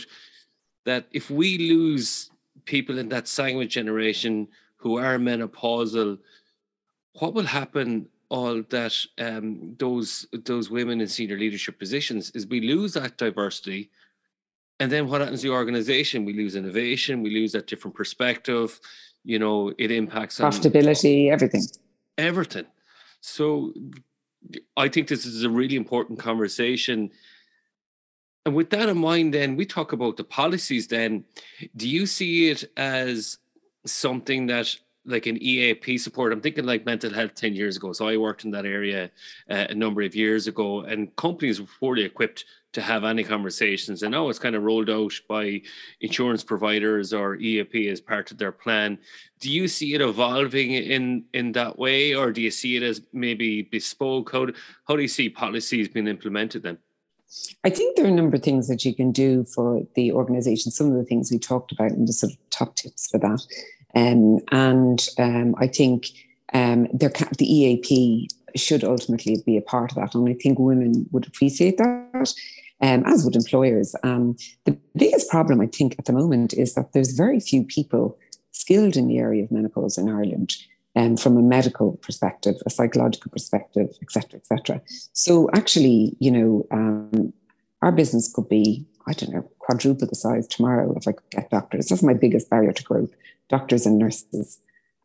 that 0.85 1.07
if 1.11 1.29
we 1.29 1.59
lose 1.59 2.31
people 2.67 2.99
in 2.99 3.09
that 3.09 3.27
sandwich 3.27 3.71
generation 3.71 4.47
who 4.77 4.97
are 4.97 5.19
menopausal, 5.19 6.19
what 7.19 7.35
will 7.35 7.47
happen 7.47 8.07
all 8.33 8.63
that 8.71 8.95
um, 9.19 9.77
those 9.79 10.27
those 10.33 10.71
women 10.71 11.03
in 11.03 11.07
senior 11.07 11.39
leadership 11.39 11.79
positions 11.79 12.31
is 12.31 12.47
we 12.47 12.61
lose 12.63 12.95
that 12.95 13.19
diversity. 13.19 13.91
And 14.81 14.91
then 14.91 15.07
what 15.07 15.21
happens 15.21 15.43
to 15.43 15.49
the 15.49 15.53
organization? 15.53 16.25
We 16.25 16.33
lose 16.33 16.57
innovation 16.57 17.23
we 17.23 17.31
lose 17.31 17.53
that 17.53 17.67
different 17.67 17.95
perspective 17.95 18.81
you 19.23 19.39
know 19.39 19.73
it 19.79 19.91
impacts 19.91 20.41
on 20.41 20.51
Profitability, 20.51 21.31
everything. 21.31 21.63
everything. 22.17 22.67
So 23.21 23.73
i 24.77 24.89
think 24.89 25.07
this 25.07 25.25
is 25.27 25.45
a 25.45 25.51
really 25.51 25.77
important 25.77 26.19
conversation. 26.19 27.11
And 28.47 28.55
with 28.57 28.71
that 28.71 28.89
in 28.89 28.99
mind 28.99 29.35
then 29.35 29.57
we 29.57 29.67
talk 29.67 29.93
about 29.93 30.17
the 30.17 30.25
policies 30.25 30.89
then. 30.89 31.25
Do 31.77 31.87
you 31.97 32.07
see 32.07 32.49
it 32.53 32.65
as 32.79 33.39
something 33.85 34.47
that 34.47 34.69
like 35.05 35.27
an 35.27 35.43
EAP 35.43 35.99
support. 35.99 36.33
I'm 36.33 36.41
thinking 36.41 36.65
like 36.65 36.87
mental 36.87 37.13
health 37.13 37.35
10 37.35 37.55
years 37.55 37.77
ago. 37.77 37.93
So 37.93 38.09
I 38.09 38.17
worked 38.17 38.45
in 38.45 38.51
that 38.53 38.67
area 38.67 39.11
uh, 39.51 39.67
a 39.69 39.75
number 39.75 40.03
of 40.03 40.15
years 40.15 40.47
ago, 40.47 40.81
and 40.83 41.15
companies 41.17 41.61
were 41.61 41.67
poorly 41.81 42.03
equipped 42.05 42.45
to 42.73 42.81
have 42.81 43.05
any 43.05 43.23
conversations. 43.23 44.03
And 44.03 44.13
now 44.13 44.29
it's 44.29 44.39
kind 44.39 44.55
of 44.55 44.63
rolled 44.63 44.89
out 44.89 45.13
by 45.29 45.63
insurance 46.01 46.43
providers 46.43 47.13
or 47.13 47.37
EAP 47.37 47.89
as 47.89 48.01
part 48.01 48.31
of 48.31 48.39
their 48.39 48.53
plan. 48.53 48.99
Do 49.41 49.51
you 49.51 49.69
see 49.69 49.95
it 49.95 50.01
evolving 50.01 50.73
in 50.73 51.25
in 51.35 51.53
that 51.53 51.79
way, 51.79 52.15
or 52.15 52.33
do 52.33 52.41
you 52.41 52.51
see 52.51 52.77
it 52.77 52.83
as 52.83 53.03
maybe 53.13 53.63
bespoke? 53.63 54.33
How 54.33 54.47
do, 54.47 54.55
how 54.87 54.97
do 54.97 55.03
you 55.03 55.09
see 55.09 55.29
policies 55.29 55.89
being 55.89 56.07
implemented 56.07 56.63
then? 56.63 56.79
I 57.65 57.71
think 57.71 57.97
there 57.97 58.05
are 58.05 58.09
a 58.09 58.13
number 58.13 58.37
of 58.37 58.43
things 58.43 58.69
that 58.69 58.85
you 58.85 58.95
can 58.95 59.11
do 59.11 59.45
for 59.45 59.83
the 59.95 60.13
organization. 60.13 60.71
Some 60.71 60.89
of 60.89 60.95
the 60.95 61.05
things 61.05 61.31
we 61.31 61.39
talked 61.39 61.73
about 61.73 61.91
and 61.93 62.07
the 62.07 62.13
sort 62.13 62.33
of 62.33 62.39
top 62.51 62.77
tips 62.77 63.09
for 63.11 63.19
that. 63.19 63.41
Um, 63.95 64.41
and 64.51 65.07
um, 65.19 65.55
I 65.59 65.67
think 65.67 66.09
um, 66.55 66.89
there 66.93 67.11
can, 67.11 67.29
the 67.39 67.53
EAP 67.53 68.29
should 68.55 68.85
ultimately 68.85 69.43
be 69.47 69.57
a 69.57 69.63
part 69.63 69.93
of 69.93 69.97
that. 69.97 70.15
And 70.15 70.29
I 70.29 70.35
think 70.35 70.59
women 70.59 71.07
would 71.13 71.27
appreciate 71.27 71.79
that, 71.79 72.35
um, 72.81 73.05
as 73.07 73.25
would 73.25 73.37
employers. 73.37 73.95
Um, 74.03 74.37
the 74.65 74.79
biggest 74.97 75.31
problem, 75.31 75.61
I 75.61 75.67
think, 75.67 75.97
at 75.99 76.05
the 76.05 76.13
moment 76.13 76.53
is 76.55 76.75
that 76.75 76.93
there's 76.93 77.13
very 77.13 77.41
few 77.41 77.65
people 77.65 78.19
skilled 78.53 78.97
in 78.97 79.09
the 79.09 79.19
area 79.19 79.45
of 79.45 79.51
menopause 79.51 79.99
in 79.99 80.09
Ireland. 80.09 80.57
Um, 80.95 81.17
from 81.17 81.39
a 81.39 81.41
medical 81.41 81.93
perspective, 82.03 82.57
a 82.67 82.71
psychological 82.71 83.31
perspective, 83.31 83.89
et 84.03 84.11
cetera, 84.11 84.39
et 84.39 84.47
cetera. 84.47 84.83
So 85.15 85.49
actually, 85.55 86.15
you 86.21 86.31
know, 86.31 86.67
um, 86.71 87.33
our 87.81 87.93
business 87.93 88.31
could 88.31 88.47
be, 88.51 88.85
I 89.07 89.13
don't 89.13 89.33
know, 89.33 89.49
quadruple 89.59 90.07
the 90.07 90.15
size 90.15 90.47
tomorrow 90.47 90.95
if 90.97 91.09
I 91.09 91.13
could 91.13 91.31
get 91.31 91.51
doctors. 91.51 91.87
That's 91.87 92.03
my 92.03 92.15
biggest 92.15 92.51
barrier 92.51 92.73
to 92.73 92.83
growth. 92.83 93.11
Doctors 93.49 93.87
and 93.87 93.99
nurses 93.99 94.61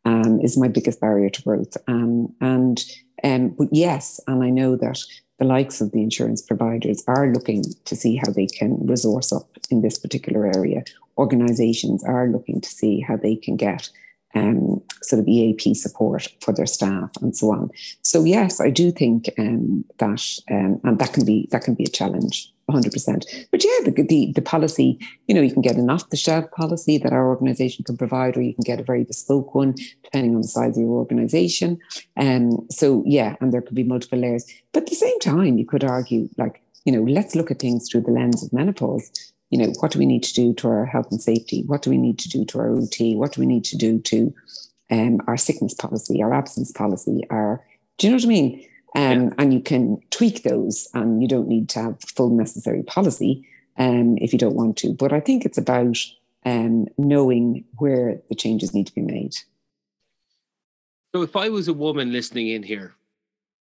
um, 0.06 0.40
is 0.42 0.58
my 0.58 0.68
biggest 0.68 1.02
barrier 1.02 1.30
to 1.30 1.42
growth. 1.42 1.76
Um, 1.88 2.34
and 2.40 2.84
um, 3.24 3.50
but 3.50 3.70
yes, 3.72 4.20
and 4.28 4.44
I 4.44 4.50
know 4.50 4.76
that 4.76 5.00
the 5.40 5.46
likes 5.46 5.82
of 5.82 5.92
the 5.92 6.02
insurance 6.02 6.42
providers 6.42 7.04
are 7.08 7.32
looking 7.32 7.64
to 7.86 7.96
see 7.96 8.16
how 8.16 8.32
they 8.32 8.48
can 8.48 8.86
resource 8.86 9.32
up 9.32 9.50
in 9.70 9.82
this 9.82 10.00
particular 10.00 10.48
area. 10.48 10.84
Organizations 11.18 12.04
are 12.04 12.28
looking 12.28 12.62
to 12.62 12.70
see 12.70 13.02
how 13.02 13.18
they 13.18 13.36
can 13.36 13.56
get 13.56 13.90
um, 14.36 14.82
sort 15.02 15.20
of 15.20 15.28
EAP 15.28 15.74
support 15.74 16.28
for 16.42 16.54
their 16.54 16.66
staff 16.66 17.12
and 17.22 17.36
so 17.36 17.52
on. 17.52 17.70
So 18.02 18.24
yes, 18.24 18.60
I 18.60 18.70
do 18.70 18.92
think 18.92 19.30
um, 19.38 19.86
that, 19.98 20.24
um, 20.50 20.80
and 20.84 21.00
that 21.00 21.14
can 21.14 21.26
be 21.26 21.48
that 21.52 21.64
can 21.64 21.76
be 21.76 21.86
a 21.86 21.90
challenge, 21.90 22.52
100%. 22.70 23.48
But 23.52 23.64
yeah, 23.64 23.80
the, 23.86 24.06
the 24.08 24.32
the 24.36 24.42
policy, 24.42 25.00
you 25.28 25.36
know, 25.36 25.42
you 25.42 25.52
can 25.52 25.62
get 25.62 25.78
an 25.78 25.90
off 25.90 26.10
the 26.10 26.18
shelf 26.18 26.50
policy 26.52 26.98
that 26.98 27.14
our 27.14 27.28
organisation 27.28 27.86
can 27.86 27.98
provide, 27.98 28.36
or 28.36 28.42
you 28.42 28.54
can 28.54 28.64
get 28.64 28.80
a 28.80 28.84
very 28.84 29.04
bespoke 29.04 29.56
one 29.56 29.76
depending 30.04 30.36
on 30.36 30.42
the 30.42 30.48
size 30.48 30.78
of 30.78 30.82
your 30.82 30.98
organisation. 30.98 31.80
Um, 32.18 32.68
so 32.70 33.04
yeah, 33.06 33.36
and 33.40 33.54
there 33.54 33.62
could 33.62 33.76
be 33.76 33.84
multiple 33.84 34.20
layers. 34.20 34.46
But 34.74 34.84
at 34.84 34.90
the 34.90 34.96
same 34.96 35.20
time, 35.20 35.58
you 35.58 35.66
could 35.66 35.84
argue 35.84 36.30
like, 36.38 36.62
you 36.86 36.92
know, 36.92 37.04
let's 37.04 37.36
look 37.36 37.52
at 37.52 37.60
things 37.60 37.90
through 37.90 38.02
the 38.02 38.12
lens 38.12 38.44
of 38.44 38.54
menopause 38.54 39.34
you 39.50 39.58
know, 39.58 39.72
what 39.80 39.92
do 39.92 40.00
we 40.00 40.06
need 40.06 40.24
to 40.24 40.34
do 40.34 40.54
to 40.56 40.68
our 40.68 40.86
health 40.86 41.08
and 41.10 41.22
safety? 41.22 41.64
What 41.66 41.82
do 41.82 41.90
we 41.90 41.98
need 41.98 42.20
to 42.20 42.30
do 42.30 42.44
to 42.46 42.60
our 42.60 42.70
OT? 42.70 43.16
What 43.16 43.34
do 43.34 43.42
we 43.42 43.48
need 43.48 43.64
to 43.66 43.78
do 43.78 44.00
to 44.00 44.34
um, 44.92 45.22
our 45.28 45.38
sickness 45.38 45.74
policy, 45.74 46.22
our 46.22 46.34
absence 46.34 46.72
policy, 46.72 47.22
our, 47.30 47.64
do 47.98 48.08
you 48.08 48.12
know 48.12 48.18
what 48.18 48.26
I 48.26 48.28
mean? 48.28 48.66
Um. 48.96 49.34
And 49.38 49.54
you 49.54 49.60
can 49.60 50.02
tweak 50.10 50.44
those 50.44 50.88
and 50.94 51.22
you 51.22 51.28
don't 51.28 51.48
need 51.48 51.70
to 51.70 51.82
have 51.82 52.02
full 52.02 52.30
necessary 52.30 52.84
policy 52.84 53.48
um, 53.78 54.18
if 54.20 54.34
you 54.34 54.40
don't 54.40 54.56
want 54.56 54.78
to. 54.78 54.94
But 54.94 55.14
I 55.14 55.20
think 55.20 55.46
it's 55.46 55.58
about 55.58 55.98
um, 56.46 56.88
knowing 56.98 57.66
where 57.78 58.22
the 58.30 58.36
changes 58.36 58.74
need 58.74 58.88
to 58.88 58.96
be 58.96 59.02
made. 59.02 59.36
So 61.14 61.22
if 61.22 61.36
I 61.36 61.50
was 61.50 61.68
a 61.68 61.74
woman 61.74 62.12
listening 62.12 62.50
in 62.50 62.64
here 62.64 62.96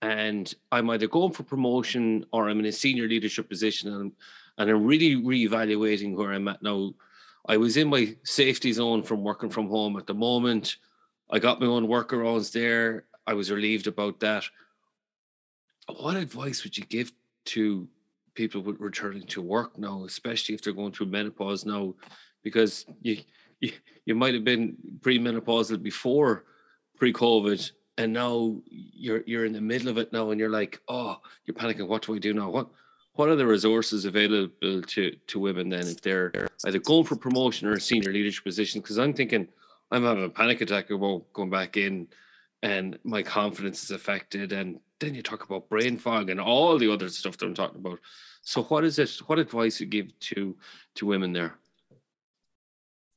and 0.01 0.53
I'm 0.71 0.89
either 0.89 1.07
going 1.07 1.33
for 1.33 1.43
promotion 1.43 2.25
or 2.31 2.49
I'm 2.49 2.59
in 2.59 2.65
a 2.65 2.71
senior 2.71 3.07
leadership 3.07 3.49
position 3.49 3.93
and 3.93 4.11
and 4.57 4.69
I'm 4.69 4.85
really 4.85 5.15
reevaluating 5.15 6.15
where 6.15 6.33
I'm 6.33 6.49
at 6.49 6.61
now. 6.61 6.93
I 7.47 7.55
was 7.55 7.77
in 7.77 7.89
my 7.89 8.15
safety 8.23 8.73
zone 8.73 9.03
from 9.03 9.23
working 9.23 9.49
from 9.49 9.69
home 9.69 9.95
at 9.95 10.05
the 10.05 10.13
moment. 10.13 10.75
I 11.31 11.39
got 11.39 11.61
my 11.61 11.67
own 11.67 11.87
workarounds 11.87 12.51
there. 12.51 13.05
I 13.25 13.33
was 13.35 13.49
relieved 13.49 13.87
about 13.87 14.19
that. 14.19 14.43
What 15.97 16.15
advice 16.15 16.63
would 16.63 16.77
you 16.77 16.85
give 16.85 17.11
to 17.45 17.87
people 18.35 18.61
returning 18.61 19.23
to 19.27 19.41
work 19.41 19.77
now, 19.77 20.05
especially 20.05 20.55
if 20.55 20.61
they're 20.61 20.73
going 20.73 20.91
through 20.91 21.07
menopause 21.07 21.65
now? 21.65 21.95
Because 22.43 22.85
you 23.01 23.17
you, 23.59 23.73
you 24.05 24.15
might 24.15 24.33
have 24.33 24.43
been 24.43 24.77
premenopausal 25.01 25.81
before 25.83 26.45
pre-COVID, 26.97 27.71
and 27.97 28.13
now 28.13 28.55
you're 28.69 29.23
you're 29.25 29.45
in 29.45 29.53
the 29.53 29.61
middle 29.61 29.89
of 29.89 29.97
it 29.97 30.13
now, 30.13 30.31
and 30.31 30.39
you're 30.39 30.49
like, 30.49 30.79
oh, 30.87 31.17
you're 31.45 31.55
panicking. 31.55 31.87
What 31.87 32.03
do 32.03 32.15
I 32.15 32.19
do 32.19 32.33
now? 32.33 32.49
What 32.49 32.69
what 33.13 33.29
are 33.29 33.35
the 33.35 33.45
resources 33.45 34.05
available 34.05 34.81
to 34.81 35.11
to 35.11 35.39
women 35.39 35.69
then 35.69 35.87
if 35.87 36.01
they're 36.01 36.47
either 36.65 36.79
going 36.79 37.03
for 37.03 37.15
promotion 37.15 37.67
or 37.67 37.73
a 37.73 37.81
senior 37.81 38.13
leadership 38.13 38.43
position? 38.43 38.81
Because 38.81 38.99
I'm 38.99 39.13
thinking 39.13 39.47
I'm 39.91 40.03
having 40.03 40.23
a 40.23 40.29
panic 40.29 40.61
attack 40.61 40.89
about 40.91 41.31
going 41.33 41.49
back 41.49 41.75
in, 41.75 42.07
and 42.63 42.99
my 43.03 43.23
confidence 43.23 43.83
is 43.83 43.91
affected, 43.91 44.51
and 44.51 44.79
then 44.99 45.15
you 45.15 45.23
talk 45.23 45.43
about 45.43 45.69
brain 45.69 45.97
fog 45.97 46.29
and 46.29 46.39
all 46.39 46.77
the 46.77 46.91
other 46.91 47.09
stuff 47.09 47.37
that 47.37 47.45
I'm 47.45 47.53
talking 47.53 47.79
about. 47.79 47.99
So, 48.41 48.63
what 48.63 48.83
is 48.83 48.99
it? 48.99 49.09
What 49.27 49.39
advice 49.39 49.79
you 49.79 49.85
give 49.85 50.17
to 50.19 50.55
to 50.95 51.05
women 51.05 51.33
there? 51.33 51.55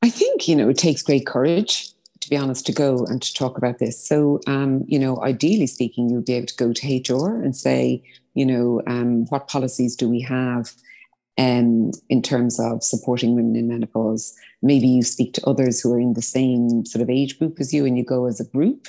I 0.03 0.11
think 0.11 0.49
you 0.49 0.57
know 0.57 0.69
it 0.69 0.79
takes 0.79 1.03
great 1.03 1.27
courage 1.27 1.93
to 2.23 2.31
be 2.31 2.37
honest 2.37 2.65
to 2.67 2.73
go 2.73 3.05
and 3.07 3.21
to 3.21 3.35
talk 3.35 3.59
about 3.59 3.79
this. 3.79 3.99
So, 4.07 4.41
um, 4.47 4.85
you 4.87 4.99
know, 4.99 5.21
ideally 5.23 5.67
speaking, 5.67 6.09
you'd 6.09 6.25
be 6.25 6.35
able 6.35 6.47
to 6.47 6.57
go 6.57 6.73
to 6.73 7.15
HR 7.15 7.35
and 7.43 7.55
say, 7.55 8.03
you 8.35 8.47
know, 8.47 8.81
um, 8.87 9.27
what 9.27 9.49
policies 9.49 9.97
do 9.97 10.09
we 10.09 10.21
have 10.21 10.73
um, 11.37 11.91
in 12.09 12.23
terms 12.23 12.61
of 12.61 12.85
supporting 12.85 13.35
women 13.35 13.57
in 13.57 13.67
menopause? 13.67 14.35
Maybe 14.63 14.87
you 14.87 15.03
speak 15.03 15.35
to 15.35 15.47
others 15.49 15.81
who 15.81 15.93
are 15.93 16.01
in 16.01 16.15
the 16.15 16.23
same 16.23 16.87
sort 16.87 17.03
of 17.03 17.11
age 17.11 17.41
group 17.41 17.59
as 17.59 17.75
you, 17.75 17.85
and 17.85 17.99
you 17.99 18.05
go 18.05 18.27
as 18.27 18.39
a 18.39 18.45
group 18.45 18.87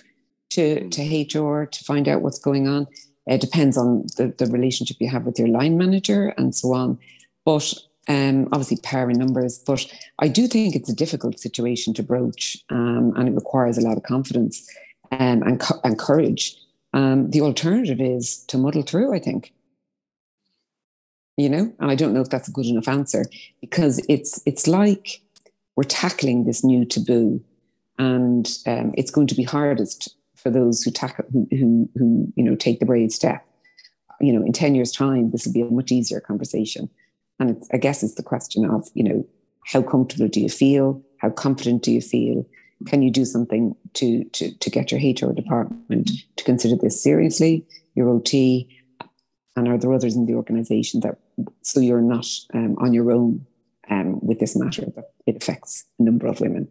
to, 0.54 0.90
to 0.90 1.40
HR 1.40 1.66
to 1.66 1.84
find 1.84 2.08
out 2.08 2.22
what's 2.22 2.40
going 2.40 2.68
on. 2.68 2.88
It 3.26 3.42
depends 3.42 3.78
on 3.78 4.06
the, 4.18 4.34
the 4.38 4.48
relationship 4.48 4.98
you 5.00 5.10
have 5.10 5.26
with 5.26 5.40
your 5.40 5.48
line 5.48 5.78
manager 5.78 6.34
and 6.38 6.54
so 6.54 6.74
on. 6.74 7.00
But 7.46 7.74
um, 8.08 8.50
obviously, 8.52 8.78
power 8.84 9.10
in 9.10 9.18
numbers. 9.18 9.58
But 9.60 9.86
I 10.20 10.28
do 10.28 10.48
think 10.48 10.76
it's 10.76 10.90
a 10.90 10.96
difficult 10.96 11.40
situation 11.40 11.94
to 11.96 12.04
broach 12.04 12.58
um, 12.70 13.14
and 13.16 13.30
it 13.30 13.36
requires 13.36 13.78
a 13.78 13.82
lot 13.82 13.98
of 13.98 14.04
confidence 14.04 14.70
um, 15.12 15.44
and, 15.44 15.62
and 15.84 16.00
courage. 16.00 16.58
Um, 16.94 17.32
the 17.32 17.42
alternative 17.42 18.02
is 18.02 18.44
to 18.48 18.58
muddle 18.58 18.84
through, 18.84 19.16
I 19.16 19.20
think. 19.20 19.54
You 21.38 21.50
know, 21.50 21.74
and 21.80 21.90
I 21.90 21.96
don't 21.96 22.14
know 22.14 22.22
if 22.22 22.30
that's 22.30 22.48
a 22.48 22.52
good 22.52 22.68
enough 22.68 22.88
answer 22.88 23.26
because 23.60 24.06
it's 24.08 24.40
it's 24.46 24.68
like 24.68 25.20
we're 25.76 25.84
tackling 25.84 26.44
this 26.44 26.64
new 26.64 26.86
taboo, 26.86 27.44
and 27.98 28.48
um, 28.68 28.94
it's 28.96 29.10
going 29.10 29.26
to 29.26 29.36
be 29.36 29.42
hardest 29.42 30.16
for 30.44 30.50
those 30.50 30.84
who 30.84 30.92
tackle 30.92 31.26
who, 31.32 31.90
who, 31.96 32.32
you 32.36 32.44
know 32.44 32.56
take 32.56 32.80
the 32.80 32.86
brave 32.86 33.12
step. 33.12 33.46
You 34.22 34.34
know, 34.34 34.46
in 34.46 34.52
ten 34.52 34.76
years' 34.76 34.92
time, 34.92 35.32
this 35.32 35.46
will 35.46 35.54
be 35.54 35.62
a 35.62 35.66
much 35.66 35.92
easier 35.92 36.20
conversation. 36.20 36.90
And 37.40 37.64
I 37.74 37.78
guess 37.78 38.04
it's 38.04 38.16
the 38.16 38.24
question 38.24 38.70
of 38.70 38.88
you 38.94 39.04
know 39.04 39.28
how 39.66 39.82
comfortable 39.82 40.28
do 40.28 40.42
you 40.42 40.50
feel? 40.50 41.02
How 41.20 41.30
confident 41.30 41.84
do 41.84 41.92
you 41.92 42.02
feel? 42.02 42.46
Can 42.86 43.02
you 43.02 43.10
do 43.10 43.26
something 43.26 43.76
to 43.94 44.26
to 44.26 44.52
to 44.54 44.70
get 44.70 44.92
your 44.92 45.00
HR 45.00 45.34
department 45.34 46.12
to 46.36 46.44
consider 46.44 46.76
this 46.76 47.02
seriously? 47.02 47.66
Your 47.96 48.10
OT, 48.10 48.68
and 49.56 49.68
are 49.68 49.78
there 49.78 49.94
others 49.94 50.16
in 50.16 50.26
the 50.26 50.34
organisation 50.36 51.00
that 51.02 51.18
so 51.62 51.80
you're 51.80 52.02
not 52.02 52.28
um, 52.54 52.76
on 52.80 52.94
your 52.94 53.12
own 53.12 53.46
um, 53.90 54.20
with 54.26 54.40
this 54.40 54.56
matter 54.56 54.86
that 54.96 55.12
it 55.26 55.38
affects 55.38 55.86
a 56.00 56.04
number 56.04 56.28
of 56.28 56.42
women? 56.42 56.68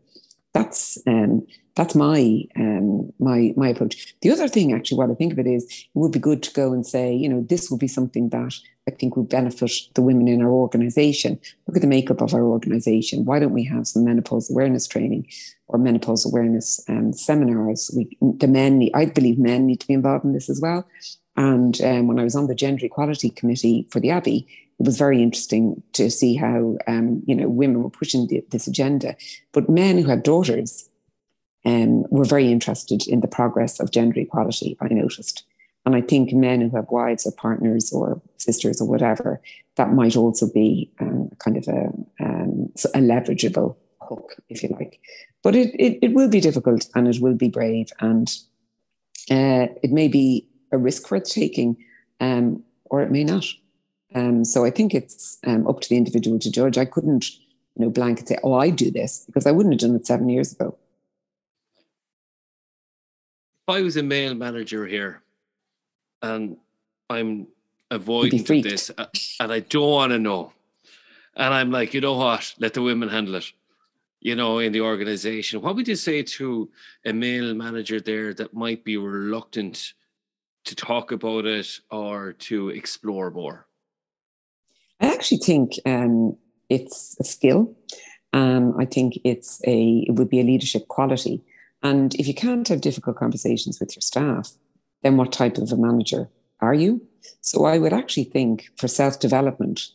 That's 0.55 0.99
um, 1.07 1.47
that's 1.75 1.95
my 1.95 2.43
um, 2.57 3.13
my 3.19 3.55
my 3.57 3.69
approach. 3.69 4.15
The 4.21 4.31
other 4.31 4.49
thing, 4.49 4.73
actually, 4.73 4.99
what 4.99 5.11
I 5.11 5.15
think 5.15 5.33
of 5.33 5.39
it 5.39 5.47
is, 5.47 5.65
it 5.65 5.87
would 5.95 6.13
be 6.13 6.19
good 6.19 6.43
to 6.43 6.53
go 6.53 6.73
and 6.73 6.87
say, 6.87 7.15
you 7.15 7.29
know, 7.29 7.41
this 7.49 7.71
will 7.71 7.79
be 7.79 7.89
something 7.89 8.29
that 8.31 8.55
I 8.87 8.91
think 8.91 9.17
would 9.17 9.29
benefit 9.29 9.73
the 9.95 10.03
women 10.03 10.29
in 10.29 10.43
our 10.43 10.51
organisation. 10.51 11.41
Look 11.67 11.77
at 11.77 11.83
the 11.83 11.89
makeup 11.89 12.21
of 12.21 12.35
our 12.35 12.43
organisation. 12.45 13.25
Why 13.25 13.39
don't 13.39 13.55
we 13.55 13.65
have 13.65 13.87
some 13.87 14.05
menopause 14.05 14.51
awareness 14.51 14.87
training 14.87 15.27
or 15.69 15.79
menopause 15.79 16.27
awareness 16.27 16.85
um, 16.89 17.13
seminars? 17.13 17.91
We, 17.97 18.17
the 18.21 18.49
men, 18.49 18.91
I 18.95 19.07
believe, 19.07 19.39
men 19.39 19.67
need 19.67 19.81
to 19.81 19.87
be 19.87 19.95
involved 19.95 20.25
in 20.25 20.33
this 20.33 20.51
as 20.51 20.61
well. 20.61 20.87
And 21.37 21.81
um, 21.81 22.09
when 22.09 22.19
I 22.19 22.25
was 22.25 22.37
on 22.37 22.47
the 22.47 22.55
gender 22.55 22.85
equality 22.85 23.31
committee 23.31 23.89
for 23.91 24.01
the 24.01 24.11
Abbey, 24.11 24.47
it 24.83 24.87
was 24.87 24.99
very 24.99 25.23
interesting 25.23 25.81
to 25.93 26.11
see 26.11 26.35
how 26.35 26.77
um, 26.89 27.23
you 27.25 27.37
know 27.37 27.49
women 27.49 27.85
were 27.85 27.91
pushing 27.91 28.27
the, 28.27 28.45
this 28.51 28.67
agenda, 28.67 29.15
but 29.53 29.69
men 29.69 29.97
who 29.97 30.09
had 30.09 30.25
daughters 30.25 30.91
um, 31.65 32.03
were 32.11 32.25
very 32.25 32.51
interested 32.51 33.07
in 33.07 33.21
the 33.21 33.29
progress 33.29 33.79
of 33.79 33.93
gender 33.93 34.19
equality. 34.19 34.77
I 34.81 34.89
noticed, 34.89 35.45
and 35.87 35.95
I 35.95 36.01
think 36.01 36.33
men 36.33 36.61
who 36.61 36.77
have 36.77 36.91
wives 36.91 37.25
or 37.25 37.31
partners 37.31 37.93
or 37.93 38.21
sisters 38.39 38.81
or 38.81 38.89
whatever, 38.89 39.41
that 39.77 39.93
might 39.93 40.17
also 40.17 40.51
be 40.53 40.91
um, 40.99 41.31
kind 41.39 41.57
of 41.57 41.69
a, 41.69 41.85
um, 42.19 42.73
a 42.87 42.99
leverageable 42.99 43.77
hook, 44.01 44.35
if 44.49 44.65
you 44.65 44.71
like. 44.71 44.99
But 45.45 45.55
it, 45.55 45.77
it, 45.79 46.01
it 46.03 46.13
will 46.13 46.29
be 46.29 46.41
difficult 46.41 46.89
and 46.97 47.07
it 47.07 47.21
will 47.21 47.35
be 47.35 47.49
brave 47.49 47.91
and 48.01 48.29
uh, 49.31 49.71
it 49.81 49.93
may 49.93 50.09
be 50.09 50.49
a 50.73 50.79
risk 50.79 51.09
worth 51.09 51.31
taking 51.31 51.77
um, 52.19 52.65
or 52.87 53.01
it 53.03 53.13
may 53.13 53.23
not. 53.23 53.47
Um, 54.15 54.45
so 54.45 54.65
I 54.65 54.71
think 54.71 54.95
it's 54.95 55.39
um, 55.45 55.67
up 55.67 55.81
to 55.81 55.89
the 55.89 55.97
individual 55.97 56.39
to 56.39 56.51
judge. 56.51 56.79
I 56.79 56.85
couldn't, 56.85 57.31
you 57.77 57.85
know, 57.85 57.91
blanket 57.91 58.29
say, 58.29 58.39
"Oh, 58.43 58.55
I 58.55 58.71
do 58.71 58.91
this," 58.91 59.25
because 59.27 59.47
I 59.47 59.53
wouldn't 59.53 59.75
have 59.75 59.81
done 59.81 59.97
it 59.97 60.07
seven 60.07 60.29
years 60.29 60.53
ago. 60.53 60.77
If 63.69 63.75
I 63.75 63.83
was 63.83 63.97
a 63.97 64.03
male 64.03 64.35
manager 64.35 64.87
here, 64.87 65.23
and 66.21 66.57
I'm 67.09 67.47
avoiding 67.91 68.63
this, 68.63 68.91
uh, 68.97 69.07
and 69.41 69.53
I 69.53 69.61
don't 69.61 69.91
want 69.91 70.13
to 70.13 70.19
know, 70.19 70.53
and 71.37 71.55
I'm 71.55 71.71
like, 71.71 71.95
you 71.95 72.01
know 72.01 72.17
what? 72.17 72.55
Let 72.59 72.75
the 72.75 72.83
women 72.83 73.09
handle 73.09 73.37
it. 73.37 73.51
You 74.21 74.37
know, 74.37 74.59
in 74.59 74.73
the 74.73 74.83
organization, 74.83 75.63
what 75.63 75.75
would 75.75 75.89
you 75.89 75.97
say 75.97 76.23
to 76.23 76.71
a 77.05 77.13
male 77.13 77.55
manager 77.55 78.01
there 78.01 78.33
that 78.35 78.55
might 78.55 78.85
be 78.85 78.97
reluctant 78.97 79.95
to 80.65 80.77
talk 80.77 81.11
about 81.11 81.45
it 81.45 81.81
or 81.91 82.35
to 82.35 82.69
explore 82.69 83.31
more? 83.33 83.67
I 85.03 85.13
actually 85.13 85.39
think 85.39 85.73
um, 85.85 86.37
it's 86.69 87.17
a 87.21 87.25
skill. 87.25 87.75
Um, 88.33 88.75
I 88.79 88.87
think 88.87 89.19
it's 89.25 89.61
a 89.67 90.05
it 90.09 90.13
would 90.13 90.31
be 90.31 90.41
a 90.41 90.45
leadership 90.45 90.89
quality. 90.89 91.43
And 91.83 92.15
if 92.15 92.29
you 92.29 92.35
can't 92.35 92.69
have 92.69 92.81
difficult 92.81 93.17
conversations 93.17 93.81
with 93.81 93.95
your 93.97 94.01
staff, 94.01 94.53
then 95.03 95.17
what 95.17 95.33
type 95.33 95.59
of 95.59 95.73
a 95.73 95.77
manager 95.77 96.29
are 96.61 96.75
you? 96.75 97.03
So 97.41 97.65
I 97.65 97.79
would 97.79 97.93
actually 97.93 98.25
think 98.25 98.69
for 98.77 98.89
self 98.89 99.19
development, 99.19 99.89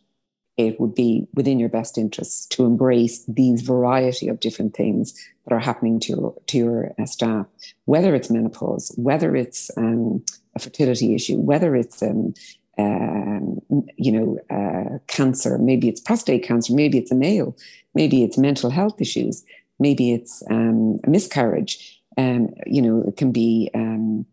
it 0.58 0.80
would 0.80 0.94
be 0.94 1.28
within 1.34 1.60
your 1.60 1.70
best 1.70 1.98
interests 1.98 2.46
to 2.48 2.66
embrace 2.66 3.24
these 3.28 3.62
variety 3.62 4.28
of 4.28 4.40
different 4.40 4.76
things 4.76 5.14
that 5.46 5.56
are 5.56 5.60
happening 5.60 6.00
to 6.02 6.14
your 6.14 6.36
to 6.48 6.58
your 6.58 6.92
uh, 7.00 7.06
staff, 7.06 7.46
whether 7.86 8.14
it's 8.14 8.30
menopause, 8.30 8.94
whether 8.98 9.36
it's 9.36 9.72
um, 9.78 10.24
a 10.56 10.60
fertility 10.60 11.16
issue, 11.16 11.38
whether 11.38 11.76
it's 11.76 12.04
um, 12.04 12.34
um, 12.78 13.60
you 13.98 14.12
know, 14.12 14.38
uh, 14.50 15.00
cancer, 15.08 15.58
maybe 15.58 15.90
it's 15.90 16.02
prostate 16.02 16.44
cancer, 16.44 16.74
maybe 16.74 16.98
it's 16.98 17.12
a 17.12 17.16
male, 17.16 17.56
maybe 17.96 18.24
it's 18.24 18.38
mental 18.38 18.70
health 18.70 19.02
issues, 19.02 19.44
maybe 19.80 20.14
it's 20.14 20.44
um, 20.50 21.00
a 21.04 21.10
miscarriage, 21.10 22.02
um, 22.18 22.50
you 22.66 22.82
know, 22.82 23.04
it 23.08 23.18
can 23.18 23.32
be 23.32 23.70
um, 23.74 24.26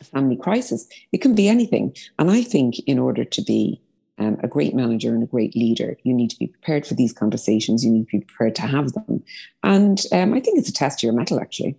a 0.00 0.04
family 0.04 0.36
crisis, 0.36 0.88
it 1.12 1.18
can 1.18 1.34
be 1.34 1.48
anything. 1.48 1.94
And 2.18 2.30
I 2.30 2.42
think 2.42 2.78
in 2.80 2.98
order 2.98 3.24
to 3.24 3.42
be 3.42 3.80
um, 4.18 4.38
a 4.42 4.48
great 4.48 4.74
manager 4.74 5.14
and 5.14 5.22
a 5.22 5.26
great 5.26 5.54
leader, 5.54 5.96
you 6.02 6.12
need 6.14 6.30
to 6.30 6.38
be 6.38 6.48
prepared 6.48 6.86
for 6.86 6.94
these 6.94 7.12
conversations, 7.12 7.84
you 7.84 7.90
need 7.90 8.08
to 8.08 8.18
be 8.18 8.24
prepared 8.24 8.54
to 8.56 8.62
have 8.62 8.92
them. 8.92 9.22
And 9.62 10.00
um, 10.12 10.34
I 10.34 10.40
think 10.40 10.58
it's 10.58 10.68
a 10.68 10.72
test 10.72 11.00
of 11.00 11.04
your 11.04 11.12
mettle, 11.12 11.40
actually. 11.40 11.76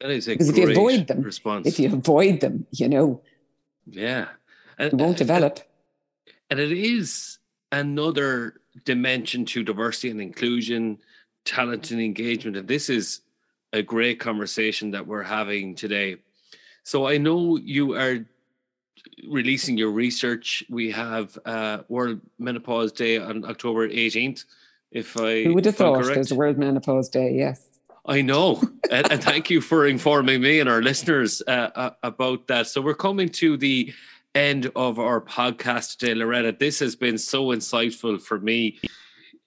That 0.00 0.10
is 0.10 0.28
a 0.28 0.32
because 0.32 0.48
if 0.48 0.56
you 0.56 0.70
avoid 0.70 1.08
them, 1.08 1.22
response. 1.22 1.66
if 1.66 1.78
you 1.78 1.92
avoid 1.92 2.40
them, 2.40 2.66
you 2.70 2.88
know, 2.88 3.20
yeah, 3.86 4.28
and, 4.80 4.92
it 4.92 4.96
won't 4.96 5.18
develop. 5.18 5.60
And 6.48 6.58
it 6.58 6.72
is 6.72 7.38
another 7.70 8.60
dimension 8.84 9.44
to 9.46 9.62
diversity 9.62 10.10
and 10.10 10.20
inclusion, 10.20 10.98
talent 11.44 11.90
and 11.90 12.00
engagement. 12.00 12.56
And 12.56 12.66
this 12.66 12.88
is 12.88 13.20
a 13.72 13.82
great 13.82 14.18
conversation 14.18 14.90
that 14.92 15.06
we're 15.06 15.22
having 15.22 15.74
today. 15.74 16.16
So 16.82 17.06
I 17.06 17.18
know 17.18 17.56
you 17.56 17.94
are 17.94 18.26
releasing 19.28 19.76
your 19.76 19.90
research. 19.90 20.64
We 20.68 20.90
have 20.90 21.38
uh, 21.44 21.82
World 21.88 22.20
Menopause 22.38 22.92
Day 22.92 23.18
on 23.18 23.44
October 23.44 23.88
18th. 23.88 24.44
If 24.90 25.16
I 25.16 25.44
who 25.44 25.54
would 25.54 25.66
have 25.66 25.76
thought 25.76 26.02
correct. 26.02 26.14
there's 26.14 26.32
a 26.32 26.34
World 26.34 26.58
Menopause 26.58 27.08
Day? 27.08 27.32
Yes. 27.32 27.66
I 28.06 28.22
know, 28.22 28.60
and, 28.90 29.12
and, 29.12 29.22
thank 29.22 29.50
you 29.50 29.60
for 29.60 29.86
informing 29.86 30.40
me 30.40 30.58
and 30.58 30.68
our 30.70 30.80
listeners 30.80 31.42
uh, 31.46 31.70
uh, 31.76 31.90
about 32.02 32.48
that. 32.48 32.66
So 32.66 32.80
we're 32.80 32.94
coming 32.94 33.28
to 33.28 33.58
the 33.58 33.92
end 34.34 34.70
of 34.76 34.98
our 34.98 35.20
podcast 35.20 35.98
today, 35.98 36.14
Loretta. 36.14 36.56
This 36.58 36.78
has 36.78 36.96
been 36.96 37.18
so 37.18 37.46
insightful 37.46 38.20
for 38.20 38.38
me. 38.38 38.78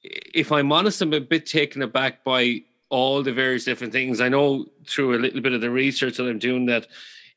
If 0.03 0.51
I'm 0.51 0.71
honest, 0.71 1.01
I'm 1.01 1.13
a 1.13 1.21
bit 1.21 1.45
taken 1.45 1.81
aback 1.81 2.23
by 2.23 2.63
all 2.89 3.23
the 3.23 3.33
various 3.33 3.65
different 3.65 3.93
things. 3.93 4.21
I 4.21 4.29
know 4.29 4.65
through 4.87 5.15
a 5.15 5.19
little 5.19 5.41
bit 5.41 5.53
of 5.53 5.61
the 5.61 5.71
research 5.71 6.17
that 6.17 6.27
I'm 6.27 6.39
doing 6.39 6.65
that 6.67 6.87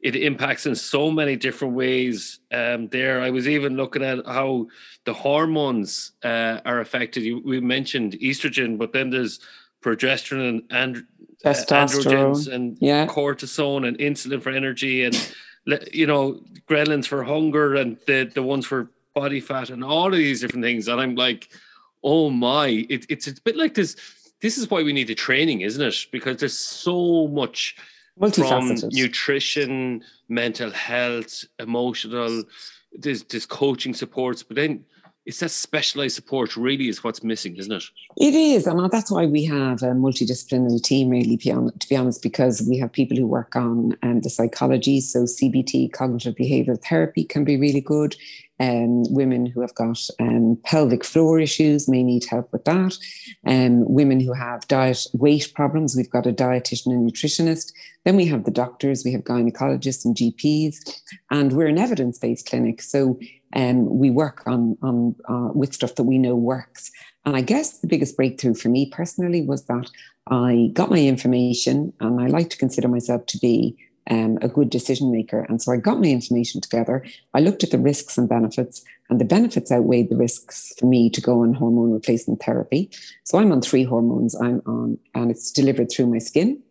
it 0.01 0.14
impacts 0.14 0.66
in 0.66 0.74
so 0.74 1.11
many 1.11 1.36
different 1.36 1.74
ways. 1.74 2.40
Um, 2.53 2.88
there, 2.88 3.22
I 3.22 3.30
was 3.30 3.49
even 3.49 3.76
looking 3.76 4.05
at 4.05 4.26
how 4.26 4.66
the 5.05 5.14
hormones 5.14 6.12
uh, 6.22 6.61
are 6.64 6.80
affected. 6.80 7.22
You, 7.22 7.40
we 7.44 7.61
mentioned 7.61 8.12
estrogen, 8.22 8.76
but 8.76 8.92
then 8.92 9.11
there's 9.11 9.40
progesterone 9.82 10.49
and, 10.49 10.72
and 10.97 11.07
testosterone 11.44 12.53
and 12.53 12.76
yeah. 12.80 13.07
cortisone 13.07 13.86
and 13.86 13.99
insulin 13.99 14.42
for 14.42 14.51
energy 14.51 15.05
and 15.05 15.14
you 15.93 16.07
know 16.07 16.41
ghrelins 16.69 17.07
for 17.07 17.23
hunger 17.25 17.75
and 17.75 17.99
the 18.07 18.31
the 18.35 18.43
ones 18.43 18.67
for 18.67 18.91
body 19.14 19.41
fat 19.41 19.71
and 19.71 19.83
all 19.83 20.12
of 20.12 20.19
these 20.19 20.41
different 20.41 20.64
things. 20.64 20.89
And 20.89 21.01
i'm 21.01 21.14
like 21.14 21.49
oh 22.05 22.31
my 22.31 22.87
it, 22.89 23.07
it's 23.09 23.27
a 23.27 23.35
bit 23.43 23.57
like 23.57 23.75
this 23.75 23.97
this 24.41 24.59
is 24.59 24.71
why 24.71 24.83
we 24.83 24.93
need 24.93 25.09
the 25.09 25.14
training 25.14 25.62
isn't 25.62 25.83
it? 25.83 26.07
Because 26.12 26.37
there's 26.39 26.59
so 26.59 27.27
much 27.29 27.77
from 28.35 28.75
nutrition 28.93 30.03
mental 30.29 30.71
health 30.71 31.45
emotional 31.59 32.45
there's, 32.99 33.25
there's 33.25 33.47
coaching 33.47 33.95
supports 33.95 34.43
but 34.43 34.57
then 34.57 34.85
it's 35.27 35.41
that 35.41 35.51
specialized 35.51 36.14
support 36.14 36.57
really 36.57 36.89
is 36.89 37.03
what's 37.03 37.24
missing, 37.24 37.57
isn't 37.57 37.72
it? 37.72 37.85
It 38.16 38.35
is, 38.35 38.66
and 38.68 38.91
that's 38.91 39.11
why 39.11 39.27
we 39.27 39.45
have 39.45 39.83
a 39.83 39.87
multidisciplinary 39.87 40.81
team, 40.81 41.09
really, 41.09 41.37
to 41.37 41.89
be 41.89 41.97
honest, 41.97 42.22
because 42.22 42.64
we 42.68 42.79
have 42.79 42.93
people 42.93 43.16
who 43.16 43.27
work 43.27 43.57
on 43.57 43.97
um, 44.05 44.20
the 44.20 44.31
psychology. 44.31 45.01
So 45.01 45.24
CBT, 45.24 45.93
cognitive 45.93 46.37
behavioral 46.37 46.83
therapy, 46.83 47.24
can 47.24 47.45
be 47.45 47.57
really 47.57 47.81
good. 47.81 48.14
Um, 48.59 49.03
women 49.13 49.45
who 49.47 49.61
have 49.61 49.75
got 49.75 49.99
um, 50.19 50.59
pelvic 50.65 51.05
floor 51.05 51.39
issues 51.39 51.89
may 51.89 52.03
need 52.03 52.25
help 52.25 52.53
with 52.53 52.65
that. 52.65 52.97
Um, 53.47 53.85
women 53.87 54.21
who 54.21 54.33
have 54.33 54.67
diet 54.69 55.07
weight 55.13 55.53
problems, 55.55 55.95
we've 55.95 56.11
got 56.11 56.27
a 56.27 56.33
dietitian 56.33 56.87
and 56.87 57.11
nutritionist. 57.11 57.73
Then 58.05 58.17
we 58.17 58.27
have 58.27 58.45
the 58.45 58.51
doctors, 58.51 59.05
we 59.05 59.13
have 59.13 59.25
gynecologists 59.25 60.05
and 60.05 60.17
GPs, 60.17 60.77
and 61.31 61.53
we're 61.53 61.67
an 61.67 61.79
evidence 61.79 62.19
based 62.19 62.49
clinic. 62.49 62.81
So 62.81 63.19
um, 63.55 63.99
we 63.99 64.11
work 64.11 64.43
on, 64.47 64.79
on 64.83 65.15
uh, 65.29 65.53
with 65.53 65.75
stuff 65.75 65.97
that 65.97 66.05
we 66.05 66.19
know 66.19 66.37
works. 66.37 66.91
And 67.25 67.37
I 67.37 67.41
guess 67.41 67.79
the 67.79 67.89
biggest 67.89 68.17
breakthrough 68.17 68.55
for 68.55 68.69
me 68.69 68.91
personally 68.91 69.43
was 69.43 69.67
that 69.67 69.91
I 70.29 70.71
got 70.73 70.91
my 70.91 70.99
information, 70.99 71.93
and 72.01 72.21
I 72.21 72.27
like 72.27 72.51
to 72.51 72.57
consider 72.57 72.89
myself 72.89 73.27
to 73.27 73.39
be 73.39 73.77
um, 74.11 74.39
a 74.43 74.49
good 74.49 74.71
decision 74.71 75.11
maker. 75.11 75.47
And 75.49 75.61
so 75.61 75.73
I 75.73 75.77
got 75.77 76.01
my 76.01 76.09
information 76.09 76.61
together. 76.61 77.05
I 77.35 77.41
looked 77.41 77.65
at 77.65 77.71
the 77.71 77.79
risks 77.79 78.17
and 78.17 78.29
benefits, 78.29 78.85
and 79.11 79.21
the 79.21 79.25
benefits 79.25 79.73
outweighed 79.73 80.11
the 80.11 80.17
risks 80.17 80.73
for 80.79 80.87
me 80.87 81.11
to 81.11 81.21
go 81.21 81.43
on 81.43 81.55
hormone 81.55 81.93
replacement 81.93 82.43
therapy. 82.43 82.91
So 83.25 83.39
I'm 83.39 83.53
on 83.53 83.63
three 83.63 83.85
hormones. 83.85 84.35
I'm 84.41 84.63
on, 84.67 84.99
and 85.15 85.31
it's 85.31 85.51
delivered 85.51 85.91
through 85.91 86.07
my 86.07 86.19
skin. 86.19 86.63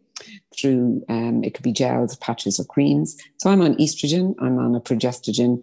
Through 0.58 1.04
um, 1.10 1.44
it 1.44 1.54
could 1.54 1.64
be 1.64 1.74
gels, 1.74 2.16
patches, 2.18 2.60
or 2.60 2.64
creams. 2.64 3.18
So 3.38 3.50
I'm 3.50 3.62
on 3.62 3.76
estrogen. 3.76 4.34
I'm 4.40 4.58
on 4.58 4.74
a 4.74 4.80
progestogen, 4.80 5.62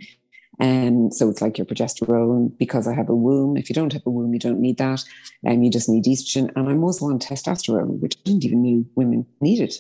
and 0.61 1.07
um, 1.07 1.11
so 1.11 1.31
it's 1.31 1.41
like 1.41 1.57
your 1.57 1.64
progesterone 1.64 2.57
because 2.59 2.87
I 2.87 2.95
have 2.95 3.09
a 3.09 3.16
womb. 3.16 3.57
If 3.57 3.70
you 3.70 3.75
don't 3.75 3.93
have 3.95 4.07
a 4.07 4.11
womb, 4.11 4.35
you 4.35 4.39
don't 4.39 4.61
need 4.61 4.77
that. 4.79 5.03
And 5.43 5.57
um, 5.57 5.62
you 5.62 5.70
just 5.70 5.89
need 5.89 6.05
estrogen. 6.05 6.53
And 6.55 6.68
I'm 6.68 6.85
also 6.85 7.07
on 7.07 7.18
testosterone, 7.18 7.99
which 8.01 8.16
I 8.18 8.20
didn't 8.25 8.45
even 8.45 8.62
know 8.62 8.85
women 8.95 9.27
needed. 9.41 9.75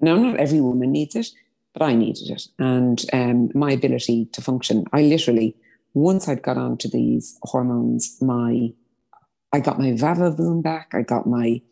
Now, 0.00 0.16
not 0.16 0.36
every 0.36 0.60
woman 0.60 0.92
needs 0.92 1.16
it, 1.16 1.28
but 1.72 1.82
I 1.82 1.94
needed 1.94 2.30
it. 2.30 2.46
And 2.58 3.04
um, 3.12 3.50
my 3.54 3.72
ability 3.72 4.26
to 4.32 4.42
function, 4.42 4.84
I 4.92 5.02
literally, 5.02 5.56
once 5.94 6.28
I'd 6.28 6.42
got 6.42 6.56
onto 6.56 6.88
these 6.88 7.38
hormones, 7.42 8.16
my 8.20 8.72
I 9.50 9.60
got 9.60 9.78
my 9.78 9.92
va-va-voom 9.92 10.62
back. 10.62 10.90
I 10.92 11.02
got 11.02 11.26
my 11.26 11.62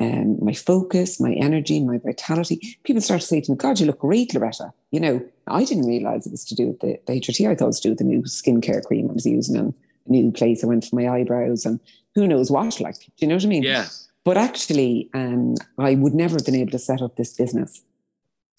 um, 0.00 0.42
my 0.42 0.54
focus, 0.54 1.20
my 1.20 1.32
energy, 1.34 1.78
my 1.78 1.98
vitality. 1.98 2.78
People 2.84 3.02
start 3.02 3.20
to 3.20 3.26
say 3.26 3.40
to 3.42 3.50
me, 3.52 3.56
God, 3.56 3.78
you 3.78 3.86
look 3.86 3.98
great, 3.98 4.32
Loretta. 4.34 4.72
You 4.92 5.00
know, 5.00 5.24
I 5.46 5.64
didn't 5.64 5.86
realize 5.86 6.26
it 6.26 6.30
was 6.32 6.44
to 6.46 6.54
do 6.54 6.68
with 6.68 6.80
the, 6.80 6.98
the 7.06 7.20
HRT. 7.20 7.48
I 7.48 7.54
thought 7.54 7.66
it 7.66 7.66
was 7.66 7.80
to 7.80 7.88
do 7.88 7.92
with 7.92 7.98
the 7.98 8.04
new 8.04 8.22
skincare 8.22 8.82
cream 8.82 9.10
I 9.10 9.12
was 9.12 9.26
using 9.26 9.56
and 9.56 9.74
new 10.06 10.32
place 10.32 10.64
I 10.64 10.68
went 10.68 10.86
for 10.86 10.96
my 10.96 11.08
eyebrows 11.08 11.66
and 11.66 11.78
who 12.14 12.26
knows 12.26 12.50
what, 12.50 12.80
like, 12.80 12.98
do 12.98 13.10
you 13.18 13.28
know 13.28 13.34
what 13.34 13.44
I 13.44 13.48
mean? 13.48 13.62
Yeah. 13.62 13.86
But 14.24 14.36
actually, 14.36 15.08
um, 15.14 15.54
I 15.78 15.94
would 15.94 16.14
never 16.14 16.34
have 16.34 16.44
been 16.44 16.54
able 16.54 16.72
to 16.72 16.78
set 16.78 17.02
up 17.02 17.16
this 17.16 17.32
business 17.32 17.82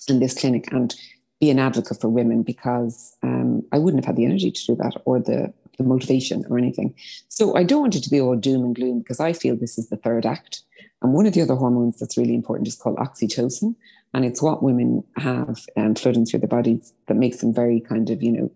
and 0.10 0.22
this 0.22 0.40
clinic 0.40 0.72
and 0.72 0.96
be 1.40 1.50
an 1.50 1.60
advocate 1.60 2.00
for 2.00 2.10
women 2.10 2.44
because 2.44 3.16
um, 3.24 3.64
I 3.72 3.80
wouldn't 3.80 4.04
have 4.04 4.14
had 4.14 4.16
the 4.16 4.26
energy 4.26 4.52
to 4.52 4.66
do 4.66 4.76
that 4.76 4.94
or 5.06 5.20
the, 5.20 5.54
the 5.78 5.84
motivation 5.84 6.46
or 6.50 6.58
anything. 6.58 6.94
So 7.30 7.56
I 7.56 7.64
don't 7.64 7.82
want 7.82 7.96
it 7.96 8.04
to 8.04 8.10
be 8.10 8.22
all 8.22 8.36
doom 8.36 8.64
and 8.64 8.76
gloom 8.76 9.00
because 9.00 9.20
I 9.20 9.34
feel 9.34 9.56
this 9.56 9.78
is 9.78 9.90
the 9.90 9.98
third 9.98 10.26
act. 10.26 10.64
And 11.02 11.14
one 11.14 11.26
of 11.26 11.34
the 11.34 11.42
other 11.42 11.56
hormones 11.56 12.00
that's 12.00 12.18
really 12.18 12.36
important 12.36 12.68
is 12.68 12.76
called 12.76 12.98
oxytocin. 12.98 13.76
And 14.14 14.26
it's 14.26 14.42
what 14.42 14.62
women 14.62 15.04
have 15.18 15.66
um, 15.78 15.96
flooding 15.96 16.26
through 16.26 16.42
their 16.42 16.48
bodies 16.48 16.94
that 17.08 17.16
makes 17.16 17.38
them 17.38 17.54
very 17.54 17.80
kind 17.80 18.10
of, 18.10 18.22
you 18.22 18.32
know, 18.32 18.52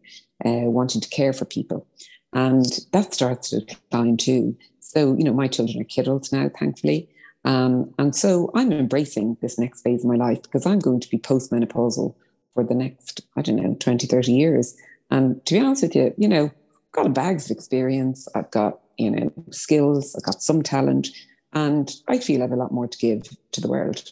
uh, 0.45 0.69
wanting 0.69 1.01
to 1.01 1.09
care 1.09 1.33
for 1.33 1.45
people. 1.45 1.87
And 2.33 2.65
that 2.91 3.13
starts 3.13 3.49
to 3.51 3.61
decline 3.61 4.17
too. 4.17 4.57
So, 4.95 5.15
you 5.15 5.23
know, 5.23 5.33
my 5.33 5.47
children 5.47 5.81
are 5.81 5.85
kiddos 5.85 6.31
now, 6.31 6.49
thankfully. 6.57 7.09
Um, 7.43 7.93
and 7.99 8.15
so 8.15 8.49
I'm 8.55 8.71
embracing 8.71 9.37
this 9.41 9.59
next 9.59 9.81
phase 9.81 10.03
of 10.03 10.09
my 10.09 10.15
life 10.15 10.41
because 10.41 10.65
I'm 10.65 10.79
going 10.79 10.99
to 11.01 11.09
be 11.09 11.17
postmenopausal 11.17 12.15
for 12.53 12.63
the 12.63 12.73
next, 12.73 13.21
I 13.35 13.41
don't 13.41 13.57
know, 13.57 13.75
20, 13.79 14.07
30 14.07 14.31
years. 14.31 14.75
And 15.11 15.45
to 15.45 15.53
be 15.53 15.59
honest 15.59 15.83
with 15.83 15.95
you, 15.95 16.13
you 16.17 16.27
know, 16.27 16.45
I've 16.45 16.91
got 16.93 17.05
a 17.05 17.09
bags 17.09 17.45
of 17.45 17.55
experience. 17.55 18.27
I've 18.33 18.49
got, 18.51 18.79
you 18.97 19.11
know, 19.11 19.31
skills. 19.51 20.15
I've 20.15 20.23
got 20.23 20.41
some 20.41 20.63
talent. 20.63 21.09
And 21.53 21.91
I 22.07 22.17
feel 22.17 22.41
I 22.41 22.45
have 22.45 22.51
a 22.51 22.55
lot 22.55 22.71
more 22.71 22.87
to 22.87 22.97
give 22.97 23.29
to 23.51 23.61
the 23.61 23.67
world. 23.67 24.09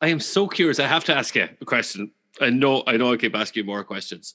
I 0.00 0.08
am 0.08 0.20
so 0.20 0.46
curious. 0.48 0.78
I 0.78 0.86
have 0.86 1.04
to 1.04 1.14
ask 1.14 1.34
you 1.34 1.48
a 1.60 1.64
question. 1.64 2.12
I 2.40 2.50
know, 2.50 2.84
I 2.86 2.96
know 2.96 3.12
I 3.12 3.16
keep 3.16 3.34
asking 3.34 3.64
you 3.64 3.66
more 3.66 3.84
questions. 3.84 4.34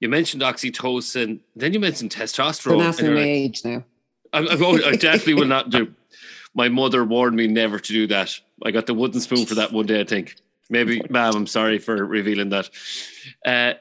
You 0.00 0.08
mentioned 0.08 0.42
oxytocin, 0.42 1.40
then 1.56 1.74
you 1.74 1.80
mentioned 1.80 2.12
testosterone. 2.12 2.78
That's 2.78 3.02
my 3.02 3.18
age 3.18 3.64
now. 3.64 3.84
I, 4.32 4.38
I, 4.40 4.96
definitely 4.96 5.34
will 5.34 5.46
not 5.46 5.70
do. 5.70 5.94
My 6.54 6.68
mother 6.68 7.04
warned 7.04 7.36
me 7.36 7.46
never 7.46 7.78
to 7.78 7.92
do 7.92 8.06
that. 8.08 8.38
I 8.64 8.70
got 8.70 8.86
the 8.86 8.94
wooden 8.94 9.20
spoon 9.20 9.46
for 9.46 9.54
that 9.56 9.72
one 9.72 9.86
day, 9.86 10.00
I 10.00 10.04
think. 10.04 10.36
Maybe, 10.70 11.00
ma'am, 11.08 11.34
I'm 11.34 11.46
sorry 11.46 11.78
for 11.78 12.04
revealing 12.04 12.50
that. 12.50 12.70
Uh, 13.44 13.74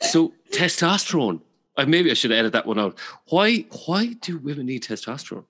so, 0.00 0.32
testosterone. 0.50 1.40
Uh, 1.76 1.86
maybe 1.86 2.10
I 2.10 2.14
should 2.14 2.32
edit 2.32 2.52
that 2.52 2.66
one 2.66 2.78
out. 2.78 2.98
Why? 3.28 3.66
Why 3.86 4.14
do 4.14 4.38
women 4.38 4.66
need 4.66 4.82
testosterone? 4.82 5.44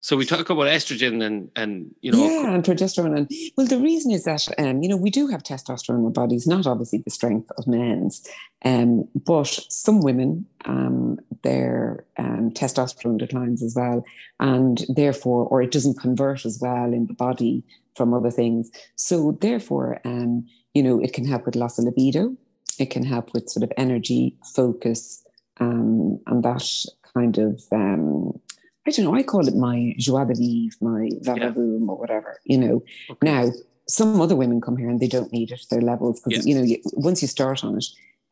So 0.00 0.16
we 0.16 0.24
talk 0.24 0.50
about 0.50 0.66
estrogen 0.66 1.24
and 1.24 1.50
and 1.56 1.94
you 2.00 2.12
know 2.12 2.18
yeah 2.18 2.54
and 2.54 2.64
progesterone. 2.64 3.16
And 3.16 3.30
well 3.56 3.66
the 3.66 3.78
reason 3.78 4.12
is 4.12 4.24
that 4.24 4.46
um, 4.58 4.82
you 4.82 4.88
know 4.88 4.96
we 4.96 5.10
do 5.10 5.26
have 5.28 5.42
testosterone 5.42 5.98
in 5.98 6.04
our 6.04 6.10
bodies 6.10 6.46
not 6.46 6.66
obviously 6.66 7.02
the 7.04 7.10
strength 7.10 7.50
of 7.58 7.66
men's 7.66 8.26
um, 8.64 9.08
but 9.14 9.48
some 9.68 10.00
women 10.00 10.46
um, 10.64 11.18
their 11.42 12.04
um, 12.18 12.50
testosterone 12.52 13.18
declines 13.18 13.62
as 13.62 13.74
well 13.74 14.04
and 14.38 14.84
therefore 14.88 15.46
or 15.46 15.60
it 15.62 15.72
doesn't 15.72 15.98
convert 15.98 16.44
as 16.44 16.58
well 16.60 16.92
in 16.92 17.06
the 17.06 17.14
body 17.14 17.64
from 17.96 18.12
other 18.12 18.30
things. 18.30 18.70
So 18.94 19.36
therefore 19.40 20.00
um, 20.04 20.46
you 20.74 20.82
know 20.82 21.00
it 21.00 21.12
can 21.14 21.26
help 21.26 21.46
with 21.46 21.56
loss 21.56 21.78
of 21.78 21.84
libido 21.86 22.36
it 22.78 22.90
can 22.90 23.04
help 23.04 23.32
with 23.32 23.48
sort 23.48 23.64
of 23.64 23.72
energy 23.76 24.36
focus 24.54 25.24
um, 25.58 26.20
and 26.26 26.42
that 26.42 26.68
kind 27.14 27.38
of 27.38 27.62
um, 27.72 28.38
I 28.86 28.90
don't 28.90 29.04
know, 29.04 29.14
I 29.14 29.22
call 29.22 29.48
it 29.48 29.56
my 29.56 29.94
joie 29.98 30.24
de 30.24 30.34
vivre, 30.34 30.76
my 30.80 31.10
va-va-voom 31.22 31.80
yeah. 31.80 31.90
or 31.90 31.96
whatever, 31.98 32.40
you 32.44 32.58
know. 32.58 32.84
Okay. 33.10 33.18
Now, 33.22 33.50
some 33.88 34.20
other 34.20 34.36
women 34.36 34.60
come 34.60 34.76
here 34.76 34.88
and 34.88 35.00
they 35.00 35.08
don't 35.08 35.32
need 35.32 35.50
it, 35.50 35.66
their 35.70 35.80
levels, 35.80 36.20
because, 36.20 36.46
yeah. 36.46 36.54
you 36.54 36.58
know, 36.58 36.66
you, 36.66 36.78
once 36.92 37.22
you 37.22 37.28
start 37.28 37.64
on 37.64 37.76
it, 37.76 37.86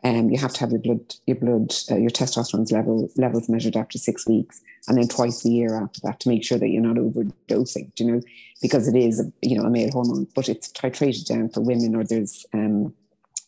um, 0.05 0.30
you 0.30 0.38
have 0.38 0.52
to 0.52 0.61
have 0.61 0.70
your 0.70 0.80
blood, 0.80 1.14
your 1.26 1.36
blood, 1.36 1.74
uh, 1.90 1.96
your 1.96 2.11
testosterone 2.11 2.70
level 2.70 3.11
levels 3.16 3.48
measured 3.48 3.76
after 3.76 3.98
six 3.98 4.26
weeks, 4.26 4.61
and 4.86 4.98
then 4.98 5.09
twice 5.09 5.44
a 5.44 5.48
year 5.48 5.76
after 5.82 6.00
that 6.05 6.20
to 6.20 6.28
make 6.28 6.44
sure 6.44 6.59
that 6.59 6.68
you're 6.68 6.82
not 6.82 6.96
overdosing. 6.96 7.90
You 7.98 8.07
know, 8.07 8.20
because 8.61 8.86
it 8.86 8.96
is, 8.96 9.20
a, 9.20 9.32
you 9.40 9.57
know, 9.57 9.64
a 9.64 9.70
male 9.70 9.90
hormone, 9.90 10.26
but 10.34 10.48
it's 10.48 10.70
titrated 10.70 11.26
down 11.26 11.48
for 11.48 11.62
women, 11.62 11.96
or 11.96 12.05
there's 12.05 12.44
um, 12.52 12.92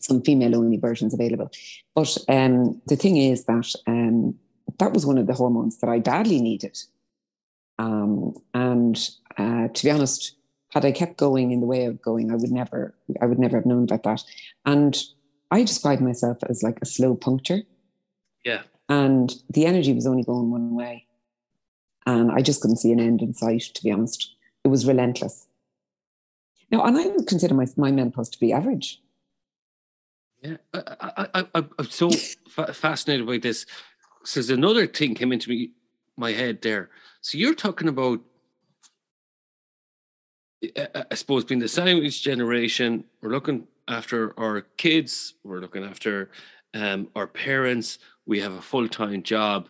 some 0.00 0.22
female-only 0.22 0.78
versions 0.78 1.12
available. 1.12 1.50
But 1.94 2.16
um, 2.28 2.80
the 2.86 2.96
thing 2.96 3.16
is 3.16 3.44
that 3.44 3.74
um, 3.86 4.34
that 4.78 4.92
was 4.92 5.04
one 5.04 5.18
of 5.18 5.26
the 5.26 5.34
hormones 5.34 5.78
that 5.78 5.90
I 5.90 5.98
badly 5.98 6.40
needed 6.40 6.78
um, 7.79 8.35
and 8.55 8.99
uh, 9.37 9.68
to 9.68 9.85
be 9.85 9.91
honest, 9.91 10.37
had 10.70 10.85
I 10.85 10.93
kept 10.93 11.16
going 11.16 11.53
in 11.53 11.61
the 11.61 11.66
way 11.66 11.85
of 11.85 12.03
going, 12.03 12.31
I 12.31 12.37
would 12.37 12.51
never, 12.51 12.95
I 13.20 13.27
would 13.27 13.39
never 13.39 13.57
have 13.57 13.66
known 13.66 13.85
about 13.85 14.03
that. 14.03 14.24
And 14.64 14.97
I 15.51 15.62
describe 15.62 16.01
myself 16.01 16.39
as 16.49 16.62
like 16.62 16.79
a 16.83 16.87
slow 16.87 17.14
puncture. 17.14 17.62
Yeah. 18.45 18.62
And 18.89 19.35
the 19.51 19.66
energy 19.66 19.93
was 19.93 20.07
only 20.07 20.22
going 20.22 20.51
one 20.51 20.74
way. 20.74 21.07
And 22.07 22.31
I 22.31 22.41
just 22.41 22.61
couldn't 22.61 22.77
see 22.77 22.93
an 22.93 23.01
end 23.01 23.20
in 23.20 23.35
sight, 23.35 23.62
to 23.74 23.83
be 23.83 23.91
honest. 23.91 24.35
It 24.64 24.68
was 24.68 24.87
relentless. 24.87 25.47
Now, 26.70 26.85
and 26.85 26.97
I 26.97 27.07
would 27.07 27.27
consider 27.27 27.55
my, 27.55 27.66
my 27.77 27.91
menopause 27.91 28.29
to 28.31 28.41
be 28.41 28.53
average. 28.53 29.01
Yeah, 30.43 30.57
I, 30.74 31.27
I, 31.35 31.47
I, 31.55 31.64
am 31.79 31.91
so 31.91 32.11
fascinated 32.72 33.27
by 33.27 33.39
this. 33.39 33.66
So 34.24 34.43
another 34.53 34.87
thing 34.87 35.14
came 35.14 35.33
into 35.33 35.49
me, 35.49 35.70
my 36.16 36.33
head 36.33 36.62
there. 36.62 36.91
So 37.27 37.39
you're 37.39 37.57
talking 37.57 37.89
about, 37.89 38.20
I 41.11 41.12
suppose, 41.16 41.45
being 41.45 41.59
the 41.59 41.66
sandwich 41.66 42.22
generation. 42.22 43.03
We're 43.20 43.31
looking 43.31 43.66
after 43.89 44.33
our 44.39 44.61
kids. 44.61 45.35
We're 45.43 45.59
looking 45.59 45.83
after 45.83 46.31
um, 46.72 47.09
our 47.16 47.27
parents. 47.27 47.99
We 48.27 48.39
have 48.39 48.53
a 48.53 48.62
full 48.62 48.89
time 48.89 49.24
job. 49.24 49.68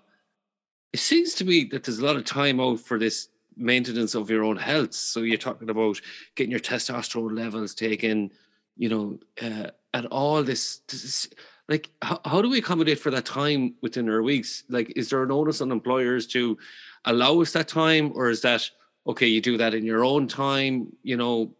It 0.92 1.00
seems 1.00 1.32
to 1.36 1.46
me 1.46 1.64
that 1.72 1.84
there's 1.84 1.98
a 1.98 2.04
lot 2.04 2.16
of 2.16 2.26
time 2.26 2.60
out 2.60 2.80
for 2.80 2.98
this 2.98 3.28
maintenance 3.56 4.14
of 4.14 4.28
your 4.28 4.44
own 4.44 4.58
health. 4.58 4.92
So 4.92 5.20
you're 5.20 5.38
talking 5.38 5.70
about 5.70 5.98
getting 6.34 6.50
your 6.50 6.60
testosterone 6.60 7.38
levels 7.38 7.74
taken, 7.74 8.32
you 8.76 8.90
know, 8.90 9.18
uh, 9.40 9.70
and 9.94 10.04
all 10.08 10.42
this, 10.42 10.80
this 10.88 11.30
like 11.68 11.90
how, 12.02 12.20
how 12.24 12.42
do 12.42 12.48
we 12.48 12.58
accommodate 12.58 12.98
for 12.98 13.10
that 13.10 13.24
time 13.24 13.74
within 13.82 14.08
our 14.08 14.22
weeks? 14.22 14.64
Like, 14.68 14.92
is 14.96 15.10
there 15.10 15.22
an 15.22 15.32
onus 15.32 15.60
on 15.60 15.72
employers 15.72 16.26
to 16.28 16.56
allow 17.04 17.40
us 17.40 17.52
that 17.52 17.68
time, 17.68 18.12
or 18.14 18.30
is 18.30 18.42
that 18.42 18.68
okay? 19.06 19.26
You 19.26 19.40
do 19.40 19.56
that 19.56 19.74
in 19.74 19.84
your 19.84 20.04
own 20.04 20.28
time, 20.28 20.92
you 21.02 21.16
know. 21.16 21.52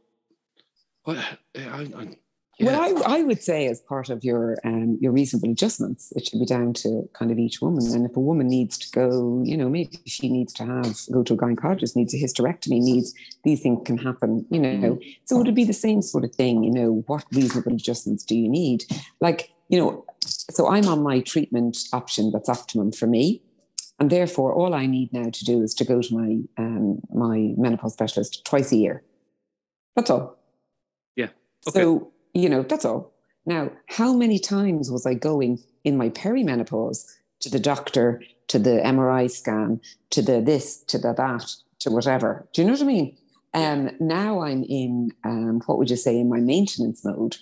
What 1.04 1.18
I, 1.56 1.58
I, 1.58 2.16
yeah. 2.58 2.66
Well, 2.66 3.04
I, 3.04 3.18
I 3.18 3.22
would 3.22 3.42
say 3.42 3.66
as 3.66 3.80
part 3.80 4.08
of 4.08 4.24
your 4.24 4.56
um, 4.64 4.96
your 5.00 5.12
reasonable 5.12 5.50
adjustments, 5.50 6.12
it 6.16 6.26
should 6.26 6.38
be 6.38 6.46
down 6.46 6.72
to 6.74 7.08
kind 7.12 7.30
of 7.30 7.38
each 7.38 7.60
woman. 7.60 7.84
And 7.92 8.06
if 8.06 8.16
a 8.16 8.20
woman 8.20 8.46
needs 8.46 8.78
to 8.78 8.90
go, 8.92 9.42
you 9.44 9.56
know, 9.56 9.68
maybe 9.68 9.98
she 10.06 10.30
needs 10.30 10.52
to 10.54 10.64
have 10.64 10.96
go 11.12 11.22
to 11.22 11.34
a 11.34 11.36
gynecologist, 11.36 11.96
needs 11.96 12.14
a 12.14 12.18
hysterectomy, 12.18 12.80
needs 12.80 13.12
these 13.44 13.60
things 13.60 13.82
can 13.84 13.98
happen, 13.98 14.46
you 14.50 14.60
know. 14.60 14.94
Mm-hmm. 14.94 15.08
So 15.24 15.38
it 15.38 15.44
would 15.44 15.54
be 15.54 15.64
the 15.64 15.74
same 15.74 16.00
sort 16.00 16.24
of 16.24 16.34
thing, 16.34 16.64
you 16.64 16.70
know. 16.70 17.04
What 17.06 17.24
reasonable 17.32 17.74
adjustments 17.74 18.24
do 18.24 18.34
you 18.34 18.48
need? 18.48 18.84
Like, 19.20 19.50
you 19.68 19.78
know, 19.78 20.04
so 20.20 20.68
I'm 20.68 20.86
on 20.86 21.02
my 21.02 21.20
treatment 21.20 21.78
option 21.92 22.30
that's 22.32 22.48
optimum 22.48 22.92
for 22.92 23.06
me, 23.06 23.42
and 23.98 24.10
therefore 24.10 24.52
all 24.52 24.74
I 24.74 24.86
need 24.86 25.12
now 25.12 25.30
to 25.30 25.44
do 25.44 25.62
is 25.62 25.74
to 25.74 25.84
go 25.84 26.00
to 26.00 26.14
my 26.14 26.38
um, 26.58 27.00
my 27.12 27.54
menopause 27.56 27.94
specialist 27.94 28.44
twice 28.44 28.72
a 28.72 28.76
year. 28.76 29.02
That's 29.94 30.10
all. 30.10 30.38
Yeah. 31.16 31.28
Okay. 31.68 31.80
So 31.80 32.12
you 32.34 32.48
know, 32.48 32.62
that's 32.62 32.84
all. 32.84 33.12
Now, 33.46 33.70
how 33.86 34.12
many 34.12 34.38
times 34.38 34.90
was 34.90 35.06
I 35.06 35.14
going 35.14 35.58
in 35.84 35.96
my 35.96 36.10
perimenopause 36.10 37.06
to 37.40 37.48
the 37.48 37.60
doctor, 37.60 38.22
to 38.48 38.58
the 38.58 38.80
MRI 38.84 39.30
scan, 39.30 39.80
to 40.10 40.20
the 40.20 40.40
this, 40.40 40.78
to 40.84 40.98
the 40.98 41.12
that, 41.14 41.54
to 41.80 41.90
whatever? 41.90 42.46
Do 42.52 42.60
you 42.60 42.66
know 42.66 42.74
what 42.74 42.82
I 42.82 42.86
mean? 42.86 43.16
Um, 43.54 43.90
now 44.00 44.42
I'm 44.42 44.64
in, 44.64 45.12
um, 45.24 45.62
what 45.66 45.78
would 45.78 45.88
you 45.88 45.96
say, 45.96 46.18
in 46.18 46.28
my 46.28 46.40
maintenance 46.40 47.04
mode. 47.04 47.36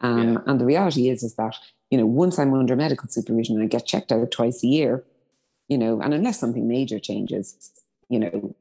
Um, 0.00 0.34
yeah. 0.34 0.38
And 0.46 0.60
the 0.60 0.64
reality 0.64 1.08
is, 1.08 1.22
is 1.22 1.34
that, 1.34 1.56
you 1.90 1.98
know, 1.98 2.06
once 2.06 2.38
I'm 2.38 2.54
under 2.54 2.76
medical 2.76 3.08
supervision, 3.08 3.56
and 3.56 3.64
I 3.64 3.66
get 3.66 3.86
checked 3.86 4.12
out 4.12 4.30
twice 4.30 4.62
a 4.62 4.66
year, 4.66 5.04
you 5.68 5.78
know, 5.78 6.00
and 6.00 6.14
unless 6.14 6.38
something 6.38 6.68
major 6.68 6.98
changes, 6.98 7.72
you 8.08 8.18
know, 8.20 8.54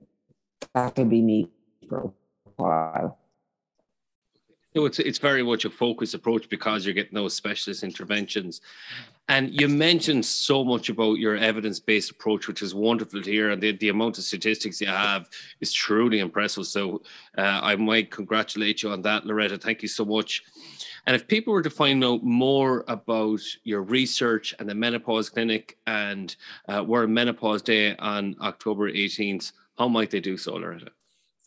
that'll 0.73 1.05
be 1.05 1.21
me 1.21 1.49
for 1.87 1.99
a 1.99 2.11
while. 2.55 3.19
So 4.75 4.85
it's 4.85 4.99
it's 4.99 5.17
very 5.17 5.41
much 5.41 5.65
a 5.65 5.71
focused 5.71 6.13
approach 6.13 6.49
because 6.49 6.85
you're 6.85 6.93
getting 6.93 7.15
those 7.15 7.33
specialist 7.33 7.83
interventions. 7.83 8.61
And 9.27 9.59
you 9.59 9.67
mentioned 9.67 10.25
so 10.25 10.63
much 10.63 10.89
about 10.89 11.15
your 11.15 11.35
evidence-based 11.35 12.11
approach, 12.11 12.47
which 12.47 12.61
is 12.61 12.75
wonderful 12.75 13.21
to 13.21 13.31
hear. 13.31 13.49
And 13.49 13.61
the, 13.61 13.71
the 13.73 13.89
amount 13.89 14.17
of 14.17 14.23
statistics 14.23 14.79
you 14.79 14.87
have 14.87 15.29
is 15.61 15.73
truly 15.73 16.19
impressive. 16.19 16.67
So 16.67 17.01
uh, 17.37 17.59
I 17.63 17.75
might 17.75 18.11
congratulate 18.11 18.83
you 18.83 18.91
on 18.91 19.01
that, 19.01 19.25
Loretta. 19.25 19.57
Thank 19.57 19.81
you 19.81 19.87
so 19.87 20.05
much. 20.05 20.43
And 21.07 21.15
if 21.15 21.25
people 21.25 21.53
were 21.53 21.61
to 21.61 21.69
find 21.69 22.03
out 22.03 22.21
more 22.21 22.83
about 22.89 23.39
your 23.63 23.81
research 23.81 24.53
and 24.59 24.69
the 24.69 24.75
menopause 24.75 25.29
clinic 25.29 25.77
and 25.87 26.35
uh, 26.67 26.83
menopause 27.07 27.61
day 27.61 27.95
on 27.95 28.35
October 28.41 28.91
18th, 28.91 29.53
how 29.77 29.87
might 29.87 30.11
they 30.11 30.19
do 30.19 30.35
so, 30.35 30.55
Loretta? 30.55 30.91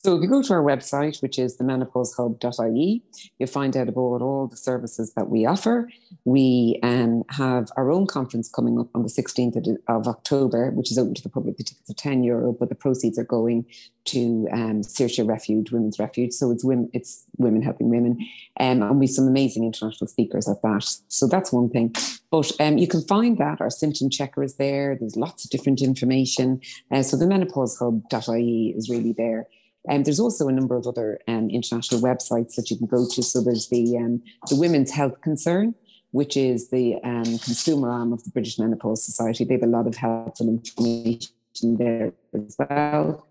So 0.03 0.16
if 0.16 0.22
you 0.22 0.28
go 0.28 0.40
to 0.40 0.55
our 0.55 0.62
website, 0.62 1.20
which 1.20 1.38
is 1.38 1.59
themenopausehub.ie, 1.59 3.03
you'll 3.38 3.46
find 3.46 3.76
out 3.76 3.86
about 3.86 4.22
all 4.22 4.46
the 4.46 4.57
services 4.57 5.12
that 5.12 5.28
we 5.28 5.44
offer. 5.44 5.90
We 6.24 6.80
um, 6.82 7.22
have 7.28 7.68
our 7.76 7.90
own 7.90 8.07
conference 8.07 8.48
coming 8.48 8.80
up 8.80 8.88
on 8.94 9.03
the 9.03 9.11
16th 9.11 9.76
of, 9.88 10.09
October, 10.09 10.70
which 10.70 10.90
is 10.90 10.96
open 10.96 11.12
to 11.14 11.22
the 11.22 11.28
public. 11.28 11.59
The 11.59 11.64
tickets 11.64 11.90
are 11.90 11.94
10 11.94 12.24
euro, 12.24 12.51
but 12.59 12.70
the 12.70 12.74
proceeds 12.74 13.18
are 13.18 13.24
going 13.24 13.66
to 14.07 14.48
um, 14.51 14.80
Refuge, 15.18 15.70
Women's 15.70 15.98
Refuge. 15.98 16.32
So 16.32 16.51
it's 16.51 16.64
women, 16.64 16.88
it's 16.94 17.26
women 17.36 17.61
helping 17.61 17.90
women. 17.90 18.16
Um, 18.59 18.82
and 18.82 18.98
we 18.98 19.07
have 19.07 19.14
some 19.14 19.28
amazing 19.28 19.64
international 19.64 20.09
speakers 20.09 20.48
at 20.48 20.62
that. 20.62 20.96
So 21.09 21.26
that's 21.26 21.53
one 21.53 21.68
thing. 21.68 21.94
But 22.30 22.51
um, 22.59 22.78
you 22.78 22.88
can 22.88 23.03
find 23.03 23.36
that. 23.36 23.61
Our 23.61 23.68
symptom 23.68 24.09
checker 24.09 24.42
is 24.42 24.57
there. 24.57 24.96
There's 24.98 25.16
lots 25.16 25.44
of 25.44 25.51
different 25.51 25.82
information. 25.82 26.62
Uh, 26.90 27.03
so 27.03 27.18
the 27.18 27.26
menopausehub.ie 27.26 28.74
is 28.74 28.88
really 28.88 29.12
there. 29.12 29.46
And 29.88 29.98
um, 29.98 30.02
there's 30.04 30.20
also 30.20 30.48
a 30.48 30.52
number 30.52 30.76
of 30.76 30.86
other 30.86 31.18
um, 31.26 31.48
international 31.48 32.00
websites 32.00 32.54
that 32.56 32.70
you 32.70 32.76
can 32.76 32.86
go 32.86 33.06
to. 33.08 33.22
So 33.22 33.40
there's 33.40 33.68
the 33.68 33.96
um, 33.96 34.22
the 34.48 34.56
Women's 34.56 34.90
Health 34.90 35.20
Concern, 35.22 35.74
which 36.10 36.36
is 36.36 36.70
the 36.70 36.96
um, 37.02 37.24
consumer 37.24 37.90
arm 37.90 38.12
of 38.12 38.22
the 38.24 38.30
British 38.30 38.58
Menopause 38.58 39.04
Society. 39.04 39.44
They 39.44 39.54
have 39.54 39.62
a 39.62 39.66
lot 39.66 39.86
of 39.86 39.96
helpful 39.96 40.48
information 40.48 41.30
there 41.62 42.12
as 42.34 42.56
well. 42.58 43.26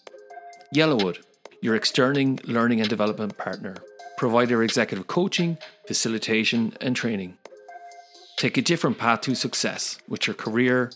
Yellowwood, 0.76 1.24
your 1.62 1.76
external 1.76 2.36
learning 2.46 2.82
and 2.82 2.90
development 2.90 3.38
partner, 3.38 3.76
provider 4.18 4.64
executive 4.64 5.08
coaching, 5.08 5.58
facilitation, 5.88 6.76
and 6.82 6.96
training. 6.96 7.38
Take 8.38 8.58
a 8.58 8.62
different 8.62 8.98
path 8.98 9.22
to 9.22 9.36
success 9.36 10.00
with 10.08 10.28
your 10.28 10.34
career, 10.34 10.92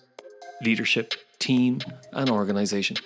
leadership, 0.62 1.14
team, 1.40 1.80
and 2.12 2.30
organization. 2.30 2.98